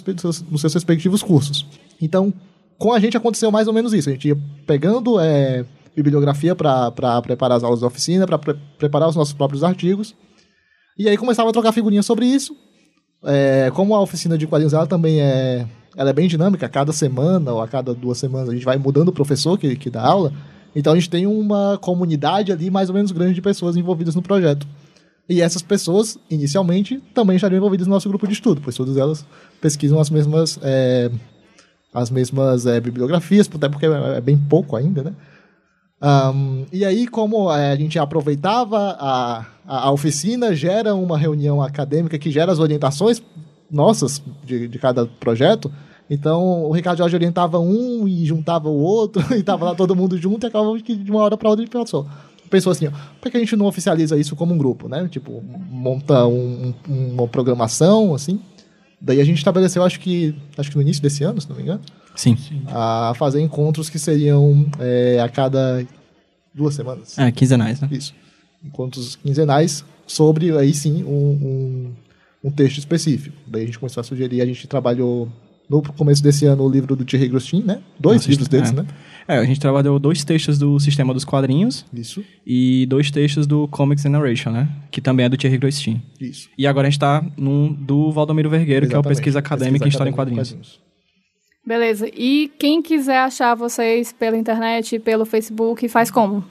nos 0.49 0.61
seus 0.61 0.75
respectivos 0.75 1.25
cursos. 1.25 1.67
Então, 2.01 2.33
com 2.81 2.93
a 2.93 2.99
gente 2.99 3.17
aconteceu 3.17 3.53
mais 3.53 3.69
ou 3.69 3.73
menos 3.73 3.93
isso, 3.93 4.09
a 4.09 4.13
gente 4.13 4.27
ia 4.27 4.39
pegando... 4.67 5.21
É, 5.21 5.65
bibliografia 5.95 6.55
para 6.55 7.21
preparar 7.23 7.59
as 7.59 7.65
aulas 7.65 7.81
da 7.81 7.87
oficina, 7.87 8.27
para 8.27 8.39
pre 8.39 8.55
preparar 8.79 9.09
os 9.09 9.17
nossos 9.17 9.35
próprios 9.35 9.63
artigos. 9.63 10.15
E 10.99 11.09
aí 11.09 11.17
começava 11.17 11.51
a 11.51 11.53
trocar 11.53 11.73
figurinhas 11.73 12.07
sobre 12.07 12.27
isso. 12.27 12.55
É, 13.25 13.71
como 13.75 13.95
a 13.95 14.01
oficina 14.01 14.39
de 14.39 14.47
quadrinhos 14.47 14.73
ela 14.73 14.87
também 14.87 15.21
é, 15.21 15.67
ela 15.97 16.11
é 16.11 16.13
bem 16.13 16.29
dinâmica, 16.29 16.67
a 16.67 16.69
cada 16.69 16.93
semana 16.93 17.53
ou 17.53 17.61
a 17.61 17.69
cada 17.69 17.93
duas 17.93 18.19
semanas 18.19 18.49
a 18.49 18.53
gente 18.53 18.65
vai 18.65 18.79
mudando 18.79 19.09
o 19.09 19.13
professor 19.13 19.59
que, 19.59 19.77
que 19.77 19.91
dá 19.91 20.03
aula. 20.03 20.33
Então 20.75 20.93
a 20.93 20.97
gente 20.97 21.11
tem 21.11 21.27
uma 21.27 21.77
comunidade 21.79 22.53
ali 22.53 22.71
mais 22.71 22.89
ou 22.89 22.95
menos 22.95 23.11
grande 23.11 23.35
de 23.35 23.43
pessoas 23.43 23.77
envolvidas 23.77 24.15
no 24.15 24.23
projeto. 24.23 24.67
E 25.29 25.41
essas 25.41 25.63
pessoas, 25.63 26.19
inicialmente, 26.29 27.01
também 27.15 27.37
estariam 27.37 27.59
envolvidas 27.59 27.87
no 27.87 27.95
nosso 27.95 28.09
grupo 28.09 28.27
de 28.27 28.33
estudo, 28.33 28.61
pois 28.63 28.75
todas 28.75 28.97
elas 28.97 29.25
pesquisam 29.61 30.01
as 30.01 30.11
mesmas, 30.11 30.59
é, 30.63 31.11
as 31.93 32.11
mesmas 32.11 32.67
é, 32.67 32.81
bibliografias, 32.81 33.49
até 33.53 33.69
porque 33.69 33.87
é, 33.87 34.17
é 34.17 34.21
bem 34.21 34.39
pouco 34.39 34.77
ainda, 34.77 35.03
né? 35.03 35.13
Um, 36.03 36.65
e 36.73 36.85
aí, 36.85 37.07
como 37.07 37.53
é, 37.53 37.73
a 37.73 37.77
gente 37.77 37.99
aproveitava 37.99 38.97
a, 38.99 39.45
a, 39.67 39.91
oficina, 39.91 40.55
gera 40.55 40.95
uma 40.95 41.19
reunião 41.19 41.61
acadêmica 41.61 42.19
que 42.19 42.31
gera 42.31 42.51
as 42.51 42.59
orientações 42.59 43.23
nossas 43.71 44.23
de, 44.43 44.67
de 44.67 44.79
cada 44.79 45.07
projeto. 45.07 45.71
Então, 46.09 46.65
o 46.65 46.73
Ricardo 46.73 46.99
Jorge 46.99 47.15
orientava 47.15 47.59
um 47.59 48.09
e 48.09 48.25
juntava 48.25 48.69
o 48.69 48.81
outro, 48.81 49.23
e 49.37 49.43
tava 49.43 49.67
lá 49.67 49.75
todo 49.75 49.95
mundo 49.95 50.17
junto, 50.17 50.47
e 50.47 50.49
acabava 50.49 50.79
que 50.81 50.97
de 50.97 51.11
uma 51.11 51.21
hora 51.21 51.37
para 51.37 51.51
outra 51.51 51.63
a 51.63 51.67
gente 51.67 51.73
pensou. 51.73 52.07
Pensou 52.49 52.73
assim, 52.73 52.89
ó, 52.89 52.91
por 53.21 53.31
que 53.31 53.37
a 53.37 53.41
gente 53.41 53.55
não 53.55 53.67
oficializa 53.67 54.17
isso 54.17 54.35
como 54.35 54.53
um 54.53 54.59
grupo, 54.59 54.89
né? 54.89 55.07
Tipo, 55.09 55.41
monta 55.71 56.27
um, 56.27 56.75
um, 56.89 57.13
uma 57.13 57.29
programação, 57.29 58.13
assim. 58.13 58.41
Daí 59.01 59.21
a 59.21 59.25
gente 59.25 59.39
estabeleceu, 59.39 59.83
acho 59.83 59.99
que, 59.99 60.35
acho 60.59 60.71
que 60.71 60.77
no 60.77 60.83
início 60.83 61.03
desse 61.03 61.25
ano, 61.25 61.41
se 61.41 61.49
não 61.49 61.57
me 61.57 61.63
engano, 61.63 61.81
Sim. 62.15 62.37
A 62.67 63.13
fazer 63.17 63.41
encontros 63.41 63.89
que 63.89 63.99
seriam 63.99 64.67
é, 64.79 65.19
a 65.21 65.29
cada 65.29 65.85
duas 66.55 66.75
semanas. 66.75 67.19
É, 67.19 67.31
quinzenais, 67.31 67.81
né? 67.81 67.89
Isso. 67.91 68.15
Encontros 68.63 69.17
quinzenais 69.17 69.85
sobre, 70.07 70.57
aí 70.57 70.75
sim, 70.75 71.03
um, 71.05 71.09
um, 71.09 71.93
um 72.45 72.51
texto 72.51 72.79
específico. 72.79 73.35
Daí 73.47 73.63
a 73.63 73.67
gente 73.67 73.79
começou 73.79 74.01
a 74.01 74.05
sugerir, 74.05 74.43
a 74.43 74.47
gente 74.47 74.67
trabalhou 74.67 75.29
no 75.69 75.83
começo 75.83 76.23
desse 76.23 76.45
ano 76.47 76.65
o 76.65 76.69
livro 76.69 76.97
do 76.97 77.05
Thierry 77.05 77.29
Grostin, 77.29 77.63
né? 77.63 77.81
Dois 77.99 78.27
livros 78.27 78.49
deles, 78.49 78.71
é. 78.71 78.73
né? 78.73 78.87
É, 79.31 79.39
a 79.39 79.45
gente 79.45 79.61
trabalhou 79.61 79.97
dois 80.01 80.25
textos 80.25 80.59
do 80.59 80.81
Sistema 80.81 81.15
dos 81.15 81.25
Quadrinhos. 81.25 81.87
Isso. 81.95 82.25
E 82.45 82.85
dois 82.87 83.13
textos 83.13 83.47
do 83.47 83.69
Comics 83.69 84.03
Generation, 84.03 84.51
né? 84.51 84.69
Que 84.91 85.01
também 85.01 85.25
é 85.25 85.29
do 85.29 85.37
Thierry 85.37 85.57
Grostin. 85.57 86.03
Isso. 86.21 86.49
E 86.59 86.67
agora 86.67 86.89
a 86.89 86.91
gente 86.91 86.99
tá 86.99 87.25
num 87.37 87.73
do 87.73 88.11
Valdomiro 88.11 88.51
Vergueiro, 88.51 88.87
Exatamente. 88.87 88.91
que 88.91 88.97
é 88.97 88.99
o 88.99 89.17
Pesquisa 89.17 89.39
Acadêmica 89.39 89.85
pesquisa 89.85 89.87
em 89.87 89.89
História 89.91 90.11
em 90.11 90.13
Quadrinhos. 90.13 90.49
quadrinhos. 90.49 90.81
Beleza. 91.65 92.11
E 92.13 92.51
quem 92.59 92.83
quiser 92.83 93.19
achar 93.19 93.55
vocês 93.55 94.13
pela 94.13 94.37
internet, 94.37 94.99
pelo 94.99 95.25
Facebook, 95.25 95.89
faz 95.89 96.11
como? 96.11 96.45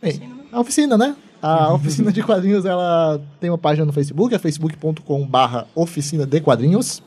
Bem, 0.00 0.20
a 0.52 0.60
oficina, 0.60 0.96
né? 0.96 1.16
A 1.42 1.72
oficina 1.74 2.12
de 2.12 2.22
quadrinhos, 2.22 2.64
ela 2.64 3.20
tem 3.40 3.50
uma 3.50 3.58
página 3.58 3.84
no 3.84 3.92
Facebook, 3.92 4.34
é 4.34 4.38
facebook.com 4.38 5.26
barra 5.26 5.66
oficina 5.74 6.24
de 6.24 6.40
quadrinhos. 6.40 7.02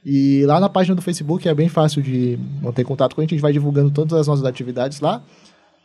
E 0.06 0.46
lá 0.46 0.60
na 0.60 0.70
página 0.70 0.96
do 0.96 1.02
Facebook 1.02 1.50
é 1.50 1.56
bem 1.56 1.68
fácil 1.68 2.04
de 2.04 2.38
manter 2.62 2.86
contato 2.86 3.16
com 3.16 3.22
a 3.22 3.24
gente, 3.24 3.32
a 3.32 3.36
gente 3.36 3.42
vai 3.42 3.52
divulgando 3.52 3.90
todas 3.90 4.14
as 4.14 4.28
nossas 4.28 4.46
atividades 4.46 5.02
lá. 5.02 5.24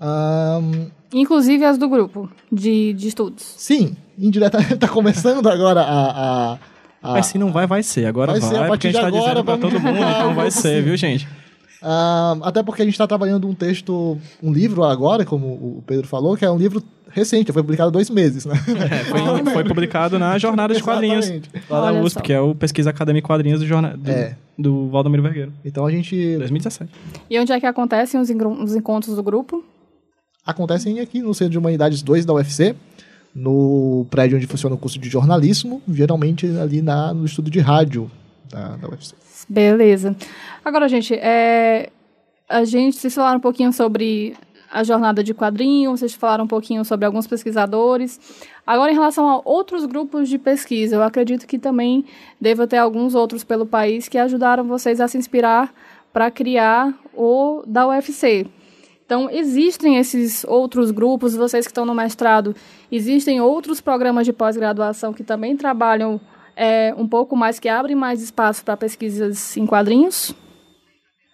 Um... 0.01 0.91
Inclusive 1.15 1.65
as 1.65 1.79
do 1.79 1.89
grupo 1.89 2.29
de, 2.53 2.93
de 2.93 3.09
estudos. 3.09 3.55
Sim, 3.57 3.97
indiretamente 4.19 4.75
está 4.75 4.89
começando 4.93 5.49
agora 5.49 5.81
a, 5.81 6.11
a, 6.11 6.59
a, 7.03 7.13
Mas 7.13 7.25
se 7.27 7.39
não 7.39 7.53
vai, 7.53 7.67
vai 7.67 7.83
ser. 7.83 8.05
Agora 8.05 8.33
vai, 8.33 8.41
vai 8.41 8.51
ser, 8.51 8.57
a 8.57 8.69
partir 8.69 8.71
porque 8.71 8.89
a 8.89 8.91
gente 8.91 9.03
está 9.03 9.19
dizendo 9.19 9.45
para 9.45 9.59
todo 9.59 9.81
mundo, 9.81 9.99
então 9.99 10.35
vai 10.35 10.51
ser, 10.51 10.83
viu, 10.83 10.95
gente? 10.97 11.27
Uh, 11.85 12.43
até 12.43 12.63
porque 12.63 12.81
a 12.81 12.85
gente 12.85 12.95
está 12.95 13.07
trabalhando 13.07 13.47
um 13.47 13.55
texto, 13.55 14.19
um 14.43 14.51
livro 14.53 14.85
agora, 14.85 15.25
como 15.25 15.47
o 15.47 15.85
Pedro 15.87 16.07
falou, 16.09 16.37
que 16.37 16.45
é 16.45 16.51
um 16.51 16.57
livro 16.57 16.83
recente, 17.11 17.53
foi 17.53 17.63
publicado 17.63 17.89
há 17.89 17.93
dois 17.93 18.09
meses, 18.09 18.47
né? 18.47 18.55
É, 18.91 19.05
foi, 19.05 19.53
foi, 19.53 19.65
publicado 19.65 20.19
na 20.19 20.37
Jornada 20.39 20.75
de 20.75 20.83
Quadrinhos, 20.83 21.31
lá 21.69 21.93
da 21.93 22.01
USP, 22.01 22.15
só. 22.15 22.21
que 22.21 22.33
é 22.33 22.41
o 22.41 22.55
Pesquisa 22.55 22.91
Acadêmica 22.91 23.27
Quadrinhos 23.27 23.61
do, 23.61 23.67
jornal, 23.67 23.97
do, 23.97 24.11
é. 24.11 24.37
do 24.59 24.89
Valdomiro 24.89 25.23
Vergueiro. 25.23 25.53
Então 25.65 25.87
a 25.87 25.91
gente... 25.91 26.37
2017. 26.39 26.91
E 27.31 27.39
onde 27.39 27.53
é 27.53 27.61
que 27.61 27.67
acontecem 27.67 28.19
os, 28.19 28.31
os 28.31 28.75
encontros 28.75 29.15
do 29.15 29.23
grupo? 29.23 29.63
acontecem 30.45 31.01
aqui 31.01 31.23
no 31.23 31.33
Centro 31.33 31.53
de 31.53 31.59
Humanidades 31.59 32.03
2 32.03 32.25
da 32.25 32.35
UFC, 32.35 32.75
no 33.35 34.07
prédio 34.11 34.37
onde 34.37 34.47
funciona 34.47 34.75
o 34.75 34.79
curso 34.79 34.99
de 34.99 35.09
jornalismo, 35.09 35.83
geralmente 35.89 36.47
ali 36.59 36.83
na, 36.83 37.15
no 37.15 37.25
estudo 37.25 37.51
de 37.51 37.61
rádio 37.61 38.11
da, 38.49 38.77
da 38.77 38.89
UFC. 38.89 39.15
Beleza. 39.49 40.17
Agora, 40.65 40.89
gente, 40.89 41.15
é, 41.15 41.91
a 42.49 42.65
gente, 42.65 42.97
vocês 42.97 43.15
falaram 43.15 43.39
um 43.39 43.43
pouquinho 43.43 43.73
sobre 43.73 44.37
a 44.75 44.83
jornada 44.83 45.23
de 45.23 45.33
quadrinhos, 45.33 46.01
vocês 46.01 46.15
falaram 46.15 46.45
um 46.45 46.49
pouquinho 46.49 46.85
sobre 46.85 47.07
alguns 47.07 47.27
pesquisadores. 47.27 48.19
Agora, 48.67 48.91
em 48.91 48.95
relação 48.95 49.29
a 49.29 49.41
outros 49.45 49.85
grupos 49.85 50.29
de 50.29 50.37
pesquisa, 50.37 50.97
eu 50.97 51.03
acredito 51.03 51.47
que 51.47 51.59
também 51.59 52.05
deva 52.41 52.67
ter 52.67 52.79
alguns 52.79 53.15
outros 53.15 53.45
pelo 53.45 53.67
país 53.67 54.09
que 54.09 54.19
ajudaram 54.19 54.65
vocês 54.65 55.01
a 55.01 55.07
se 55.07 55.17
inspirar 55.17 55.73
para 56.13 56.31
criar 56.31 56.93
o 57.15 57.63
da 57.67 57.87
UFC. 57.87 58.47
Então, 59.07 59.31
existem 59.31 59.97
esses 59.97 60.45
outros 60.45 60.91
grupos, 60.91 61.37
vocês 61.37 61.67
que 61.67 61.71
estão 61.71 61.85
no 61.85 61.95
mestrado, 61.95 62.57
existem 62.91 63.41
outros 63.41 63.81
programas 63.81 64.25
de 64.27 64.33
pós-graduação 64.33 65.13
que 65.13 65.23
também 65.23 65.57
trabalham 65.57 66.21
é, 66.57 66.95
um 66.97 67.07
pouco 67.07 67.37
mais, 67.37 67.59
que 67.59 67.69
abrem 67.69 67.97
mais 67.97 68.23
espaço 68.23 68.65
para 68.65 68.77
pesquisas 68.77 69.57
em 69.57 69.67
quadrinhos? 69.67 70.35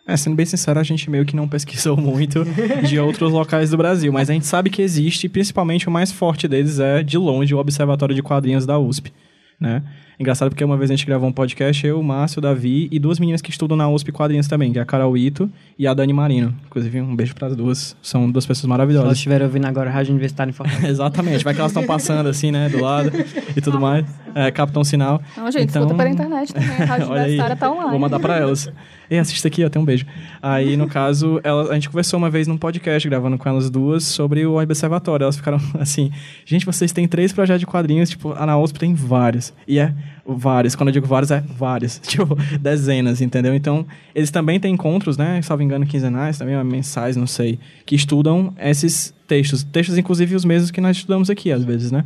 É, 0.06 0.16
sendo 0.16 0.34
bem 0.34 0.46
sincero, 0.46 0.80
a 0.80 0.82
gente 0.82 1.08
meio 1.10 1.24
que 1.24 1.36
não 1.36 1.46
pesquisou 1.48 1.96
muito 1.96 2.44
de 2.86 2.98
outros 2.98 3.30
locais 3.32 3.70
do 3.70 3.76
Brasil, 3.76 4.12
mas 4.12 4.28
a 4.28 4.32
gente 4.32 4.46
sabe 4.46 4.70
que 4.70 4.82
existe, 4.82 5.28
principalmente 5.28 5.88
o 5.88 5.90
mais 5.90 6.10
forte 6.10 6.48
deles 6.48 6.80
é, 6.80 7.02
de 7.02 7.16
longe, 7.16 7.54
o 7.54 7.58
Observatório 7.58 8.14
de 8.14 8.22
Quadrinhos 8.22 8.66
da 8.66 8.78
USP, 8.78 9.12
né? 9.60 9.82
Engraçado 10.20 10.50
porque 10.50 10.62
uma 10.62 10.76
vez 10.76 10.90
a 10.90 10.94
gente 10.94 11.06
gravou 11.06 11.28
um 11.28 11.32
podcast, 11.32 11.86
eu, 11.86 11.98
o 11.98 12.04
Márcio, 12.04 12.40
o 12.40 12.42
Davi 12.42 12.88
e 12.92 12.98
duas 12.98 13.18
meninas 13.18 13.40
que 13.40 13.50
estudam 13.50 13.74
na 13.74 13.88
USP 13.88 14.12
Quadrinhos 14.12 14.46
também, 14.46 14.70
que 14.70 14.78
é 14.78 14.82
a 14.82 14.84
Carol 14.84 15.16
Ito 15.16 15.50
e 15.78 15.86
a 15.86 15.94
Dani 15.94 16.12
Marino. 16.12 16.54
Inclusive, 16.66 17.00
um 17.00 17.16
beijo 17.16 17.34
para 17.34 17.48
as 17.48 17.56
duas. 17.56 17.96
São 18.02 18.30
duas 18.30 18.44
pessoas 18.44 18.66
maravilhosas. 18.66 19.04
Se 19.04 19.06
elas 19.06 19.18
estiverem 19.18 19.46
ouvindo 19.46 19.66
agora 19.66 19.88
a 19.88 19.92
Rádio 19.92 20.10
Universitária 20.10 20.50
em 20.50 20.52
Fortaleza. 20.52 20.88
Exatamente, 20.92 21.42
vai 21.42 21.54
que 21.54 21.60
elas 21.60 21.72
estão 21.72 21.86
passando 21.86 22.28
assim, 22.28 22.50
né, 22.50 22.68
do 22.68 22.82
lado 22.82 23.10
e 23.56 23.60
tudo 23.62 23.80
mais. 23.80 24.04
É, 24.34 24.50
captam 24.50 24.84
sinal. 24.84 25.22
Não, 25.36 25.50
gente, 25.50 25.70
então... 25.70 25.82
escuta 25.82 25.96
pela 25.96 26.10
internet 26.10 26.52
também. 26.52 26.68
A 26.68 26.84
Rádio 26.84 27.06
Universitária 27.10 27.56
tá 27.56 27.70
online. 27.70 27.90
Vou 27.90 27.98
mandar 27.98 28.20
para 28.20 28.36
elas. 28.36 28.70
E 29.10 29.18
assista 29.18 29.48
aqui, 29.48 29.68
tem 29.68 29.82
um 29.82 29.84
beijo. 29.84 30.06
Aí, 30.40 30.76
no 30.76 30.86
caso, 30.88 31.40
ela, 31.42 31.70
a 31.70 31.74
gente 31.74 31.88
conversou 31.88 32.16
uma 32.16 32.30
vez 32.30 32.46
num 32.46 32.56
podcast, 32.56 33.08
gravando 33.08 33.36
com 33.36 33.48
elas 33.48 33.68
duas, 33.68 34.04
sobre 34.04 34.46
o 34.46 34.62
Observatório. 34.62 35.24
Elas 35.24 35.36
ficaram 35.36 35.58
assim, 35.80 36.12
gente, 36.44 36.64
vocês 36.64 36.92
têm 36.92 37.08
três 37.08 37.32
projetos 37.32 37.60
de 37.60 37.66
quadrinhos, 37.66 38.10
tipo, 38.10 38.32
a 38.32 38.46
na 38.46 38.56
USP 38.56 38.78
tem 38.78 38.94
vários. 38.94 39.52
E 39.66 39.80
é 39.80 39.92
vários. 40.24 40.76
Quando 40.76 40.90
eu 40.90 40.92
digo 40.92 41.08
vários, 41.08 41.32
é 41.32 41.40
vários. 41.58 41.98
Tipo, 42.10 42.36
dezenas, 42.60 43.20
entendeu? 43.20 43.54
Então, 43.54 43.84
eles 44.14 44.30
também 44.30 44.60
têm 44.60 44.74
encontros, 44.74 45.16
né? 45.16 45.42
Salvo 45.42 45.62
engano, 45.62 45.84
quinzenais, 45.86 46.38
também 46.38 46.62
mensais, 46.64 47.16
não 47.16 47.26
sei, 47.26 47.58
que 47.84 47.96
estudam 47.96 48.54
esses 48.58 49.12
textos. 49.26 49.64
Textos, 49.64 49.98
inclusive, 49.98 50.36
os 50.36 50.44
mesmos 50.44 50.70
que 50.70 50.80
nós 50.80 50.96
estudamos 50.96 51.30
aqui, 51.30 51.50
às 51.50 51.64
vezes, 51.64 51.90
né? 51.90 52.04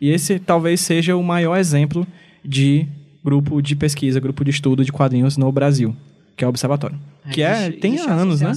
E 0.00 0.10
esse 0.10 0.38
talvez 0.38 0.80
seja 0.80 1.16
o 1.16 1.22
maior 1.22 1.56
exemplo 1.56 2.06
de 2.44 2.86
grupo 3.24 3.62
de 3.62 3.76
pesquisa, 3.76 4.18
grupo 4.18 4.44
de 4.44 4.50
estudo 4.50 4.84
de 4.84 4.90
quadrinhos 4.90 5.36
no 5.36 5.50
Brasil, 5.52 5.94
que 6.42 6.44
é 6.44 6.46
o 6.46 6.50
Observatório. 6.50 6.98
É, 7.24 7.30
que 7.30 7.40
é, 7.40 7.70
tem 7.70 8.00
anos, 8.00 8.40
né? 8.40 8.52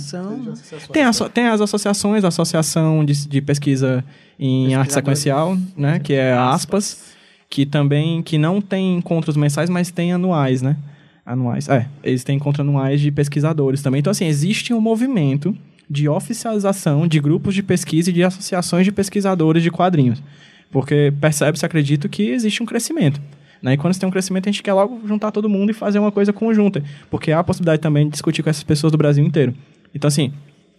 Tem, 0.91 1.03
a, 1.03 1.11
tem 1.29 1.45
as 1.45 1.61
associações, 1.61 2.23
a 2.23 2.29
Associação 2.29 3.05
de, 3.05 3.27
de 3.27 3.41
Pesquisa 3.41 4.03
em 4.39 4.73
Arte 4.73 4.93
Sequencial, 4.93 5.55
né? 5.77 5.99
Que 5.99 6.13
é 6.13 6.33
aspas 6.33 7.13
que 7.47 7.63
também 7.63 8.23
que 8.23 8.39
não 8.39 8.59
tem 8.59 8.97
encontros 8.97 9.37
mensais, 9.37 9.69
mas 9.69 9.91
tem 9.91 10.11
anuais, 10.11 10.63
né? 10.63 10.77
Anuais. 11.23 11.69
É, 11.69 11.87
eles 12.03 12.23
têm 12.23 12.37
encontros 12.37 12.67
anuais 12.67 12.99
de 12.99 13.11
pesquisadores 13.11 13.83
também. 13.83 13.99
Então, 13.99 14.09
assim, 14.09 14.25
existe 14.25 14.73
um 14.73 14.81
movimento 14.81 15.55
de 15.87 16.09
oficialização 16.09 17.07
de 17.07 17.19
grupos 17.19 17.53
de 17.53 17.61
pesquisa 17.61 18.09
e 18.09 18.13
de 18.13 18.23
associações 18.23 18.83
de 18.83 18.91
pesquisadores 18.91 19.61
de 19.61 19.69
quadrinhos. 19.69 20.23
Porque 20.71 21.13
percebe-se, 21.21 21.63
acredito, 21.63 22.09
que 22.09 22.31
existe 22.31 22.63
um 22.63 22.65
crescimento. 22.65 23.21
Né? 23.61 23.73
E 23.73 23.77
quando 23.77 23.93
você 23.93 23.99
tem 23.99 24.07
um 24.07 24.11
crescimento, 24.11 24.47
a 24.47 24.51
gente 24.51 24.61
quer 24.61 24.73
logo 24.73 25.01
juntar 25.07 25.31
todo 25.31 25.49
mundo 25.49 25.69
e 25.71 25.73
fazer 25.73 25.99
uma 25.99 26.11
coisa 26.11 26.31
conjunta. 26.31 26.83
Porque 27.09 27.31
há 27.31 27.39
a 27.39 27.43
possibilidade 27.43 27.81
também 27.81 28.05
de 28.05 28.11
discutir 28.11 28.43
com 28.43 28.49
essas 28.49 28.63
pessoas 28.63 28.91
do 28.91 28.97
Brasil 28.97 29.25
inteiro. 29.25 29.53
Então, 29.93 30.07
assim, 30.07 30.33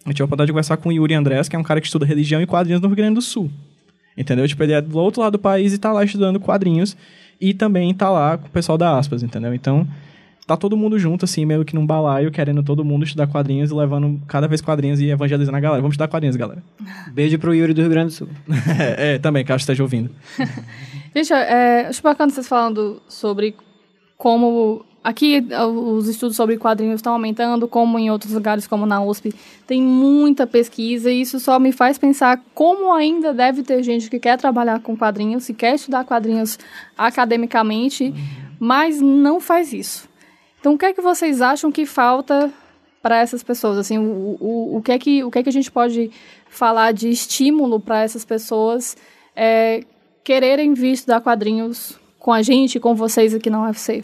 eu 0.05 0.13
tive 0.13 0.23
a 0.23 0.25
oportunidade 0.25 0.47
de 0.47 0.53
conversar 0.53 0.77
com 0.77 0.89
o 0.89 0.91
Yuri 0.91 1.13
Andrés, 1.13 1.49
que 1.49 1.55
é 1.55 1.59
um 1.59 1.63
cara 1.63 1.81
que 1.81 1.87
estuda 1.87 2.05
religião 2.05 2.41
e 2.41 2.45
quadrinhos 2.45 2.81
no 2.81 2.87
Rio 2.87 2.95
Grande 2.95 3.15
do 3.15 3.21
Sul. 3.21 3.51
Entendeu? 4.17 4.47
Tipo, 4.47 4.63
ele 4.63 4.73
é 4.73 4.81
do 4.81 4.97
outro 4.97 5.21
lado 5.21 5.33
do 5.33 5.39
país 5.39 5.73
e 5.73 5.77
tá 5.77 5.91
lá 5.91 6.03
estudando 6.03 6.39
quadrinhos. 6.39 6.95
E 7.39 7.53
também 7.53 7.93
tá 7.93 8.09
lá 8.09 8.37
com 8.37 8.47
o 8.47 8.49
pessoal 8.49 8.77
da 8.77 8.97
Aspas, 8.97 9.21
entendeu? 9.21 9.53
Então, 9.53 9.87
tá 10.47 10.55
todo 10.55 10.77
mundo 10.77 10.97
junto, 10.97 11.25
assim, 11.25 11.45
meio 11.45 11.65
que 11.65 11.75
num 11.75 11.85
balaio, 11.85 12.31
querendo 12.31 12.63
todo 12.63 12.83
mundo 12.85 13.03
estudar 13.03 13.27
quadrinhos 13.27 13.69
e 13.69 13.73
levando 13.73 14.19
cada 14.27 14.47
vez 14.47 14.61
quadrinhos 14.61 15.01
e 15.01 15.09
evangelizando 15.09 15.57
a 15.57 15.59
galera. 15.59 15.81
Vamos 15.81 15.95
estudar 15.95 16.07
quadrinhos, 16.07 16.37
galera. 16.37 16.63
Beijo 17.11 17.37
pro 17.37 17.53
Yuri 17.53 17.73
do 17.73 17.81
Rio 17.81 17.89
Grande 17.89 18.07
do 18.07 18.13
Sul. 18.13 18.29
é, 18.79 19.15
é, 19.15 19.19
também, 19.19 19.43
que 19.43 19.51
acho 19.51 19.65
que 19.65 19.71
esteja 19.71 19.83
ouvindo. 19.83 20.09
Gente, 21.13 21.33
é, 21.33 21.87
acho 21.87 22.01
bacana 22.01 22.31
vocês 22.31 22.47
falando 22.47 23.01
sobre 23.09 23.55
como 24.17 24.85
aqui 25.03 25.45
os 25.69 26.07
estudos 26.07 26.35
sobre 26.35 26.57
quadrinhos 26.57 26.95
estão 26.95 27.13
aumentando, 27.13 27.67
como 27.67 27.99
em 27.99 28.09
outros 28.09 28.33
lugares, 28.33 28.67
como 28.67 28.85
na 28.85 29.01
USP, 29.01 29.33
tem 29.65 29.81
muita 29.81 30.47
pesquisa 30.47 31.11
e 31.11 31.21
isso 31.21 31.39
só 31.39 31.59
me 31.59 31.71
faz 31.71 31.97
pensar 31.97 32.41
como 32.53 32.93
ainda 32.93 33.33
deve 33.33 33.63
ter 33.63 33.83
gente 33.83 34.09
que 34.09 34.19
quer 34.19 34.37
trabalhar 34.37 34.79
com 34.79 34.95
quadrinhos, 34.95 35.43
se 35.43 35.53
quer 35.53 35.75
estudar 35.75 36.03
quadrinhos 36.05 36.57
academicamente, 36.97 38.13
mas 38.59 39.01
não 39.01 39.39
faz 39.39 39.73
isso. 39.73 40.06
Então, 40.67 40.75
o 40.75 40.77
que 40.77 40.85
é 40.85 40.91
que 40.91 40.99
vocês 40.99 41.41
acham 41.41 41.71
que 41.71 41.85
falta 41.85 42.51
para 43.01 43.19
essas 43.19 43.41
pessoas? 43.41 43.77
Assim, 43.77 43.97
o, 43.97 44.37
o, 44.37 44.77
o, 44.77 44.81
que 44.81 44.91
é 44.91 44.99
que, 44.99 45.23
o 45.23 45.31
que 45.31 45.39
é 45.39 45.43
que 45.43 45.47
a 45.47 45.53
gente 45.53 45.71
pode 45.71 46.11
falar 46.49 46.91
de 46.91 47.07
estímulo 47.07 47.79
para 47.79 48.01
essas 48.01 48.25
pessoas 48.25 48.97
é, 49.33 49.85
quererem 50.25 50.73
vir 50.73 50.91
estudar 50.91 51.21
quadrinhos 51.21 51.97
com 52.19 52.33
a 52.33 52.41
gente, 52.41 52.81
com 52.81 52.93
vocês 52.93 53.33
aqui 53.33 53.49
na 53.49 53.63
UFC? 53.63 54.03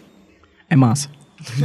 É 0.70 0.74
massa. 0.74 1.10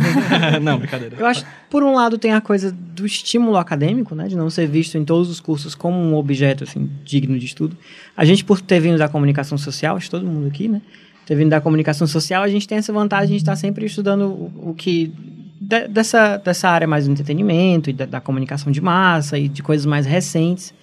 não, 0.61 0.77
brincadeira. 0.77 1.15
Eu 1.17 1.25
acho, 1.25 1.45
por 1.69 1.81
um 1.81 1.93
lado, 1.93 2.17
tem 2.17 2.33
a 2.33 2.41
coisa 2.41 2.69
do 2.69 3.05
estímulo 3.05 3.55
acadêmico, 3.55 4.13
né? 4.13 4.27
De 4.27 4.35
não 4.35 4.49
ser 4.49 4.67
visto 4.67 4.97
em 4.97 5.05
todos 5.05 5.29
os 5.29 5.39
cursos 5.39 5.73
como 5.73 5.97
um 5.97 6.13
objeto, 6.13 6.65
assim, 6.65 6.91
digno 7.05 7.39
de 7.39 7.45
estudo. 7.45 7.77
A 8.17 8.25
gente, 8.25 8.43
por 8.43 8.59
ter 8.59 8.81
vindo 8.81 8.97
da 8.97 9.07
comunicação 9.07 9.57
social, 9.57 9.95
acho 9.95 10.11
todo 10.11 10.25
mundo 10.25 10.47
aqui, 10.47 10.67
né? 10.67 10.81
Ter 11.29 11.35
vindo 11.35 11.51
da 11.51 11.61
comunicação 11.61 12.07
social, 12.07 12.41
a 12.41 12.47
gente 12.47 12.67
tem 12.67 12.79
essa 12.79 12.91
vantagem 12.91 13.35
de 13.35 13.35
estar 13.35 13.55
sempre 13.55 13.85
estudando 13.85 14.25
o, 14.25 14.71
o 14.71 14.73
que... 14.73 15.13
De, 15.61 15.87
dessa, 15.87 16.37
dessa 16.37 16.67
área 16.67 16.87
mais 16.87 17.05
do 17.05 17.11
entretenimento 17.11 17.91
e 17.91 17.93
da, 17.93 18.07
da, 18.07 18.19
comunicação 18.19 18.71
de 18.71 18.81
massa 18.81 19.37
e 19.37 19.47
de 19.47 19.61
coisas 19.61 19.85
mais 19.85 20.07
recentes. 20.07 20.73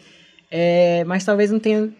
É, 0.48 1.02
mas 1.04 1.24
talvez 1.24 1.50
não 1.50 1.58
tenha 1.58 1.90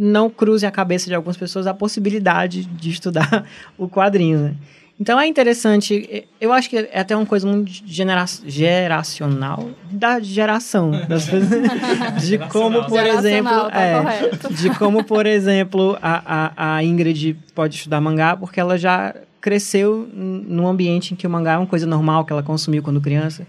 não 0.00 0.30
cruze 0.30 0.64
a 0.64 0.70
cabeça 0.70 1.06
de 1.06 1.14
algumas 1.14 1.36
pessoas 1.36 1.66
a 1.66 1.74
possibilidade 1.74 2.64
de 2.64 2.90
estudar 2.90 3.44
o 3.76 3.86
quadrinho, 3.86 4.38
né? 4.38 4.54
Então 4.98 5.18
é 5.18 5.26
interessante, 5.26 6.26
eu 6.38 6.52
acho 6.52 6.68
que 6.68 6.76
é 6.76 7.00
até 7.00 7.16
uma 7.16 7.24
coisa 7.24 7.46
muito 7.46 7.72
genera 7.86 8.22
geracional 8.44 9.70
da 9.90 10.20
geração 10.20 10.90
das 11.08 11.24
de 12.22 12.36
como 12.36 12.84
por 12.84 13.02
exemplo, 13.06 13.70
tá 13.70 13.80
é, 13.80 14.28
de 14.50 14.68
como 14.76 15.02
por 15.02 15.24
exemplo 15.24 15.96
a, 16.02 16.50
a, 16.54 16.76
a 16.76 16.84
Ingrid 16.84 17.34
pode 17.54 17.76
estudar 17.76 17.98
mangá 17.98 18.36
porque 18.36 18.60
ela 18.60 18.76
já 18.76 19.14
cresceu 19.40 20.06
num 20.12 20.68
ambiente 20.68 21.14
em 21.14 21.16
que 21.16 21.26
o 21.26 21.30
mangá 21.30 21.54
é 21.54 21.56
uma 21.56 21.66
coisa 21.66 21.86
normal 21.86 22.26
que 22.26 22.32
ela 22.32 22.42
consumiu 22.42 22.82
quando 22.82 23.00
criança. 23.00 23.46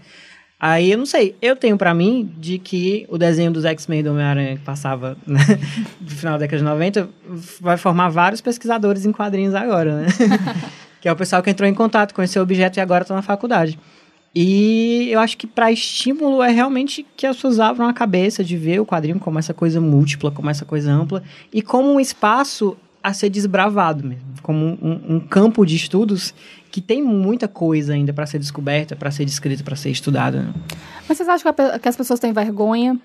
Aí 0.64 0.92
eu 0.92 0.98
não 0.98 1.06
sei, 1.06 1.34
eu 1.42 1.56
tenho 1.56 1.76
para 1.76 1.92
mim 1.92 2.32
de 2.38 2.56
que 2.56 3.04
o 3.08 3.18
desenho 3.18 3.50
dos 3.50 3.64
X-Men 3.64 4.04
do 4.04 4.10
Homem-Aranha 4.10 4.56
que 4.56 4.62
passava 4.62 5.16
né, 5.26 5.40
no 6.00 6.08
final 6.08 6.34
da 6.34 6.38
década 6.38 6.58
de 6.58 6.62
90 6.62 7.08
vai 7.60 7.76
formar 7.76 8.10
vários 8.10 8.40
pesquisadores 8.40 9.04
em 9.04 9.10
quadrinhos 9.10 9.56
agora, 9.56 10.02
né? 10.02 10.06
que 11.02 11.08
é 11.08 11.12
o 11.12 11.16
pessoal 11.16 11.42
que 11.42 11.50
entrou 11.50 11.68
em 11.68 11.74
contato 11.74 12.14
com 12.14 12.22
esse 12.22 12.38
objeto 12.38 12.76
e 12.76 12.80
agora 12.80 13.02
está 13.02 13.12
na 13.12 13.22
faculdade. 13.22 13.76
E 14.32 15.08
eu 15.10 15.18
acho 15.18 15.36
que 15.36 15.48
para 15.48 15.72
estímulo 15.72 16.40
é 16.40 16.52
realmente 16.52 17.04
que 17.16 17.26
as 17.26 17.34
pessoas 17.34 17.58
abram 17.58 17.88
a 17.88 17.92
cabeça 17.92 18.44
de 18.44 18.56
ver 18.56 18.80
o 18.80 18.86
quadrinho 18.86 19.18
como 19.18 19.40
essa 19.40 19.52
coisa 19.52 19.80
múltipla, 19.80 20.30
como 20.30 20.48
essa 20.48 20.64
coisa 20.64 20.92
ampla 20.92 21.24
e 21.52 21.60
como 21.60 21.92
um 21.92 21.98
espaço 21.98 22.76
a 23.02 23.12
ser 23.12 23.30
desbravado 23.30 24.04
mesmo, 24.06 24.22
como 24.42 24.78
um, 24.80 25.16
um 25.16 25.20
campo 25.20 25.66
de 25.66 25.74
estudos 25.74 26.32
que 26.72 26.80
tem 26.80 27.00
muita 27.00 27.46
coisa 27.46 27.92
ainda 27.92 28.12
para 28.12 28.26
ser 28.26 28.40
descoberta, 28.40 28.96
para 28.96 29.12
ser 29.12 29.24
descrita, 29.24 29.62
para 29.62 29.76
ser 29.76 29.90
estudada. 29.90 30.40
Né? 30.40 30.54
Mas 31.08 31.16
vocês 31.16 31.28
acham 31.28 31.52
que 31.80 31.88
as 31.88 31.96
pessoas 31.96 32.18
têm 32.18 32.32
vergonha 32.32 32.98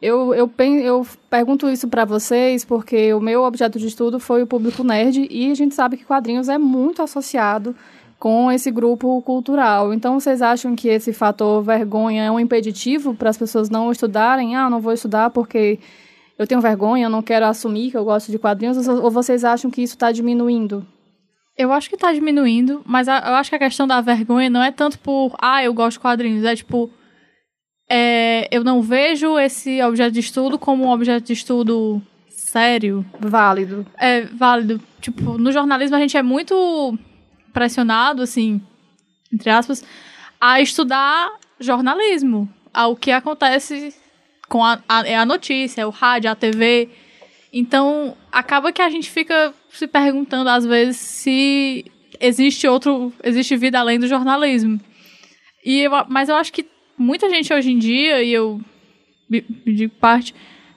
eu, 0.00 0.34
eu, 0.34 0.50
eu 0.58 1.06
pergunto 1.30 1.68
isso 1.68 1.88
para 1.88 2.04
vocês 2.04 2.64
porque 2.64 3.14
o 3.14 3.20
meu 3.20 3.44
objeto 3.44 3.78
de 3.78 3.86
estudo 3.86 4.20
foi 4.20 4.42
o 4.42 4.46
público 4.46 4.84
nerd 4.84 5.26
e 5.30 5.50
a 5.50 5.54
gente 5.54 5.74
sabe 5.74 5.96
que 5.96 6.04
quadrinhos 6.04 6.48
é 6.48 6.58
muito 6.58 7.02
associado 7.02 7.74
com 8.18 8.50
esse 8.50 8.70
grupo 8.70 9.20
cultural. 9.22 9.92
Então, 9.94 10.18
vocês 10.18 10.42
acham 10.42 10.74
que 10.74 10.88
esse 10.88 11.12
fator 11.12 11.62
vergonha 11.62 12.24
é 12.24 12.30
um 12.30 12.40
impeditivo 12.40 13.14
para 13.14 13.30
as 13.30 13.38
pessoas 13.38 13.70
não 13.70 13.90
estudarem? 13.90 14.54
Ah, 14.56 14.68
não 14.68 14.80
vou 14.80 14.92
estudar 14.92 15.30
porque 15.30 15.78
eu 16.38 16.46
tenho 16.46 16.60
vergonha, 16.60 17.06
eu 17.06 17.10
não 17.10 17.22
quero 17.22 17.46
assumir 17.46 17.90
que 17.90 17.96
eu 17.96 18.04
gosto 18.04 18.30
de 18.30 18.38
quadrinhos? 18.38 18.86
Ou 18.86 19.10
vocês 19.10 19.44
acham 19.44 19.70
que 19.70 19.82
isso 19.82 19.94
está 19.94 20.12
diminuindo? 20.12 20.86
Eu 21.56 21.72
acho 21.72 21.88
que 21.88 21.94
está 21.94 22.12
diminuindo, 22.12 22.82
mas 22.84 23.08
eu 23.08 23.14
acho 23.14 23.48
que 23.48 23.56
a 23.56 23.60
questão 23.60 23.86
da 23.86 24.00
vergonha 24.00 24.50
não 24.50 24.62
é 24.62 24.70
tanto 24.70 24.98
por, 24.98 25.34
ah, 25.40 25.64
eu 25.64 25.72
gosto 25.72 25.96
de 25.96 26.00
quadrinhos, 26.00 26.44
é 26.44 26.54
tipo, 26.54 26.90
é, 27.88 28.46
eu 28.50 28.62
não 28.62 28.82
vejo 28.82 29.38
esse 29.38 29.82
objeto 29.82 30.12
de 30.12 30.20
estudo 30.20 30.58
como 30.58 30.84
um 30.84 30.90
objeto 30.90 31.24
de 31.24 31.32
estudo 31.32 32.02
sério. 32.28 33.04
Válido. 33.18 33.86
É 33.96 34.22
válido. 34.22 34.80
Tipo, 35.00 35.38
no 35.38 35.50
jornalismo 35.52 35.96
a 35.96 36.00
gente 36.00 36.16
é 36.16 36.22
muito 36.22 36.98
pressionado, 37.52 38.22
assim, 38.22 38.60
entre 39.32 39.50
aspas, 39.50 39.84
a 40.40 40.60
estudar 40.60 41.30
jornalismo. 41.58 42.48
Ao 42.72 42.94
que 42.94 43.10
acontece 43.10 43.94
com 44.48 44.62
a, 44.62 44.78
a, 44.86 45.06
é 45.06 45.16
a 45.16 45.24
notícia, 45.24 45.80
é 45.80 45.86
o 45.86 45.90
rádio, 45.90 46.30
a 46.30 46.34
TV. 46.34 46.90
Então, 47.58 48.14
acaba 48.30 48.70
que 48.70 48.82
a 48.82 48.90
gente 48.90 49.10
fica 49.10 49.54
se 49.70 49.86
perguntando, 49.86 50.50
às 50.50 50.66
vezes, 50.66 50.98
se 50.98 51.86
existe 52.20 52.68
outro. 52.68 53.10
existe 53.24 53.56
vida 53.56 53.80
além 53.80 53.98
do 53.98 54.06
jornalismo. 54.06 54.78
E 55.64 55.80
eu, 55.80 55.90
mas 56.06 56.28
eu 56.28 56.36
acho 56.36 56.52
que 56.52 56.66
muita 56.98 57.30
gente 57.30 57.50
hoje 57.54 57.72
em 57.72 57.78
dia, 57.78 58.22
e 58.22 58.30
eu 58.30 58.60
digo 59.64 59.94
parte 59.94 60.34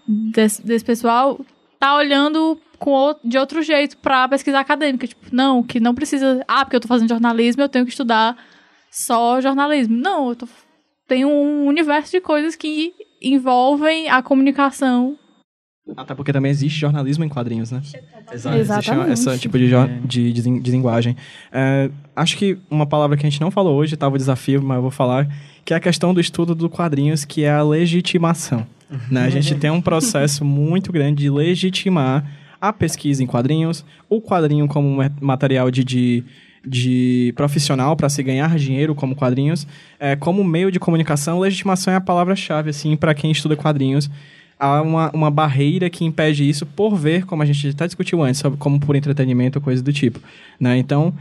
desse, 0.08 0.66
desse 0.66 0.86
pessoal, 0.86 1.46
tá 1.78 1.98
olhando 1.98 2.58
com, 2.78 3.14
de 3.26 3.38
outro 3.38 3.62
jeito 3.62 3.98
para 3.98 4.30
pesquisa 4.30 4.58
acadêmica. 4.58 5.06
Tipo, 5.06 5.26
não, 5.34 5.62
que 5.62 5.82
não 5.82 5.94
precisa. 5.94 6.46
Ah, 6.48 6.64
porque 6.64 6.78
eu 6.78 6.82
tô 6.82 6.88
fazendo 6.88 7.10
jornalismo, 7.10 7.62
eu 7.62 7.68
tenho 7.68 7.84
que 7.84 7.92
estudar 7.92 8.38
só 8.90 9.42
jornalismo. 9.42 9.98
Não, 9.98 10.30
eu 10.30 10.36
tô, 10.38 10.48
tem 11.10 11.26
um 11.26 11.66
universo 11.66 12.10
de 12.10 12.22
coisas 12.22 12.56
que 12.56 12.94
envolvem 13.22 14.10
a 14.10 14.24
comunicação. 14.24 15.19
Até 15.96 16.16
porque 16.16 16.32
também 16.32 16.52
existe 16.52 16.80
jornalismo 16.80 17.24
em 17.24 17.30
quadrinhos, 17.30 17.72
né? 17.72 17.82
Exato. 18.32 18.58
Exatamente. 18.58 19.12
Existe 19.12 19.30
esse 19.30 19.40
tipo 19.40 19.58
de, 19.58 19.70
de, 20.06 20.34
de, 20.34 20.60
de 20.60 20.72
linguagem. 20.72 21.16
É, 21.52 21.90
acho 22.16 22.38
que 22.38 22.58
uma 22.70 22.86
palavra 22.86 23.18
que 23.18 23.26
a 23.26 23.30
gente 23.30 23.42
não 23.42 23.52
falou 23.52 23.76
hoje, 23.76 23.94
estava 23.94 24.16
o 24.16 24.18
desafio, 24.18 24.62
mas 24.62 24.78
eu 24.78 24.82
vou 24.82 24.92
falar, 24.92 25.28
que 25.66 25.74
é 25.74 25.78
a 25.78 25.80
questão 25.80 26.14
do 26.14 26.20
estudo 26.20 26.56
do 26.56 26.70
quadrinhos, 26.70 27.26
que 27.26 27.44
é 27.44 27.52
a 27.52 27.64
legitimação. 27.64 28.66
Né? 29.10 29.26
A 29.26 29.30
gente 29.30 29.56
tem 29.56 29.70
um 29.70 29.82
processo 29.82 30.44
muito 30.46 30.92
grande 30.92 31.24
de 31.24 31.30
legitimar 31.30 32.26
a 32.60 32.74
pesquisa 32.74 33.24
em 33.24 33.28
quadrinhos, 33.28 33.86
o 34.10 34.22
quadrinho 34.22 34.68
como 34.68 35.00
material 35.22 35.72
de, 35.72 35.84
de, 35.84 36.24
de 36.66 37.34
profissional 37.36 37.96
para 37.96 38.10
se 38.10 38.22
ganhar 38.22 38.58
dinheiro 38.58 38.94
como 38.94 39.16
quadrinhos, 39.16 39.66
é, 40.00 40.16
como 40.16 40.44
meio 40.44 40.72
de 40.72 40.80
comunicação, 40.80 41.40
legitimação 41.40 41.94
é 41.94 41.98
a 41.98 42.02
palavra-chave 42.02 42.70
assim 42.70 42.98
para 42.98 43.14
quem 43.14 43.32
estuda 43.32 43.56
quadrinhos. 43.56 44.10
Há 44.60 44.82
uma, 44.82 45.10
uma 45.12 45.32
barreira 45.32 45.90
que 45.90 46.04
impede 46.04 46.48
isso 46.48 46.66
por 46.66 46.96
ver, 46.96 47.26
como 47.26 47.42
a 47.42 47.46
gente 47.46 47.70
até 47.70 47.86
discutiu 47.86 48.22
antes, 48.22 48.42
sobre 48.42 48.60
como 48.60 48.80
por 48.80 48.96
entretenimento 48.96 49.58
ou 49.58 49.64
coisa 49.64 49.82
do 49.82 49.94
tipo. 49.94 50.20
Né? 50.60 50.78
Então, 50.78 51.14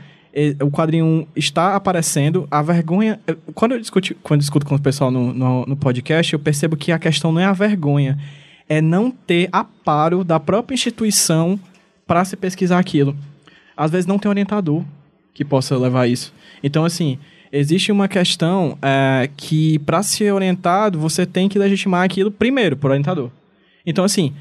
o 0.63 0.71
quadrinho 0.71 1.27
está 1.35 1.75
aparecendo, 1.75 2.47
a 2.51 2.63
vergonha. 2.63 3.21
Quando 3.55 3.73
eu 3.73 3.81
discuto, 3.81 4.15
quando 4.23 4.41
discuto 4.41 4.67
com 4.67 4.75
o 4.75 4.81
pessoal 4.81 5.11
no, 5.11 5.33
no, 5.33 5.67
no, 5.67 5.77
podcast, 5.77 6.33
eu 6.33 6.39
percebo 6.39 6.77
que 6.77 6.93
a 6.93 6.99
questão 6.99 7.33
não 7.33 7.41
é 7.41 7.45
a 7.45 7.53
vergonha, 7.53 8.19
é 8.69 8.81
não 8.81 9.11
ter 9.11 9.49
aparo 9.51 10.23
da 10.23 10.39
própria 10.39 10.75
instituição 10.75 11.59
para 12.07 12.25
se 12.25 12.37
pesquisar 12.37 12.79
aquilo. 12.79 13.17
Às 13.77 13.91
vezes 13.91 14.07
não 14.07 14.19
tem 14.19 14.29
orientador 14.29 14.85
que 15.33 15.45
possa 15.45 15.77
levar 15.77 16.07
isso. 16.09 16.33
Então, 16.63 16.85
assim, 16.85 17.19
existe 17.53 17.91
uma 17.93 18.09
questão 18.09 18.77
é, 18.83 19.29
que, 19.37 19.79
para 19.81 20.03
ser 20.03 20.33
orientado, 20.33 20.99
você 20.99 21.25
tem 21.27 21.49
que 21.49 21.59
legitimar 21.59 22.05
aquilo 22.05 22.31
primeiro 22.31 22.77
por 22.77 22.91
orientador. 22.91 23.31
Então, 23.85 24.05
assim, 24.05 24.33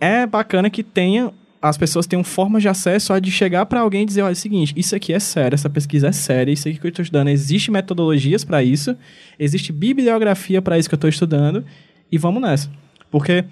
é 0.00 0.26
bacana 0.26 0.70
que 0.70 0.82
tenha 0.82 1.32
as 1.62 1.78
pessoas 1.78 2.08
tenham 2.08 2.24
formas 2.24 2.60
de 2.60 2.68
acesso 2.68 3.12
a 3.12 3.20
de 3.20 3.30
chegar 3.30 3.64
para 3.66 3.80
alguém 3.80 4.02
e 4.02 4.06
dizer, 4.06 4.22
olha, 4.22 4.32
é 4.32 4.34
o 4.34 4.36
seguinte, 4.36 4.74
isso 4.76 4.96
aqui 4.96 5.12
é 5.12 5.20
sério, 5.20 5.54
essa 5.54 5.70
pesquisa 5.70 6.08
é 6.08 6.12
séria, 6.12 6.50
isso 6.50 6.68
aqui 6.68 6.76
que 6.76 6.84
eu 6.84 6.88
estou 6.88 7.04
estudando, 7.04 7.28
existe 7.28 7.70
metodologias 7.70 8.42
para 8.42 8.64
isso, 8.64 8.96
existe 9.38 9.72
bibliografia 9.72 10.60
para 10.60 10.76
isso 10.76 10.88
que 10.88 10.94
eu 10.94 10.96
estou 10.96 11.08
estudando, 11.08 11.64
e 12.10 12.18
vamos 12.18 12.42
nessa. 12.42 12.68
Porque 13.12 13.44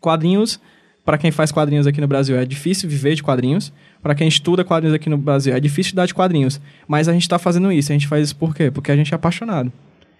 quadrinhos 0.00 0.60
para 1.04 1.18
quem 1.18 1.30
faz 1.30 1.50
quadrinhos 1.50 1.86
aqui 1.86 2.00
no 2.00 2.06
Brasil 2.06 2.36
é 2.36 2.44
difícil 2.44 2.88
viver 2.88 3.14
de 3.14 3.22
quadrinhos. 3.22 3.72
Para 4.00 4.14
quem 4.14 4.28
estuda 4.28 4.64
quadrinhos 4.64 4.94
aqui 4.94 5.10
no 5.10 5.18
Brasil 5.18 5.54
é 5.54 5.58
difícil 5.58 5.90
estudar 5.90 6.06
de 6.06 6.14
quadrinhos. 6.14 6.60
Mas 6.86 7.08
a 7.08 7.12
gente 7.12 7.22
está 7.22 7.38
fazendo 7.38 7.72
isso. 7.72 7.90
A 7.90 7.94
gente 7.94 8.06
faz 8.06 8.26
isso 8.26 8.36
por 8.36 8.54
quê? 8.54 8.70
Porque 8.70 8.92
a 8.92 8.96
gente 8.96 9.12
é 9.12 9.16
apaixonado. 9.16 9.72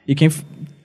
E 0.07 0.15
quem 0.15 0.29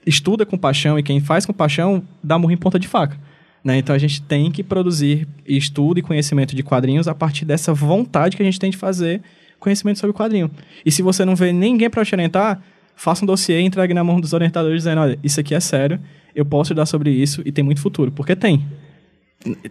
estuda 0.06 0.46
com 0.46 0.56
paixão 0.56 0.98
e 0.98 1.02
quem 1.02 1.20
faz 1.20 1.44
com 1.44 1.52
paixão 1.52 2.02
dá 2.22 2.38
murro 2.38 2.52
em 2.52 2.56
ponta 2.56 2.78
de 2.78 2.86
faca. 2.86 3.16
Né? 3.64 3.78
Então 3.78 3.94
a 3.94 3.98
gente 3.98 4.22
tem 4.22 4.50
que 4.52 4.62
produzir 4.62 5.26
estudo 5.44 5.98
e 5.98 6.02
conhecimento 6.02 6.54
de 6.54 6.62
quadrinhos 6.62 7.08
a 7.08 7.14
partir 7.14 7.44
dessa 7.44 7.74
vontade 7.74 8.36
que 8.36 8.42
a 8.42 8.46
gente 8.46 8.60
tem 8.60 8.70
de 8.70 8.76
fazer 8.76 9.20
conhecimento 9.58 9.98
sobre 9.98 10.14
quadrinho. 10.14 10.48
E 10.86 10.92
se 10.92 11.02
você 11.02 11.24
não 11.24 11.34
vê 11.34 11.52
ninguém 11.52 11.90
para 11.90 12.04
te 12.04 12.14
orientar, 12.14 12.62
faça 12.94 13.24
um 13.24 13.26
dossiê 13.26 13.60
e 13.60 13.64
entregue 13.64 13.92
na 13.92 14.04
mão 14.04 14.20
dos 14.20 14.32
orientadores 14.32 14.78
dizendo, 14.78 15.00
olha, 15.00 15.18
isso 15.24 15.40
aqui 15.40 15.54
é 15.56 15.60
sério, 15.60 16.00
eu 16.34 16.44
posso 16.44 16.68
estudar 16.68 16.86
sobre 16.86 17.10
isso 17.10 17.42
e 17.44 17.50
tem 17.50 17.64
muito 17.64 17.80
futuro. 17.80 18.12
Porque 18.12 18.36
tem. 18.36 18.64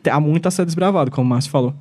Há 0.10 0.20
muito 0.20 0.48
a 0.48 0.52
ser 0.52 0.66
desbravado, 0.66 1.12
como 1.12 1.26
o 1.26 1.30
Márcio 1.30 1.52
falou. 1.52 1.74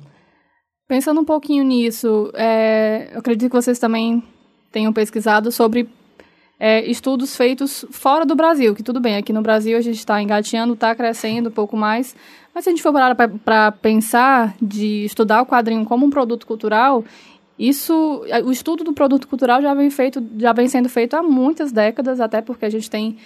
Pensando 0.87 1.19
um 1.19 1.25
pouquinho 1.25 1.63
nisso, 1.63 2.31
é, 2.33 3.09
eu 3.13 3.19
acredito 3.19 3.49
que 3.49 3.55
vocês 3.55 3.77
também 3.77 4.23
tenham 4.71 4.93
pesquisado 4.93 5.51
sobre 5.51 5.89
é, 6.59 6.85
estudos 6.89 7.35
feitos 7.35 7.85
fora 7.91 8.25
do 8.25 8.35
Brasil, 8.35 8.73
que 8.73 8.83
tudo 8.83 8.99
bem, 8.99 9.15
aqui 9.15 9.31
no 9.31 9.41
Brasil 9.41 9.77
a 9.77 9.81
gente 9.81 9.97
está 9.97 10.21
engateando, 10.21 10.73
está 10.73 10.95
crescendo 10.95 11.49
um 11.49 11.51
pouco 11.51 11.77
mais, 11.77 12.15
mas 12.53 12.63
se 12.63 12.69
a 12.69 12.71
gente 12.71 12.81
for 12.81 12.91
parar 12.91 13.15
para 13.15 13.71
pensar 13.71 14.55
de 14.61 15.05
estudar 15.05 15.41
o 15.41 15.45
quadrinho 15.45 15.85
como 15.85 16.05
um 16.05 16.09
produto 16.09 16.47
cultural, 16.47 17.03
isso, 17.57 18.23
o 18.45 18.51
estudo 18.51 18.83
do 18.83 18.93
produto 18.93 19.27
cultural 19.27 19.61
já 19.61 19.73
vem, 19.73 19.89
feito, 19.89 20.23
já 20.37 20.53
vem 20.53 20.67
sendo 20.67 20.89
feito 20.89 21.15
há 21.15 21.23
muitas 21.23 21.71
décadas, 21.71 22.19
até 22.19 22.41
porque 22.41 22.65
a 22.65 22.69
gente 22.69 22.89
tem, 22.89 23.17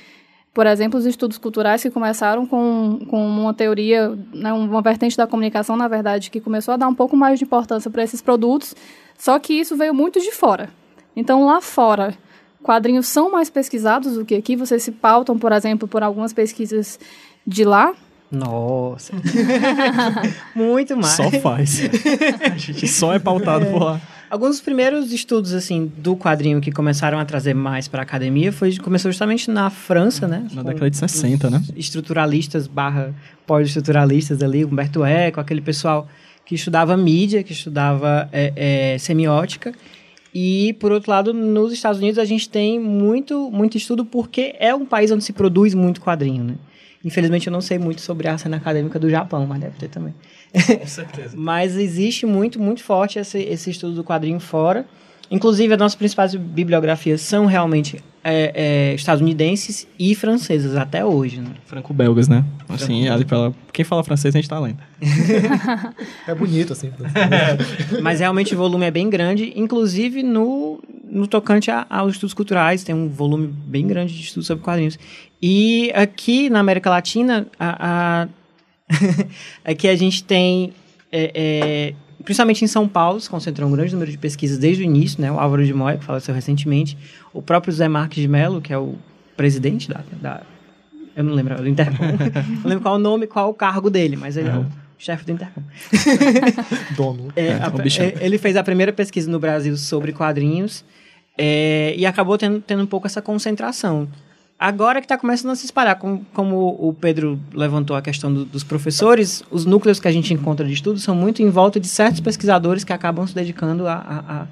por 0.54 0.68
exemplo, 0.68 1.00
os 1.00 1.06
estudos 1.06 1.38
culturais 1.38 1.82
que 1.82 1.90
começaram 1.90 2.46
com, 2.46 3.00
com 3.10 3.26
uma 3.26 3.54
teoria, 3.54 4.18
né, 4.34 4.52
uma 4.52 4.82
vertente 4.82 5.16
da 5.16 5.26
comunicação, 5.26 5.78
na 5.78 5.88
verdade, 5.88 6.30
que 6.30 6.42
começou 6.42 6.74
a 6.74 6.78
dar 6.78 6.88
um 6.88 6.96
pouco 6.96 7.16
mais 7.16 7.40
de 7.40 7.46
importância 7.46 7.90
para 7.90 8.04
esses 8.04 8.22
produtos, 8.22 8.76
só 9.18 9.40
que 9.40 9.54
isso 9.54 9.78
veio 9.78 9.94
muito 9.94 10.20
de 10.20 10.32
fora. 10.32 10.70
Então, 11.16 11.46
lá 11.46 11.62
fora, 11.62 12.14
quadrinhos 12.62 13.08
são 13.08 13.32
mais 13.32 13.50
pesquisados 13.50 14.16
do 14.16 14.26
que 14.26 14.36
aqui? 14.36 14.56
Vocês 14.56 14.84
se 14.84 14.92
pautam, 14.92 15.38
por 15.38 15.54
exemplo, 15.54 15.88
por 15.88 16.04
algumas 16.04 16.34
pesquisas 16.34 17.00
de 17.48 17.64
lá? 17.64 17.94
Nossa. 18.30 19.14
Muito 20.56 20.96
mais. 20.96 21.14
Só 21.14 21.30
faz. 21.32 21.82
A 22.44 22.58
gente 22.58 22.88
só 22.88 23.14
é 23.14 23.20
pautado 23.20 23.66
é. 23.66 23.72
por 23.72 23.84
lá. 23.84 24.02
Alguns 24.32 24.52
dos 24.52 24.62
primeiros 24.62 25.12
estudos 25.12 25.54
assim 25.54 25.92
do 25.98 26.16
quadrinho 26.16 26.62
que 26.62 26.72
começaram 26.72 27.20
a 27.20 27.26
trazer 27.26 27.54
mais 27.54 27.90
para 27.90 28.02
a 28.02 28.04
academia 28.04 28.50
foi 28.54 28.78
começou 28.78 29.12
justamente 29.12 29.52
na 29.52 29.70
França, 29.70 30.26
né? 30.26 30.48
Na 30.54 30.64
década 30.64 30.90
de 30.90 30.96
60, 30.96 31.50
né? 31.50 31.62
Estruturalistas 31.76 32.66
barra 32.66 33.14
pós-estruturalistas 33.46 34.42
ali, 34.42 34.64
Humberto 34.64 35.04
Eco, 35.04 35.42
aquele 35.42 35.60
pessoal 35.60 36.08
que 36.46 36.56
estudava 36.56 36.96
mídia, 36.96 37.44
que 37.44 37.52
estudava 37.52 38.30
é, 38.32 38.94
é, 38.94 38.98
semiótica 39.00 39.74
e, 40.34 40.78
por 40.80 40.94
outro 40.94 41.12
lado, 41.12 41.34
nos 41.34 41.74
Estados 41.74 42.00
Unidos 42.00 42.18
a 42.18 42.24
gente 42.24 42.48
tem 42.48 42.80
muito, 42.80 43.52
muito 43.52 43.76
estudo 43.76 44.06
porque 44.06 44.56
é 44.60 44.74
um 44.74 44.86
país 44.86 45.12
onde 45.12 45.26
se 45.26 45.34
produz 45.34 45.74
muito 45.74 46.00
quadrinho, 46.00 46.42
né? 46.42 46.56
Infelizmente 47.04 47.48
eu 47.48 47.52
não 47.52 47.60
sei 47.60 47.78
muito 47.78 48.00
sobre 48.00 48.30
a 48.30 48.38
cena 48.38 48.56
acadêmica 48.56 48.98
do 48.98 49.10
Japão, 49.10 49.46
mas 49.46 49.60
deve 49.60 49.78
ter 49.78 49.90
também. 49.90 50.14
Com 50.54 50.86
certeza. 50.88 51.36
mas 51.36 51.78
existe 51.78 52.26
muito, 52.26 52.60
muito 52.60 52.84
forte 52.84 53.20
esse, 53.20 53.40
esse 53.40 53.70
estudo 53.70 53.96
do 53.96 54.04
quadrinho 54.04 54.40
fora. 54.40 54.86
Inclusive, 55.30 55.74
as 55.74 55.80
nossas 55.80 55.96
principais 55.96 56.36
bibliografias 56.36 57.22
são 57.22 57.46
realmente 57.46 58.04
é, 58.22 58.52
é, 58.54 58.94
estadunidenses 58.94 59.88
e 59.98 60.14
francesas 60.14 60.76
até 60.76 61.06
hoje, 61.06 61.40
né? 61.40 61.52
Franco-belgas, 61.66 62.28
né? 62.28 62.44
Assim, 62.68 63.08
ali 63.08 63.24
pela... 63.24 63.54
quem 63.72 63.86
fala 63.86 64.04
francês 64.04 64.36
a 64.36 64.38
gente 64.38 64.50
tá 64.50 64.60
lendo. 64.60 64.80
é 66.28 66.36
bonito, 66.36 66.74
assim. 66.74 66.92
Mas 68.02 68.20
realmente 68.20 68.54
o 68.54 68.58
volume 68.58 68.86
é 68.86 68.92
bem 68.92 69.10
grande, 69.10 69.54
inclusive 69.56 70.22
no, 70.22 70.84
no 71.10 71.26
tocante 71.28 71.72
a, 71.72 71.86
aos 71.90 72.14
estudos 72.14 72.34
culturais, 72.34 72.84
tem 72.84 72.94
um 72.94 73.08
volume 73.08 73.48
bem 73.48 73.88
grande 73.88 74.14
de 74.14 74.22
estudos 74.22 74.48
sobre 74.48 74.64
quadrinhos. 74.64 75.00
E 75.42 75.92
aqui 75.96 76.50
na 76.50 76.60
América 76.60 76.90
Latina, 76.90 77.48
a, 77.58 78.24
a 78.24 78.28
aqui 79.64 79.88
a 79.88 79.96
gente 79.96 80.24
tem 80.24 80.74
é, 81.12 81.32
é, 81.34 81.94
principalmente 82.24 82.64
em 82.64 82.68
São 82.68 82.88
Paulo, 82.88 83.20
se 83.20 83.30
concentrou 83.30 83.68
um 83.68 83.72
grande 83.72 83.94
número 83.94 84.10
de 84.10 84.18
pesquisas 84.18 84.58
desde 84.58 84.84
o 84.84 84.86
início, 84.86 85.22
né? 85.22 85.32
O 85.32 85.40
Álvaro 85.40 85.66
de 85.66 85.74
Moya, 85.74 85.98
que 85.98 86.06
faleceu 86.06 86.34
recentemente, 86.34 86.98
o 87.34 87.42
próprio 87.42 87.74
Zé 87.74 87.88
Marques 87.88 88.22
de 88.22 88.28
Mello, 88.28 88.62
que 88.62 88.72
é 88.72 88.78
o 88.78 88.96
presidente 89.36 89.90
da, 89.90 90.04
da 90.22 90.42
eu 91.16 91.24
não 91.24 91.34
lembro, 91.34 91.56
do 91.58 91.68
Intercom. 91.68 92.06
não 92.64 92.70
lembro 92.70 92.82
qual 92.82 92.96
o 92.96 93.00
nome, 93.00 93.28
qual 93.28 93.50
o 93.50 93.54
cargo 93.54 93.90
dele, 93.90 94.16
mas 94.16 94.38
ele 94.38 94.50
é, 94.50 94.52
é 94.52 94.58
o 94.58 94.66
chefe 94.98 95.26
do 95.26 95.32
Intercom. 95.34 95.62
Dono. 96.96 97.32
É, 97.36 97.54
a, 97.54 97.72
é, 98.04 98.26
ele 98.26 98.38
fez 98.38 98.56
a 98.56 98.64
primeira 98.64 98.94
pesquisa 98.94 99.30
no 99.30 99.40
Brasil 99.40 99.76
sobre 99.76 100.14
quadrinhos 100.14 100.86
é, 101.38 101.94
e 101.98 102.06
acabou 102.06 102.38
tendo, 102.38 102.62
tendo 102.62 102.84
um 102.84 102.88
pouco 102.88 103.08
essa 103.08 103.22
concentração. 103.22 104.08
Agora 104.62 105.02
que 105.02 105.06
está 105.06 105.18
começando 105.18 105.50
a 105.50 105.56
se 105.56 105.66
espalhar, 105.66 105.96
como, 105.96 106.24
como, 106.36 106.78
o 106.80 106.94
Pedro 106.94 107.40
levantou 107.52 107.96
a 107.96 108.02
questão 108.02 108.32
do, 108.32 108.46
dos 108.46 108.64
professores, 108.64 109.42
os 109.50 109.66
núcleos 109.66 110.00
que 110.00 110.08
a 110.08 110.12
gente 110.12 110.36
encontra 110.36 110.68
de 110.68 110.74
estudo 110.74 111.00
são 111.00 111.16
muito 111.16 111.42
em 111.42 111.50
volta 111.50 111.80
de 111.80 111.88
certos 111.88 112.20
pesquisadores 112.20 112.84
que 112.84 112.94
acabam 112.94 113.26
se 113.26 113.34
dedicando 113.34 113.88
a, 113.88 113.94
a, 113.94 114.42
a, 114.42 114.48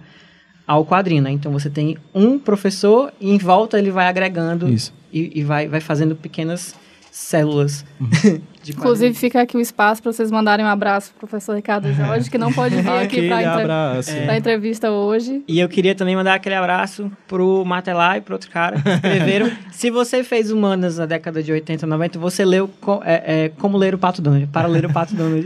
ao 0.65 0.83
quadrinho. 0.83 1.21
Né? 1.21 1.29
Então 1.29 1.51
você 1.51 1.69
tem 1.69 1.95
um 2.11 2.39
professor 2.39 3.13
e 3.21 3.29
em 3.29 3.37
volta 3.37 3.77
ele 3.77 3.91
vai 3.91 4.07
agregando 4.07 4.67
e, 5.13 5.39
e, 5.39 5.43
vai, 5.43 5.67
vai 5.67 5.79
fazendo 5.79 6.15
pequenas 6.15 6.73
células. 7.11 7.85
Uhum. 7.99 8.41
Inclusive, 8.67 9.15
fica 9.15 9.41
aqui 9.41 9.57
o 9.57 9.59
espaço 9.59 10.01
para 10.01 10.11
vocês 10.11 10.29
mandarem 10.29 10.63
um 10.63 10.67
abraço 10.67 11.11
pro 11.11 11.27
professor 11.27 11.55
Ricardo 11.55 11.91
Jorge, 11.93 12.29
que 12.29 12.37
não 12.37 12.51
pode 12.51 12.75
vir 12.75 12.89
aqui 12.89 13.27
para 13.27 13.97
entre... 13.97 14.29
a 14.29 14.37
entrevista 14.37 14.91
hoje. 14.91 15.43
E 15.47 15.59
eu 15.59 15.67
queria 15.67 15.95
também 15.95 16.15
mandar 16.15 16.35
aquele 16.35 16.55
abraço 16.55 17.11
pro 17.27 17.63
Matelar 17.65 18.17
e 18.17 18.21
pro 18.21 18.35
outro 18.35 18.51
cara 18.51 18.79
que 18.79 18.89
escreveram. 18.89 19.49
Se 19.71 19.89
você 19.89 20.23
fez 20.23 20.51
humanas 20.51 20.97
na 20.97 21.05
década 21.05 21.41
de 21.41 21.51
80, 21.51 21.87
90, 21.87 22.19
você 22.19 22.45
leu 22.45 22.69
é, 23.03 23.45
é, 23.45 23.49
Como 23.49 23.77
Ler 23.77 23.95
o 23.95 23.97
Pato 23.97 24.21
Donald, 24.21 24.45
para 24.47 24.67
ler 24.67 24.85
o 24.85 24.93
Pato 24.93 25.15
Donald, 25.15 25.45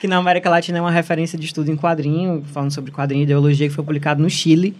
que 0.00 0.06
na 0.06 0.16
América 0.16 0.48
Latina 0.48 0.78
é 0.78 0.80
uma 0.80 0.90
referência 0.90 1.38
de 1.38 1.44
estudo 1.44 1.70
em 1.70 1.76
quadrinho, 1.76 2.42
falando 2.52 2.70
sobre 2.70 2.90
quadrinho 2.90 3.22
e 3.22 3.24
ideologia, 3.24 3.68
que 3.68 3.74
foi 3.74 3.84
publicado 3.84 4.22
no 4.22 4.30
Chile, 4.30 4.74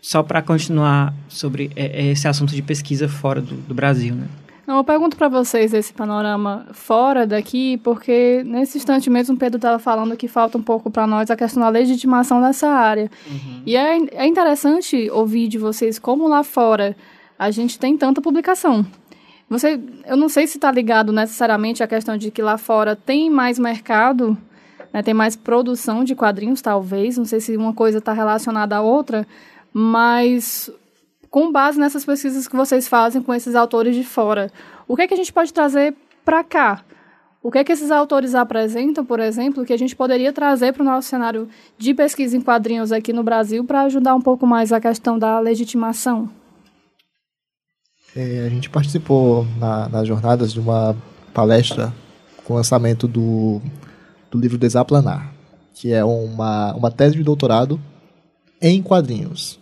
só 0.00 0.22
para 0.22 0.40
continuar 0.42 1.14
sobre 1.28 1.70
é, 1.76 2.06
é, 2.06 2.06
esse 2.12 2.26
assunto 2.26 2.54
de 2.54 2.62
pesquisa 2.62 3.08
fora 3.08 3.40
do, 3.40 3.54
do 3.54 3.74
Brasil, 3.74 4.14
né? 4.14 4.26
Não, 4.68 4.76
eu 4.76 4.84
pergunto 4.84 5.16
para 5.16 5.30
vocês 5.30 5.72
esse 5.72 5.94
panorama 5.94 6.66
fora 6.72 7.26
daqui, 7.26 7.78
porque 7.78 8.42
nesse 8.44 8.76
instante 8.76 9.08
mesmo 9.08 9.34
o 9.34 9.38
Pedro 9.38 9.56
estava 9.56 9.78
falando 9.78 10.14
que 10.14 10.28
falta 10.28 10.58
um 10.58 10.62
pouco 10.62 10.90
para 10.90 11.06
nós 11.06 11.30
a 11.30 11.36
questão 11.36 11.62
da 11.62 11.70
legitimação 11.70 12.38
dessa 12.42 12.68
área. 12.68 13.10
Uhum. 13.26 13.62
E 13.64 13.74
é, 13.74 13.96
é 14.12 14.26
interessante 14.26 15.08
ouvir 15.10 15.48
de 15.48 15.56
vocês 15.56 15.98
como 15.98 16.28
lá 16.28 16.44
fora 16.44 16.94
a 17.38 17.50
gente 17.50 17.78
tem 17.78 17.96
tanta 17.96 18.20
publicação. 18.20 18.84
Você, 19.48 19.80
eu 20.04 20.18
não 20.18 20.28
sei 20.28 20.46
se 20.46 20.58
está 20.58 20.70
ligado 20.70 21.14
necessariamente 21.14 21.82
à 21.82 21.86
questão 21.86 22.18
de 22.18 22.30
que 22.30 22.42
lá 22.42 22.58
fora 22.58 22.94
tem 22.94 23.30
mais 23.30 23.58
mercado, 23.58 24.36
né, 24.92 25.02
tem 25.02 25.14
mais 25.14 25.34
produção 25.34 26.04
de 26.04 26.14
quadrinhos, 26.14 26.60
talvez. 26.60 27.16
Não 27.16 27.24
sei 27.24 27.40
se 27.40 27.56
uma 27.56 27.72
coisa 27.72 27.96
está 27.96 28.12
relacionada 28.12 28.76
à 28.76 28.82
outra, 28.82 29.26
mas 29.72 30.70
com 31.30 31.52
base 31.52 31.78
nessas 31.78 32.04
pesquisas 32.04 32.48
que 32.48 32.56
vocês 32.56 32.88
fazem 32.88 33.22
com 33.22 33.34
esses 33.34 33.54
autores 33.54 33.94
de 33.94 34.04
fora, 34.04 34.50
o 34.86 34.96
que 34.96 35.02
é 35.02 35.06
que 35.06 35.14
a 35.14 35.16
gente 35.16 35.32
pode 35.32 35.52
trazer 35.52 35.94
para 36.24 36.42
cá? 36.42 36.84
O 37.42 37.50
que 37.50 37.58
é 37.58 37.64
que 37.64 37.72
esses 37.72 37.90
autores 37.90 38.34
apresentam, 38.34 39.04
por 39.04 39.20
exemplo, 39.20 39.64
que 39.64 39.72
a 39.72 39.76
gente 39.76 39.94
poderia 39.94 40.32
trazer 40.32 40.72
para 40.72 40.82
o 40.82 40.84
nosso 40.84 41.08
cenário 41.08 41.48
de 41.78 41.94
pesquisa 41.94 42.36
em 42.36 42.40
quadrinhos 42.40 42.90
aqui 42.90 43.12
no 43.12 43.22
Brasil 43.22 43.64
para 43.64 43.82
ajudar 43.82 44.14
um 44.14 44.20
pouco 44.20 44.46
mais 44.46 44.72
a 44.72 44.80
questão 44.80 45.18
da 45.18 45.38
legitimação? 45.38 46.28
É, 48.16 48.44
a 48.46 48.48
gente 48.48 48.68
participou 48.68 49.46
na, 49.58 49.88
nas 49.88 50.08
jornadas 50.08 50.52
de 50.52 50.58
uma 50.58 50.96
palestra 51.32 51.92
com 52.44 52.54
o 52.54 52.56
lançamento 52.56 53.06
do, 53.06 53.60
do 54.30 54.38
livro 54.38 54.58
Desaplanar, 54.58 55.32
que 55.74 55.92
é 55.92 56.04
uma, 56.04 56.74
uma 56.74 56.90
tese 56.90 57.16
de 57.16 57.22
doutorado 57.22 57.80
em 58.60 58.82
quadrinhos 58.82 59.57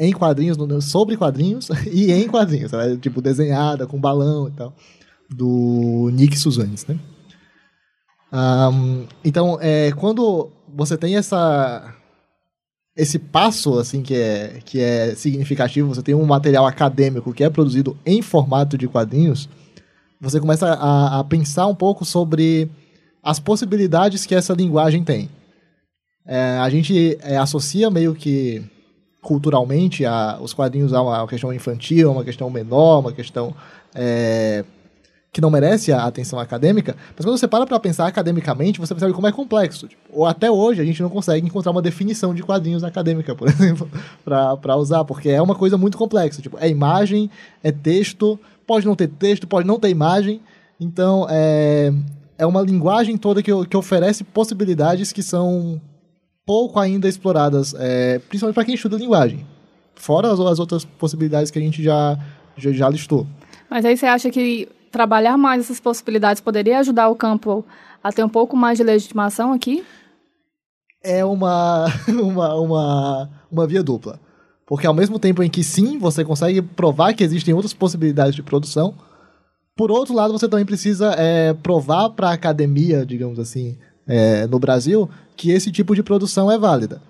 em 0.00 0.12
quadrinhos, 0.12 0.56
sobre 0.86 1.14
quadrinhos 1.14 1.68
e 1.92 2.10
em 2.10 2.26
quadrinhos, 2.26 2.72
né? 2.72 2.96
tipo 2.96 3.20
desenhada 3.20 3.86
com 3.86 4.00
balão 4.00 4.48
e 4.48 4.50
tal, 4.52 4.74
do 5.28 6.10
Nick 6.14 6.38
Suzanes, 6.38 6.86
né? 6.86 6.98
Um, 8.32 9.06
então, 9.22 9.58
é, 9.60 9.92
quando 9.92 10.50
você 10.74 10.96
tem 10.96 11.16
essa 11.16 11.94
esse 12.96 13.18
passo 13.18 13.78
assim 13.78 14.02
que 14.02 14.14
é 14.14 14.60
que 14.64 14.80
é 14.80 15.14
significativo, 15.14 15.94
você 15.94 16.02
tem 16.02 16.14
um 16.14 16.24
material 16.24 16.66
acadêmico 16.66 17.32
que 17.32 17.44
é 17.44 17.50
produzido 17.50 17.96
em 18.06 18.22
formato 18.22 18.78
de 18.78 18.88
quadrinhos, 18.88 19.48
você 20.20 20.40
começa 20.40 20.72
a, 20.74 21.20
a 21.20 21.24
pensar 21.24 21.66
um 21.66 21.74
pouco 21.74 22.04
sobre 22.04 22.70
as 23.22 23.38
possibilidades 23.38 24.24
que 24.24 24.34
essa 24.34 24.54
linguagem 24.54 25.04
tem. 25.04 25.28
É, 26.26 26.58
a 26.58 26.70
gente 26.70 27.18
é, 27.20 27.36
associa 27.36 27.90
meio 27.90 28.14
que 28.14 28.62
culturalmente 29.20 30.04
a, 30.04 30.38
os 30.40 30.52
quadrinhos 30.54 30.92
a 30.92 31.02
uma 31.02 31.26
questão 31.26 31.52
infantil, 31.52 32.10
uma 32.10 32.24
questão 32.24 32.48
menor, 32.48 33.00
uma 33.00 33.12
questão 33.12 33.54
é, 33.94 34.64
que 35.32 35.40
não 35.40 35.50
merece 35.50 35.92
a 35.92 36.04
atenção 36.04 36.38
acadêmica, 36.38 36.96
mas 37.16 37.24
quando 37.24 37.38
você 37.38 37.46
para 37.46 37.66
para 37.66 37.78
pensar 37.78 38.06
academicamente, 38.06 38.80
você 38.80 38.92
percebe 38.92 39.12
como 39.12 39.28
é 39.28 39.32
complexo. 39.32 39.86
Tipo, 39.86 40.02
ou 40.12 40.26
até 40.26 40.50
hoje 40.50 40.80
a 40.80 40.84
gente 40.84 41.00
não 41.02 41.08
consegue 41.08 41.46
encontrar 41.46 41.70
uma 41.70 41.82
definição 41.82 42.34
de 42.34 42.42
quadrinhos 42.42 42.82
acadêmica, 42.82 43.34
por 43.34 43.46
exemplo, 43.48 43.88
para 44.24 44.76
usar, 44.76 45.04
porque 45.04 45.28
é 45.28 45.40
uma 45.40 45.54
coisa 45.54 45.76
muito 45.78 45.96
complexa. 45.96 46.42
Tipo, 46.42 46.58
é 46.58 46.68
imagem, 46.68 47.30
é 47.62 47.70
texto, 47.70 48.38
pode 48.66 48.86
não 48.86 48.96
ter 48.96 49.08
texto, 49.08 49.46
pode 49.46 49.66
não 49.66 49.78
ter 49.78 49.90
imagem. 49.90 50.40
Então, 50.80 51.26
é, 51.30 51.92
é 52.36 52.46
uma 52.46 52.62
linguagem 52.62 53.16
toda 53.16 53.42
que, 53.42 53.52
que 53.66 53.76
oferece 53.76 54.24
possibilidades 54.24 55.12
que 55.12 55.22
são 55.22 55.80
pouco 56.50 56.80
ainda 56.80 57.08
exploradas, 57.08 57.76
é, 57.78 58.18
principalmente 58.18 58.56
para 58.56 58.64
quem 58.64 58.74
estuda 58.74 58.96
linguagem. 58.96 59.46
Fora 59.94 60.32
as, 60.32 60.40
as 60.40 60.58
outras 60.58 60.84
possibilidades 60.84 61.48
que 61.48 61.60
a 61.60 61.62
gente 61.62 61.80
já, 61.80 62.18
já, 62.56 62.72
já 62.72 62.88
listou. 62.88 63.24
Mas 63.70 63.84
aí 63.84 63.96
você 63.96 64.06
acha 64.06 64.30
que 64.30 64.68
trabalhar 64.90 65.36
mais 65.36 65.60
essas 65.62 65.78
possibilidades 65.78 66.42
poderia 66.42 66.80
ajudar 66.80 67.08
o 67.08 67.14
campo 67.14 67.64
a 68.02 68.10
ter 68.10 68.24
um 68.24 68.28
pouco 68.28 68.56
mais 68.56 68.78
de 68.78 68.82
legitimação 68.82 69.52
aqui? 69.52 69.84
É 71.04 71.24
uma, 71.24 71.86
uma, 72.20 72.54
uma, 72.56 73.30
uma 73.48 73.66
via 73.68 73.80
dupla. 73.80 74.18
Porque 74.66 74.88
ao 74.88 74.94
mesmo 74.94 75.20
tempo 75.20 75.44
em 75.44 75.48
que 75.48 75.62
sim, 75.62 75.98
você 75.98 76.24
consegue 76.24 76.60
provar 76.60 77.14
que 77.14 77.22
existem 77.22 77.54
outras 77.54 77.72
possibilidades 77.72 78.34
de 78.34 78.42
produção, 78.42 78.96
por 79.76 79.92
outro 79.92 80.14
lado, 80.16 80.32
você 80.32 80.48
também 80.48 80.66
precisa 80.66 81.14
é, 81.16 81.54
provar 81.54 82.10
para 82.10 82.30
a 82.30 82.32
academia, 82.32 83.06
digamos 83.06 83.38
assim, 83.38 83.78
é, 84.06 84.46
no 84.46 84.58
Brasil, 84.58 85.08
que 85.36 85.50
esse 85.50 85.70
tipo 85.70 85.94
de 85.94 86.02
produção 86.02 86.50
é 86.50 86.58
válida. 86.58 87.00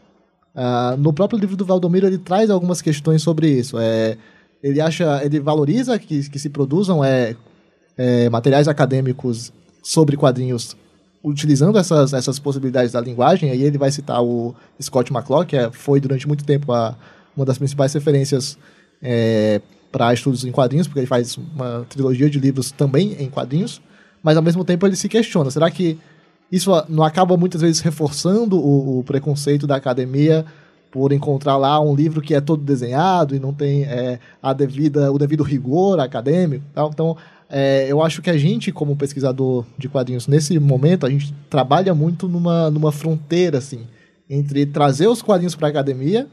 Uh, 0.54 0.96
no 0.96 1.12
próprio 1.12 1.38
livro 1.38 1.56
do 1.56 1.64
Valdomiro, 1.64 2.06
ele 2.06 2.18
traz 2.18 2.50
algumas 2.50 2.82
questões 2.82 3.22
sobre 3.22 3.48
isso. 3.48 3.78
É, 3.78 4.16
ele 4.62 4.80
acha, 4.80 5.24
ele 5.24 5.40
valoriza 5.40 5.98
que, 5.98 6.28
que 6.28 6.38
se 6.38 6.50
produzam 6.50 7.04
é, 7.04 7.36
é, 7.96 8.28
materiais 8.28 8.68
acadêmicos 8.68 9.52
sobre 9.82 10.16
quadrinhos 10.16 10.76
utilizando 11.22 11.78
essas, 11.78 12.12
essas 12.12 12.38
possibilidades 12.38 12.92
da 12.92 13.00
linguagem, 13.00 13.50
aí 13.50 13.62
ele 13.62 13.76
vai 13.76 13.90
citar 13.90 14.22
o 14.22 14.54
Scott 14.80 15.12
McClough, 15.12 15.44
que 15.44 15.56
é, 15.56 15.70
foi 15.70 16.00
durante 16.00 16.26
muito 16.26 16.44
tempo 16.44 16.72
a, 16.72 16.96
uma 17.36 17.44
das 17.44 17.58
principais 17.58 17.92
referências 17.92 18.56
é, 19.02 19.60
para 19.92 20.12
estudos 20.14 20.44
em 20.44 20.52
quadrinhos, 20.52 20.86
porque 20.86 21.00
ele 21.00 21.06
faz 21.06 21.36
uma 21.36 21.84
trilogia 21.88 22.30
de 22.30 22.38
livros 22.38 22.70
também 22.70 23.16
em 23.18 23.28
quadrinhos, 23.28 23.82
mas 24.22 24.36
ao 24.36 24.42
mesmo 24.42 24.64
tempo 24.64 24.86
ele 24.86 24.96
se 24.96 25.08
questiona, 25.08 25.50
será 25.50 25.70
que 25.70 25.98
isso 26.50 26.70
não 26.88 27.04
acaba 27.04 27.36
muitas 27.36 27.60
vezes 27.60 27.80
reforçando 27.80 28.58
o, 28.58 28.98
o 28.98 29.04
preconceito 29.04 29.66
da 29.66 29.76
academia 29.76 30.44
por 30.90 31.12
encontrar 31.12 31.56
lá 31.56 31.80
um 31.80 31.94
livro 31.94 32.20
que 32.20 32.34
é 32.34 32.40
todo 32.40 32.62
desenhado 32.62 33.34
e 33.34 33.38
não 33.38 33.54
tem 33.54 33.84
é, 33.84 34.18
a 34.42 34.52
devida, 34.52 35.12
o 35.12 35.18
devido 35.18 35.44
rigor 35.44 36.00
acadêmico. 36.00 36.64
Então, 36.72 37.16
é, 37.48 37.86
eu 37.88 38.02
acho 38.02 38.20
que 38.20 38.30
a 38.30 38.36
gente, 38.36 38.72
como 38.72 38.96
pesquisador 38.96 39.64
de 39.78 39.88
quadrinhos, 39.88 40.26
nesse 40.26 40.58
momento, 40.58 41.06
a 41.06 41.10
gente 41.10 41.32
trabalha 41.48 41.94
muito 41.94 42.28
numa, 42.28 42.70
numa 42.70 42.90
fronteira, 42.90 43.58
assim, 43.58 43.86
entre 44.28 44.66
trazer 44.66 45.06
os 45.06 45.22
quadrinhos 45.22 45.54
para 45.54 45.68
a 45.68 45.70
academia 45.70 46.26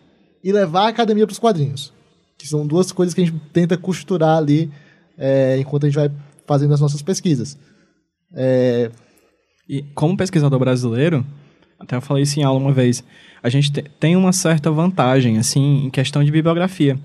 e 0.44 0.52
levar 0.52 0.86
a 0.86 0.90
academia 0.90 1.26
para 1.26 1.34
os 1.34 1.40
quadrinhos. 1.40 1.94
Que 2.38 2.48
são 2.48 2.66
duas 2.66 2.92
coisas 2.92 3.14
que 3.14 3.22
a 3.22 3.26
gente 3.26 3.40
tenta 3.54 3.78
costurar 3.78 4.38
ali 4.38 4.72
é, 5.18 5.58
enquanto 5.60 5.86
a 5.86 5.90
gente 5.90 5.96
vai 5.96 6.12
fazendo 6.46 6.74
as 6.74 6.80
nossas 6.80 7.02
pesquisas. 7.02 7.58
É... 8.34 8.92
E 9.70 9.84
como 9.94 10.18
pesquisador 10.18 10.60
brasileiro, 10.60 11.26
até 11.80 11.96
eu 11.96 12.02
falei 12.02 12.24
isso 12.24 12.40
em 12.40 12.44
aula 12.44 12.60
uma 12.60 12.72
vez, 12.72 13.04
a 13.42 13.50
gente 13.50 13.72
tem 13.72 14.16
uma 14.16 14.32
certa 14.32 14.72
vantagem, 14.72 15.38
assim, 15.38 15.86
em 15.86 15.90
questão 15.90 16.24
de 16.24 16.32
bibliografia 16.32 16.98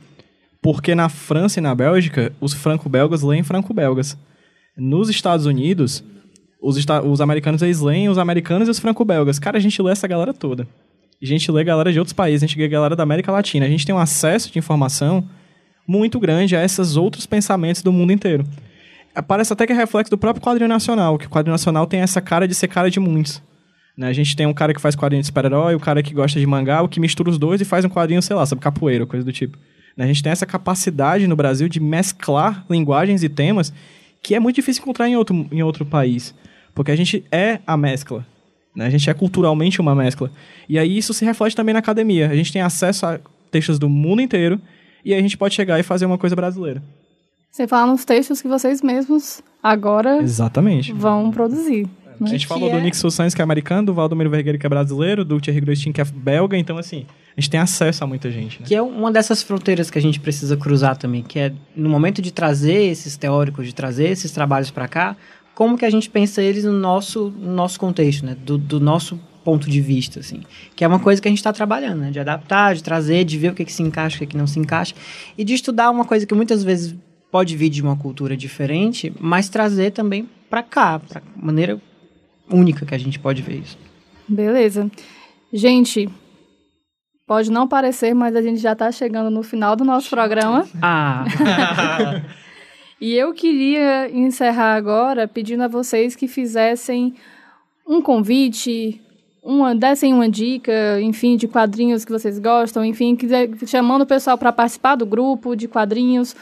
porque 0.63 0.95
na 0.95 1.09
França 1.09 1.59
e 1.59 1.63
na 1.63 1.75
Bélgica, 1.75 2.33
os 2.41 2.55
franco-belgas 2.55 3.23
leem 3.23 3.43
franco-belgas. 3.43 4.17
Nos 4.79 5.11
Estados 5.11 5.45
Unidos, 5.45 6.05
os, 6.63 6.77
os 7.05 7.21
americanos 7.21 7.61
eles 7.61 7.81
leem 7.81 8.09
os 8.09 8.17
americanos 8.17 8.69
e 8.69 8.71
os 8.71 8.79
franco-belgas. 8.79 9.41
Cara, 9.41 9.59
a 9.59 9.61
gente 9.61 9.83
lê 9.83 9.91
essa 9.91 10.07
galera 10.07 10.33
toda. 10.33 10.67
A 11.21 11.27
gente 11.27 11.51
lê 11.51 11.65
galera 11.65 11.93
de 11.93 11.99
outros 11.99 12.13
países, 12.13 12.45
a 12.45 12.47
gente 12.47 12.59
lê 12.59 12.69
galera 12.69 12.95
da 12.95 13.03
América 13.03 13.33
Latina. 13.33 13.67
A 13.67 13.69
gente 13.69 13.85
tem 13.85 13.95
um 13.95 13.99
acesso 13.99 14.53
de 14.53 14.59
informação 14.59 15.29
muito 15.87 16.21
grande 16.21 16.55
a 16.55 16.65
esses 16.65 16.97
outros 16.97 17.27
pensamentos 17.27 17.83
do 17.83 17.93
mundo 17.93 18.13
inteiro. 18.13 18.45
Parece 19.21 19.53
até 19.53 19.67
que 19.67 19.73
é 19.73 19.77
reflexo 19.77 20.11
do 20.11 20.17
próprio 20.17 20.43
quadrinho 20.43 20.69
nacional, 20.69 21.19
que 21.19 21.27
o 21.27 21.31
quadrinho 21.31 21.53
nacional 21.53 21.87
tem 21.87 22.01
essa 22.01 22.21
cara 22.21 22.49
de 22.49 22.55
ser 22.55 22.69
cara 22.69 22.91
de 22.91 22.99
muitos. 22.99 23.43
Né? 23.97 24.09
A 24.09 24.13
gente 24.13 24.35
tem 24.35 24.47
um 24.47 24.55
cara 24.55 24.73
que 24.73 24.81
faz 24.81 24.97
quadrinho 24.97 25.21
de 25.21 25.27
super-herói, 25.27 25.75
o 25.75 25.81
cara 25.81 26.03
que 26.03 26.15
gosta 26.15 26.41
de 26.41 26.47
mangá, 26.47 26.83
o 26.83 26.89
que 26.89 26.99
mistura 26.99 27.29
os 27.29 27.39
dois 27.39 27.61
e 27.61 27.65
faz 27.65 27.85
um 27.85 27.89
quadrinho, 27.89 28.23
sei 28.23 28.35
lá, 28.35 28.47
sobre 28.47 28.63
capoeira, 28.63 29.05
coisa 29.05 29.25
do 29.25 29.33
tipo. 29.33 29.59
Né? 29.97 30.05
A 30.05 30.07
gente 30.09 30.23
tem 30.23 30.33
essa 30.33 30.47
capacidade 30.47 31.27
no 31.27 31.37
Brasil 31.37 31.69
de 31.69 31.79
mesclar 31.81 32.65
linguagens 32.71 33.23
e 33.23 33.29
temas 33.29 33.73
que 34.23 34.35
é 34.35 34.41
muito 34.41 34.57
difícil 34.57 34.83
encontrar 34.83 35.09
em 35.09 35.17
outro, 35.17 35.47
em 35.51 35.63
outro 35.63 35.85
país. 35.85 36.35
Porque 36.75 36.91
a 36.91 36.97
gente 36.97 37.25
é 37.31 37.59
a 37.67 37.77
mescla. 37.77 38.25
Né? 38.75 38.87
A 38.87 38.91
gente 38.91 39.11
é 39.11 39.15
culturalmente 39.15 39.81
uma 39.81 39.95
mescla. 39.95 40.31
E 40.69 40.79
aí 40.79 40.97
isso 40.97 41.13
se 41.13 41.25
reflete 41.25 41.55
também 41.55 41.73
na 41.73 41.81
academia. 41.81 42.31
A 42.31 42.37
gente 42.37 42.53
tem 42.53 42.63
acesso 42.63 43.05
a 43.05 43.21
textos 43.51 43.79
do 43.79 43.89
mundo 43.89 44.23
inteiro 44.23 44.61
e 45.05 45.13
aí 45.13 45.19
a 45.19 45.23
gente 45.23 45.37
pode 45.37 45.55
chegar 45.55 45.79
e 45.79 45.83
fazer 45.83 46.07
uma 46.07 46.17
coisa 46.17 46.35
brasileira. 46.35 46.83
Você 47.53 47.68
fala 47.68 47.92
nos 47.92 48.07
textos 48.07 48.40
que 48.40 48.48
vocês 48.48 48.80
mesmos 48.80 49.42
agora 49.62 50.22
Exatamente. 50.22 50.90
vão 50.90 51.30
produzir. 51.30 51.86
Né? 52.07 52.16
A 52.22 52.26
gente 52.26 52.46
falou 52.46 52.70
do 52.70 52.78
é... 52.78 52.80
Nick 52.80 52.96
Sainz, 52.96 53.34
que 53.34 53.42
é 53.42 53.44
americano, 53.44 53.88
do 53.88 53.92
Valdomiro 53.92 54.30
Vergueiro, 54.30 54.59
que 54.59 54.64
é 54.64 54.68
brasileiro, 54.70 55.22
do 55.22 55.38
Thierry 55.38 55.61
Grostin, 55.61 55.92
que 55.92 56.00
é 56.00 56.05
belga, 56.05 56.57
então 56.57 56.78
assim, 56.78 57.05
a 57.36 57.38
gente 57.38 57.50
tem 57.50 57.61
acesso 57.61 58.03
a 58.03 58.07
muita 58.07 58.30
gente. 58.30 58.59
Né? 58.59 58.66
Que 58.66 58.74
é 58.74 58.80
uma 58.80 59.12
dessas 59.12 59.42
fronteiras 59.42 59.90
que 59.90 59.98
a 59.98 60.00
gente 60.00 60.18
precisa 60.18 60.57
cruzar 60.57 60.96
também, 60.96 61.22
que 61.22 61.38
é 61.38 61.53
no 61.76 61.90
momento 61.90 62.22
de 62.22 62.32
trazer 62.32 62.90
esses 62.90 63.18
teóricos, 63.18 63.66
de 63.66 63.74
trazer 63.74 64.09
esses 64.09 64.32
trabalhos 64.32 64.70
para 64.70 64.88
cá, 64.88 65.14
como 65.55 65.76
que 65.76 65.84
a 65.84 65.90
gente 65.90 66.09
pensa 66.09 66.40
eles 66.40 66.64
no 66.64 66.72
nosso, 66.72 67.28
no 67.36 67.53
nosso 67.53 67.78
contexto, 67.78 68.24
né? 68.24 68.34
Do, 68.34 68.57
do 68.57 68.80
nosso 68.80 69.20
ponto 69.44 69.68
de 69.68 69.80
vista, 69.82 70.20
assim. 70.20 70.40
Que 70.74 70.84
é 70.84 70.88
uma 70.88 70.98
coisa 70.98 71.20
que 71.20 71.28
a 71.28 71.30
gente 71.30 71.40
está 71.40 71.53
trabalhando, 71.53 72.00
né? 72.00 72.11
De 72.11 72.18
adaptar, 72.18 72.74
de 72.74 72.82
trazer, 72.82 73.24
de 73.24 73.36
ver 73.36 73.53
o 73.53 73.55
que, 73.55 73.66
que 73.66 73.72
se 73.72 73.82
encaixa, 73.82 74.16
o 74.16 74.18
que, 74.20 74.26
que 74.28 74.38
não 74.38 74.46
se 74.46 74.59
encaixa. 74.59 74.94
E 75.36 75.44
de 75.44 75.53
estudar 75.53 75.90
uma 75.90 76.07
coisa 76.07 76.24
que 76.24 76.34
muitas 76.34 76.64
vezes 76.64 76.96
pode 77.33 77.57
vir 77.57 77.68
de 77.68 77.83
uma 77.83 77.97
cultura 77.97 78.37
diferente, 78.37 79.12
mas 79.18 79.49
trazer 79.49 79.91
também 79.91 80.28
para 80.49 80.62
cá, 80.62 81.01
para 81.01 81.20
maneira 81.35 81.80
única 82.49 82.87
que 82.87 82.95
a 82.95 82.99
gente 82.99 83.18
pode 83.18 83.43
ver 83.43 83.57
isso. 83.57 83.76
Beleza. 84.28 84.89
Gente, 85.53 86.09
Pode 87.26 87.51
não 87.51 87.66
parecer, 87.68 88.14
mas 88.14 88.35
a 88.35 88.43
gente 88.43 88.61
já 88.61 88.72
está 88.72 88.91
chegando 88.93 89.30
no 89.30 89.43
final 89.43 89.74
do 89.74 89.85
nosso 89.85 90.11
programa. 90.11 90.68
Ah! 90.83 91.24
e 93.01 93.14
eu 93.14 93.33
queria 93.33 94.11
encerrar 94.11 94.74
agora 94.74 95.26
pedindo 95.26 95.62
a 95.62 95.68
vocês 95.68 96.14
que 96.16 96.28
fizessem 96.28 97.14
um 97.87 98.03
convite, 98.03 99.01
uma, 99.43 99.74
dessem 99.74 100.12
uma 100.12 100.28
dica, 100.28 101.01
enfim, 101.01 101.37
de 101.37 101.49
quadrinhos 101.49 102.05
que 102.05 102.12
vocês 102.12 102.39
gostam, 102.39 102.85
enfim, 102.85 103.16
quiser, 103.16 103.49
chamando 103.66 104.03
o 104.03 104.07
pessoal 104.07 104.37
para 104.37 104.53
participar 104.53 104.97
do 104.97 105.07
grupo 105.07 105.55
de 105.57 105.68
quadrinhos 105.68 106.37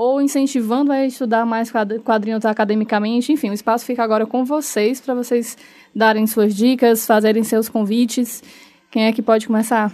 ou 0.00 0.18
incentivando 0.22 0.90
a 0.90 1.04
estudar 1.04 1.44
mais 1.44 1.70
quadrinhos 2.02 2.46
academicamente. 2.46 3.32
Enfim, 3.32 3.50
o 3.50 3.52
espaço 3.52 3.84
fica 3.84 4.02
agora 4.02 4.24
com 4.24 4.46
vocês 4.46 4.98
para 4.98 5.14
vocês 5.14 5.58
darem 5.94 6.26
suas 6.26 6.56
dicas, 6.56 7.04
fazerem 7.04 7.44
seus 7.44 7.68
convites. 7.68 8.42
Quem 8.90 9.04
é 9.04 9.12
que 9.12 9.20
pode 9.20 9.46
começar? 9.46 9.92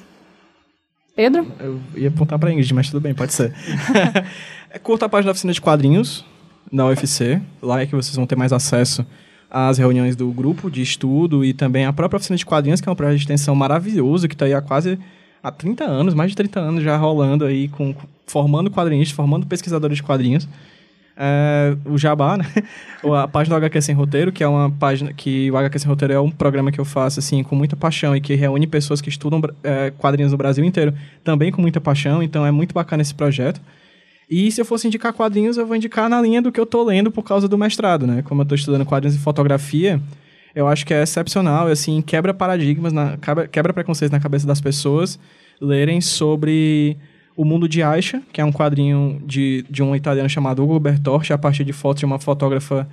Pedro? 1.16 1.44
Eu 1.59 1.80
ia 1.96 2.07
apontar 2.07 2.38
para 2.38 2.52
Ingrid, 2.52 2.72
mas 2.72 2.88
tudo 2.88 3.02
bem, 3.02 3.14
pode 3.14 3.32
ser. 3.32 3.52
é 4.70 4.78
curta 4.78 5.07
a 5.07 5.09
página 5.09 5.26
da 5.26 5.32
oficina 5.32 5.52
de 5.52 5.61
quadrinhos 5.61 6.24
da 6.72 6.86
UFC. 6.86 7.42
Lá 7.61 7.80
é 7.80 7.86
que 7.86 7.96
vocês 7.96 8.14
vão 8.14 8.28
ter 8.28 8.36
mais 8.36 8.52
acesso 8.52 9.04
às 9.50 9.76
reuniões 9.76 10.14
do 10.14 10.30
grupo 10.30 10.70
de 10.70 10.82
estudo 10.82 11.44
e 11.44 11.52
também 11.52 11.84
a 11.84 11.92
própria 11.92 12.18
oficina 12.18 12.36
de 12.36 12.46
quadrinhos, 12.46 12.80
que 12.80 12.88
é 12.88 12.92
um 12.92 12.94
projeto 12.94 13.16
de 13.16 13.22
extensão 13.22 13.57
maravilhoso, 13.57 14.28
que 14.28 14.36
está 14.36 14.44
aí 14.44 14.54
há 14.54 14.62
quase 14.62 15.00
há 15.42 15.50
30 15.50 15.82
anos, 15.82 16.14
mais 16.14 16.30
de 16.30 16.36
30 16.36 16.61
anos 16.61 16.84
já 16.84 16.96
rolando 16.96 17.44
aí, 17.44 17.66
com, 17.66 17.92
formando 18.27 18.70
quadrinistas, 18.70 19.14
formando 19.14 19.47
pesquisadores 19.47 19.99
de 19.99 20.03
quadrinhos 20.03 20.49
é, 21.16 21.74
o 21.87 21.97
Jabá, 21.97 22.37
né? 22.37 22.45
a 23.16 23.27
página 23.27 23.55
do 23.55 23.64
HQ 23.64 23.81
Sem 23.81 23.95
Roteiro, 23.95 24.31
que 24.31 24.45
é 24.45 24.49
uma 24.49 24.70
página 24.70 25.12
que 25.12 25.51
o 25.51 25.57
HQ 25.57 25.79
Sem 25.79 25.89
Roteiro 25.89 26.12
é 26.12 26.20
um 26.20 26.31
programa 26.31 26.70
que 26.70 26.79
eu 26.79 26.85
faço 26.85 27.18
assim 27.18 27.43
com 27.43 27.57
muita 27.57 27.74
paixão 27.74 28.14
e 28.14 28.20
que 28.20 28.35
reúne 28.35 28.66
pessoas 28.66 29.01
que 29.01 29.09
estudam 29.09 29.41
é, 29.64 29.91
quadrinhos 29.91 30.33
no 30.33 30.39
Brasil 30.39 30.64
inteiro, 30.64 30.93
também 31.24 31.51
com 31.51 31.62
muita 31.62 31.81
paixão, 31.81 32.22
então 32.22 32.45
é 32.45 32.51
muito 32.51 32.74
bacana 32.74 33.01
esse 33.01 33.14
projeto. 33.14 33.61
E 34.29 34.51
se 34.51 34.61
eu 34.61 34.64
fosse 34.64 34.87
indicar 34.87 35.12
quadrinhos, 35.12 35.57
eu 35.57 35.66
vou 35.66 35.77
indicar 35.77 36.09
na 36.11 36.20
linha 36.20 36.43
do 36.43 36.53
que 36.53 36.61
eu 36.61 36.66
tô 36.66 36.83
lendo 36.83 37.11
por 37.11 37.22
causa 37.22 37.49
do 37.49 37.57
mestrado, 37.57 38.07
né? 38.07 38.22
Como 38.22 38.43
eu 38.43 38.47
tô 38.47 38.55
estudando 38.55 38.85
quadrinhos 38.85 39.16
e 39.16 39.20
fotografia, 39.20 40.01
eu 40.55 40.66
acho 40.66 40.85
que 40.85 40.93
é 40.93 41.03
excepcional, 41.03 41.68
assim, 41.68 42.03
quebra 42.03 42.35
paradigmas, 42.35 42.93
na, 42.93 43.16
quebra 43.51 43.72
preconceitos 43.72 44.12
na 44.12 44.20
cabeça 44.20 44.47
das 44.47 44.61
pessoas 44.61 45.18
lerem 45.61 46.01
sobre 46.01 46.99
o 47.37 47.45
Mundo 47.45 47.68
de 47.68 47.82
Aisha, 47.82 48.22
que 48.32 48.41
é 48.41 48.45
um 48.45 48.51
quadrinho 48.51 49.22
de, 49.24 49.64
de 49.68 49.82
um 49.82 49.95
italiano 49.95 50.28
chamado 50.28 50.64
Ugo 50.64 50.80
Bertorti, 50.80 51.32
a 51.32 51.39
partir 51.39 51.64
de 51.64 51.72
fotos 51.72 52.01
de 52.01 52.07
uma 52.07 52.18
fotógrafa 52.18 52.89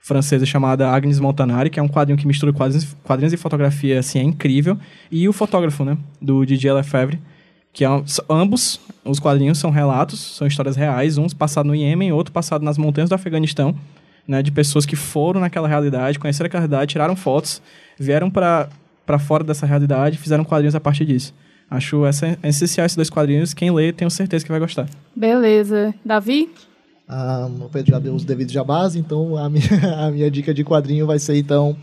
francesa 0.00 0.44
chamada 0.44 0.90
Agnes 0.90 1.18
Montanari, 1.18 1.70
que 1.70 1.80
é 1.80 1.82
um 1.82 1.88
quadrinho 1.88 2.18
que 2.18 2.26
mistura 2.26 2.52
quadrinhos, 2.52 2.94
quadrinhos 3.04 3.32
e 3.32 3.36
fotografia, 3.36 3.98
assim, 3.98 4.18
é 4.18 4.22
incrível. 4.22 4.76
E 5.10 5.28
o 5.28 5.32
fotógrafo, 5.32 5.84
né, 5.84 5.96
do 6.20 6.44
Didier 6.44 6.74
Lefebvre, 6.74 7.20
que 7.72 7.84
é, 7.84 7.88
ambos 8.28 8.80
os 9.04 9.18
quadrinhos 9.18 9.58
são 9.58 9.70
relatos, 9.70 10.20
são 10.36 10.46
histórias 10.46 10.76
reais, 10.76 11.16
uns 11.16 11.32
passados 11.32 11.68
no 11.68 11.74
Iêmen, 11.74 12.12
outro 12.12 12.32
passado 12.32 12.64
nas 12.64 12.76
montanhas 12.76 13.08
do 13.08 13.14
Afeganistão. 13.14 13.74
né, 14.26 14.42
de 14.42 14.50
pessoas 14.50 14.86
que 14.86 14.96
foram 14.96 15.40
naquela 15.40 15.68
realidade, 15.68 16.18
conheceram 16.18 16.46
aquela 16.46 16.62
realidade, 16.62 16.92
tiraram 16.92 17.14
fotos, 17.14 17.60
vieram 17.98 18.30
para 18.30 18.68
fora 19.20 19.44
dessa 19.44 19.66
realidade 19.66 20.18
fizeram 20.18 20.44
quadrinhos 20.44 20.74
a 20.74 20.80
partir 20.80 21.04
disso. 21.04 21.34
Acho 21.74 22.06
essa, 22.06 22.38
essencial 22.42 22.86
esses 22.86 22.96
dois 22.96 23.10
quadrinhos. 23.10 23.52
Quem 23.52 23.70
lê, 23.70 23.92
tenho 23.92 24.10
certeza 24.10 24.44
que 24.44 24.50
vai 24.50 24.60
gostar. 24.60 24.88
Beleza. 25.14 25.92
Davi? 26.04 26.50
Ah, 27.08 27.48
o 27.60 27.68
Pedro 27.68 27.92
já 27.92 27.98
deu 27.98 28.14
os 28.14 28.24
devidos 28.24 28.52
jabás, 28.52 28.96
então 28.96 29.36
a 29.36 29.50
minha, 29.50 29.64
a 30.06 30.10
minha 30.10 30.30
dica 30.30 30.54
de 30.54 30.64
quadrinho 30.64 31.06
vai 31.06 31.18
ser, 31.18 31.36
então, 31.36 31.76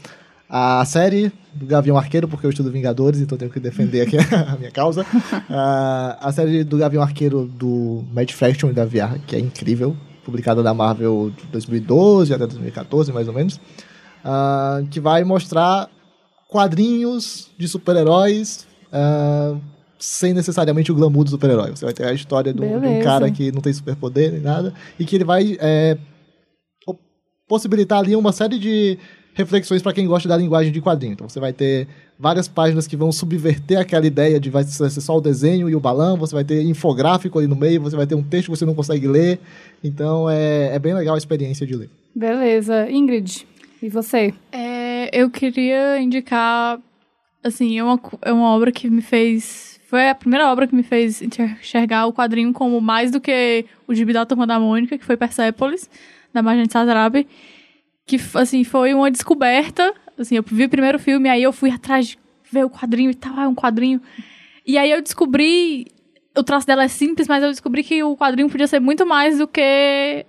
a 0.50 0.84
série 0.86 1.32
do 1.54 1.66
Gavião 1.66 1.98
Arqueiro, 1.98 2.28
porque 2.28 2.46
eu 2.46 2.50
estudo 2.50 2.72
Vingadores, 2.72 3.22
então 3.22 3.38
tenho 3.38 3.52
que 3.52 3.60
defender 3.60 4.02
aqui 4.02 4.18
a 4.34 4.58
minha 4.58 4.72
causa. 4.72 5.04
Uh, 5.04 6.18
a 6.20 6.32
série 6.32 6.64
do 6.64 6.78
Gavião 6.78 7.04
Arqueiro 7.04 7.46
do 7.46 8.04
Matt 8.14 8.34
Fraction 8.34 8.70
e 8.70 8.74
da 8.74 8.86
VR, 8.86 9.20
que 9.28 9.36
é 9.36 9.40
incrível, 9.40 9.96
publicada 10.26 10.64
da 10.64 10.74
Marvel 10.74 11.32
de 11.38 11.48
2012 11.48 12.34
até 12.34 12.48
2014, 12.48 13.12
mais 13.12 13.28
ou 13.28 13.34
menos, 13.34 13.56
uh, 14.26 14.86
que 14.90 15.00
vai 15.00 15.24
mostrar 15.24 15.90
quadrinhos 16.48 17.50
de 17.58 17.68
super-heróis 17.68 18.68
uh, 18.92 19.60
sem 20.02 20.34
necessariamente 20.34 20.92
o 20.92 20.96
glamour 20.96 21.24
do 21.24 21.30
super-herói. 21.30 21.70
Você 21.70 21.86
vai 21.86 21.94
ter 21.94 22.06
a 22.06 22.14
história 22.14 22.52
do, 22.52 22.62
de 22.62 22.88
um 22.88 23.02
cara 23.02 23.30
que 23.32 23.52
não 23.52 23.62
tem 23.62 23.72
superpoder 23.72 24.32
nem 24.32 24.42
nada, 24.42 24.74
e 25.00 25.06
que 25.06 25.16
ele 25.16 25.24
vai 25.24 25.58
é, 25.62 25.98
possibilitar 27.48 28.00
ali 28.00 28.16
uma 28.16 28.32
série 28.32 28.58
de 28.58 28.98
reflexões 29.34 29.82
para 29.82 29.94
quem 29.94 30.08
gosta 30.08 30.28
da 30.28 30.36
linguagem 30.36 30.72
de 30.72 30.82
quadrinho. 30.82 31.14
Então 31.14 31.30
você 31.30 31.40
vai 31.40 31.54
ter 31.54 31.88
várias 32.20 32.48
páginas 32.48 32.88
que 32.88 32.98
vão 32.98 33.12
subverter 33.12 33.80
aquela 33.80 34.06
ideia 34.06 34.40
de 34.40 34.50
vai 34.50 34.64
ser 34.64 34.90
só 34.90 35.18
o 35.18 35.22
desenho 35.22 35.70
e 35.70 35.76
o 35.76 35.80
balão, 35.80 36.18
você 36.18 36.34
vai 36.34 36.44
ter 36.44 36.62
infográfico 36.64 37.40
ali 37.40 37.48
no 37.48 37.56
meio, 37.56 37.82
você 37.82 37.96
vai 37.96 38.08
ter 38.08 38.16
um 38.16 38.24
texto 38.24 38.46
que 38.46 38.58
você 38.58 38.66
não 38.66 38.76
consegue 38.76 39.08
ler. 39.08 39.40
Então 39.84 40.30
é, 40.30 40.76
é 40.76 40.80
bem 40.80 40.94
legal 40.94 41.16
a 41.16 41.18
experiência 41.18 41.66
de 41.66 41.76
ler. 41.76 41.90
Beleza. 42.16 42.90
Ingrid, 42.90 43.46
e 43.82 43.90
você? 43.90 44.34
É, 44.52 45.10
eu 45.18 45.30
queria 45.30 46.00
indicar, 46.00 46.80
assim, 47.44 47.80
é 47.80 47.84
uma, 47.84 48.00
é 48.22 48.32
uma 48.32 48.50
obra 48.50 48.72
que 48.72 48.90
me 48.90 49.02
fez... 49.02 49.71
Foi 49.92 50.10
a 50.10 50.16
primeira 50.16 50.52
obra 50.52 50.66
que 50.66 50.74
me 50.74 50.82
fez 50.82 51.22
enxergar 51.22 52.08
o 52.08 52.14
quadrinho 52.14 52.52
como 52.52 52.82
mais 52.82 53.12
do 53.12 53.22
que 53.22 53.66
o 53.86 53.94
gibi 53.94 54.14
da 54.14 54.26
Turma 54.26 54.48
da 54.48 54.60
Mônica, 54.60 54.98
que 54.98 55.06
foi 55.06 55.18
Persepolis, 55.18 55.88
da 56.34 56.42
Marjane 56.42 56.72
Satrapi 56.72 57.28
que, 58.06 58.18
assim, 58.36 58.64
foi 58.64 58.94
uma 58.94 59.10
descoberta. 59.10 59.94
Assim, 60.18 60.36
eu 60.36 60.44
vi 60.46 60.66
o 60.66 60.70
primeiro 60.70 61.00
filme, 61.00 61.30
aí 61.30 61.42
eu 61.44 61.54
fui 61.54 61.72
atrás 61.72 62.08
de 62.08 62.20
ver 62.52 62.66
o 62.66 62.70
quadrinho 62.70 63.12
e 63.12 63.16
tal, 63.16 63.34
ah, 63.38 63.48
um 63.48 63.56
quadrinho. 63.56 64.02
E 64.66 64.78
aí 64.78 64.92
eu 64.92 65.02
descobri. 65.02 65.88
O 66.38 66.44
traço 66.44 66.66
dela 66.66 66.84
é 66.84 66.88
simples, 66.88 67.28
mas 67.28 67.44
eu 67.44 67.50
descobri 67.50 67.84
que 67.84 68.04
o 68.04 68.16
quadrinho 68.16 68.50
podia 68.50 68.68
ser 68.68 68.80
muito 68.80 69.06
mais 69.06 69.38
do 69.38 69.48
que 69.48 70.26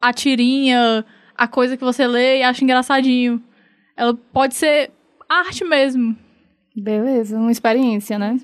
a 0.00 0.12
tirinha, 0.12 1.04
a 1.36 1.46
coisa 1.46 1.76
que 1.76 1.84
você 1.84 2.06
lê 2.06 2.38
e 2.38 2.42
acha 2.42 2.64
engraçadinho. 2.64 3.42
Ela 3.96 4.14
pode 4.14 4.54
ser 4.54 4.90
arte 5.28 5.64
mesmo. 5.64 6.16
Beleza, 6.74 7.36
uma 7.36 7.50
experiência, 7.50 8.18
né? 8.18 8.38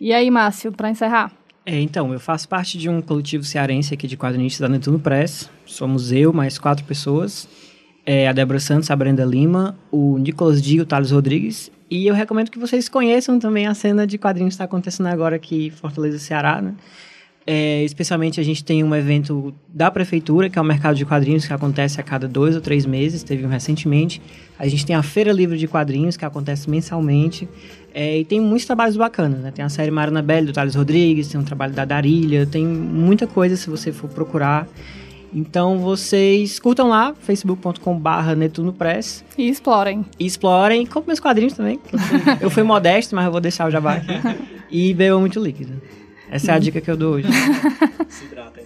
E 0.00 0.12
aí, 0.12 0.30
Márcio, 0.30 0.72
para 0.72 0.90
encerrar? 0.90 1.32
É, 1.64 1.78
então, 1.80 2.12
eu 2.12 2.20
faço 2.20 2.48
parte 2.48 2.78
de 2.78 2.88
um 2.88 3.02
coletivo 3.02 3.44
cearense 3.44 3.92
aqui 3.92 4.06
de 4.06 4.16
quadrinistas 4.16 4.60
da 4.60 4.68
Netuno 4.68 4.98
Press. 4.98 5.50
Somos 5.66 6.12
eu, 6.12 6.32
mais 6.32 6.58
quatro 6.58 6.84
pessoas. 6.84 7.48
É, 8.06 8.26
a 8.26 8.32
Débora 8.32 8.58
Santos, 8.58 8.90
a 8.90 8.96
Brenda 8.96 9.24
Lima, 9.24 9.76
o 9.90 10.16
Nicolas 10.18 10.62
Di 10.62 10.76
e 10.76 10.80
o 10.80 10.86
Thales 10.86 11.10
Rodrigues. 11.10 11.70
E 11.90 12.06
eu 12.06 12.14
recomendo 12.14 12.50
que 12.50 12.58
vocês 12.58 12.88
conheçam 12.88 13.38
também 13.38 13.66
a 13.66 13.74
cena 13.74 14.06
de 14.06 14.16
quadrinhos 14.16 14.52
que 14.52 14.54
está 14.54 14.64
acontecendo 14.64 15.06
agora 15.08 15.36
aqui 15.36 15.66
em 15.66 15.70
Fortaleza, 15.70 16.18
Ceará, 16.18 16.62
né? 16.62 16.74
É, 17.50 17.82
especialmente 17.82 18.38
a 18.38 18.42
gente 18.42 18.62
tem 18.62 18.84
um 18.84 18.94
evento 18.94 19.54
da 19.66 19.90
prefeitura, 19.90 20.50
que 20.50 20.58
é 20.58 20.60
o 20.60 20.64
mercado 20.64 20.96
de 20.96 21.06
quadrinhos, 21.06 21.46
que 21.46 21.52
acontece 21.54 21.98
a 21.98 22.02
cada 22.02 22.28
dois 22.28 22.54
ou 22.54 22.60
três 22.60 22.84
meses, 22.84 23.22
teve 23.22 23.46
um 23.46 23.48
recentemente. 23.48 24.20
A 24.58 24.68
gente 24.68 24.84
tem 24.84 24.94
a 24.94 25.02
Feira 25.02 25.32
Livre 25.32 25.56
de 25.56 25.66
Quadrinhos, 25.66 26.14
que 26.14 26.26
acontece 26.26 26.68
mensalmente. 26.68 27.48
É, 27.94 28.18
e 28.18 28.24
tem 28.26 28.38
muitos 28.38 28.66
trabalhos 28.66 28.98
bacanas, 28.98 29.40
né? 29.40 29.50
Tem 29.50 29.64
a 29.64 29.70
série 29.70 29.90
Marana 29.90 30.20
Belli, 30.20 30.48
do 30.48 30.52
Thales 30.52 30.74
Rodrigues, 30.74 31.28
tem 31.28 31.40
um 31.40 31.42
trabalho 31.42 31.72
da 31.72 31.86
Darilha, 31.86 32.44
tem 32.44 32.66
muita 32.66 33.26
coisa 33.26 33.56
se 33.56 33.70
você 33.70 33.92
for 33.92 34.10
procurar. 34.10 34.68
Então 35.32 35.78
vocês 35.78 36.58
curtam 36.58 36.88
lá, 36.88 37.14
facebook.com.br 37.18 38.72
Press. 38.76 39.24
E 39.38 39.48
explorem. 39.48 40.04
E 40.18 40.26
explorem, 40.26 40.84
comprem 40.84 41.06
meus 41.06 41.20
quadrinhos 41.20 41.54
também. 41.54 41.80
eu 42.42 42.50
fui 42.50 42.62
modesto, 42.62 43.16
mas 43.16 43.24
eu 43.24 43.32
vou 43.32 43.40
deixar 43.40 43.66
o 43.66 43.70
jabá 43.70 43.94
aqui. 43.94 44.12
E 44.70 44.92
bebam 44.92 45.20
muito 45.20 45.40
líquido. 45.40 45.80
Essa 46.30 46.52
é 46.52 46.54
a 46.54 46.58
dica 46.58 46.80
que 46.80 46.90
eu 46.90 46.96
dou 46.96 47.14
hoje. 47.14 47.28
Se 48.08 48.24
hidrata, 48.24 48.60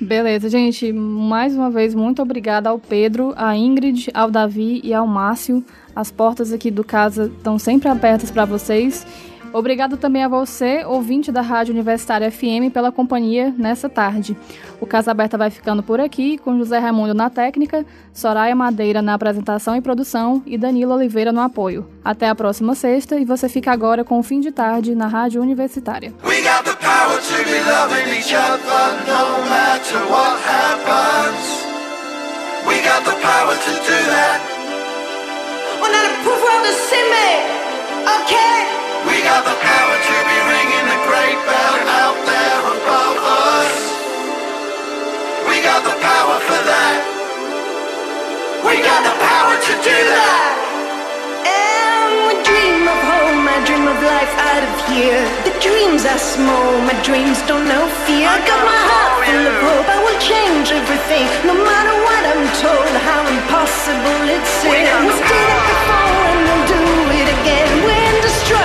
Beleza, 0.00 0.50
gente. 0.50 0.92
Mais 0.92 1.54
uma 1.54 1.70
vez, 1.70 1.94
muito 1.94 2.20
obrigada 2.20 2.68
ao 2.68 2.78
Pedro, 2.78 3.32
à 3.36 3.56
Ingrid, 3.56 4.10
ao 4.12 4.30
Davi 4.30 4.80
e 4.84 4.92
ao 4.92 5.06
Márcio. 5.06 5.64
As 5.94 6.10
portas 6.10 6.52
aqui 6.52 6.70
do 6.70 6.84
casa 6.84 7.32
estão 7.34 7.58
sempre 7.58 7.88
abertas 7.88 8.30
para 8.30 8.44
vocês. 8.44 9.06
Obrigado 9.56 9.96
também 9.96 10.22
a 10.22 10.28
você, 10.28 10.84
ouvinte 10.84 11.32
da 11.32 11.40
Rádio 11.40 11.72
Universitária 11.72 12.30
FM, 12.30 12.70
pela 12.74 12.92
companhia 12.92 13.54
nessa 13.56 13.88
tarde. 13.88 14.36
O 14.78 14.86
Casa 14.86 15.10
Aberta 15.10 15.38
vai 15.38 15.48
ficando 15.48 15.82
por 15.82 15.98
aqui, 15.98 16.36
com 16.36 16.58
José 16.58 16.78
Raimundo 16.78 17.14
na 17.14 17.30
técnica, 17.30 17.82
Soraya 18.12 18.54
Madeira 18.54 19.00
na 19.00 19.14
apresentação 19.14 19.74
e 19.74 19.80
produção 19.80 20.42
e 20.44 20.58
Danilo 20.58 20.92
Oliveira 20.92 21.32
no 21.32 21.40
apoio. 21.40 21.88
Até 22.04 22.28
a 22.28 22.34
próxima 22.34 22.74
sexta 22.74 23.18
e 23.18 23.24
você 23.24 23.48
fica 23.48 23.72
agora 23.72 24.04
com 24.04 24.18
o 24.18 24.22
fim 24.22 24.40
de 24.40 24.52
tarde 24.52 24.94
na 24.94 25.06
Rádio 25.06 25.40
Universitária. 25.40 26.12
Okay. 38.06 38.85
We 39.06 39.22
got 39.22 39.46
the 39.46 39.54
power 39.54 39.96
to 39.96 40.16
be 40.26 40.38
ringing 40.50 40.86
the 40.90 41.00
great 41.06 41.38
bell 41.46 41.76
out 42.02 42.18
there 42.26 42.60
above 42.74 43.16
us. 43.22 43.74
We 45.46 45.62
got 45.62 45.86
the 45.86 45.94
power 46.02 46.36
for 46.42 46.60
that. 46.66 46.98
We 48.66 48.82
got 48.82 49.02
the 49.06 49.14
power 49.22 49.54
to 49.62 49.72
do 49.78 49.98
that. 50.10 50.52
And 51.46 52.10
we 52.26 52.34
dream 52.42 52.82
of 52.82 53.00
home, 53.06 53.46
I 53.46 53.62
dream 53.62 53.86
of 53.86 54.00
life 54.02 54.34
out 54.42 54.62
of 54.66 54.74
here. 54.90 55.22
The 55.46 55.54
dreams 55.62 56.02
are 56.02 56.18
small, 56.18 56.70
my 56.82 56.98
dreams 57.06 57.38
don't 57.46 57.70
know 57.70 57.86
fear. 58.10 58.26
I 58.26 58.42
got 58.42 58.58
my 58.66 58.80
heart 58.90 59.22
full 59.22 59.46
of 59.46 59.56
hope, 59.70 59.86
I 59.86 59.98
will 60.02 60.18
change 60.18 60.74
everything, 60.74 61.26
no 61.46 61.54
matter 61.54 61.94
what 61.94 62.22
I'm 62.26 62.46
told, 62.58 62.90
how 63.06 63.22
impossible 63.22 64.22
it 64.34 64.42
seems. 64.58 64.74
We 64.74 64.82
did 64.82 65.48
it 65.54 65.62
before 65.70 66.22
and 66.26 66.40
we'll 66.42 66.66
do 66.74 66.82
it 67.22 67.28
again 67.38 67.85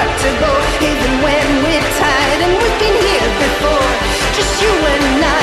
to 0.07 0.29
go, 0.39 0.51
even 0.81 1.11
when 1.21 1.47
we're 1.63 1.87
tired 2.01 2.41
and 2.41 2.53
we've 2.57 2.79
been 2.79 2.97
here 3.05 3.29
before. 3.45 3.91
Just 4.33 4.61
you 4.61 4.69
and 4.69 5.25
I. 5.25 5.40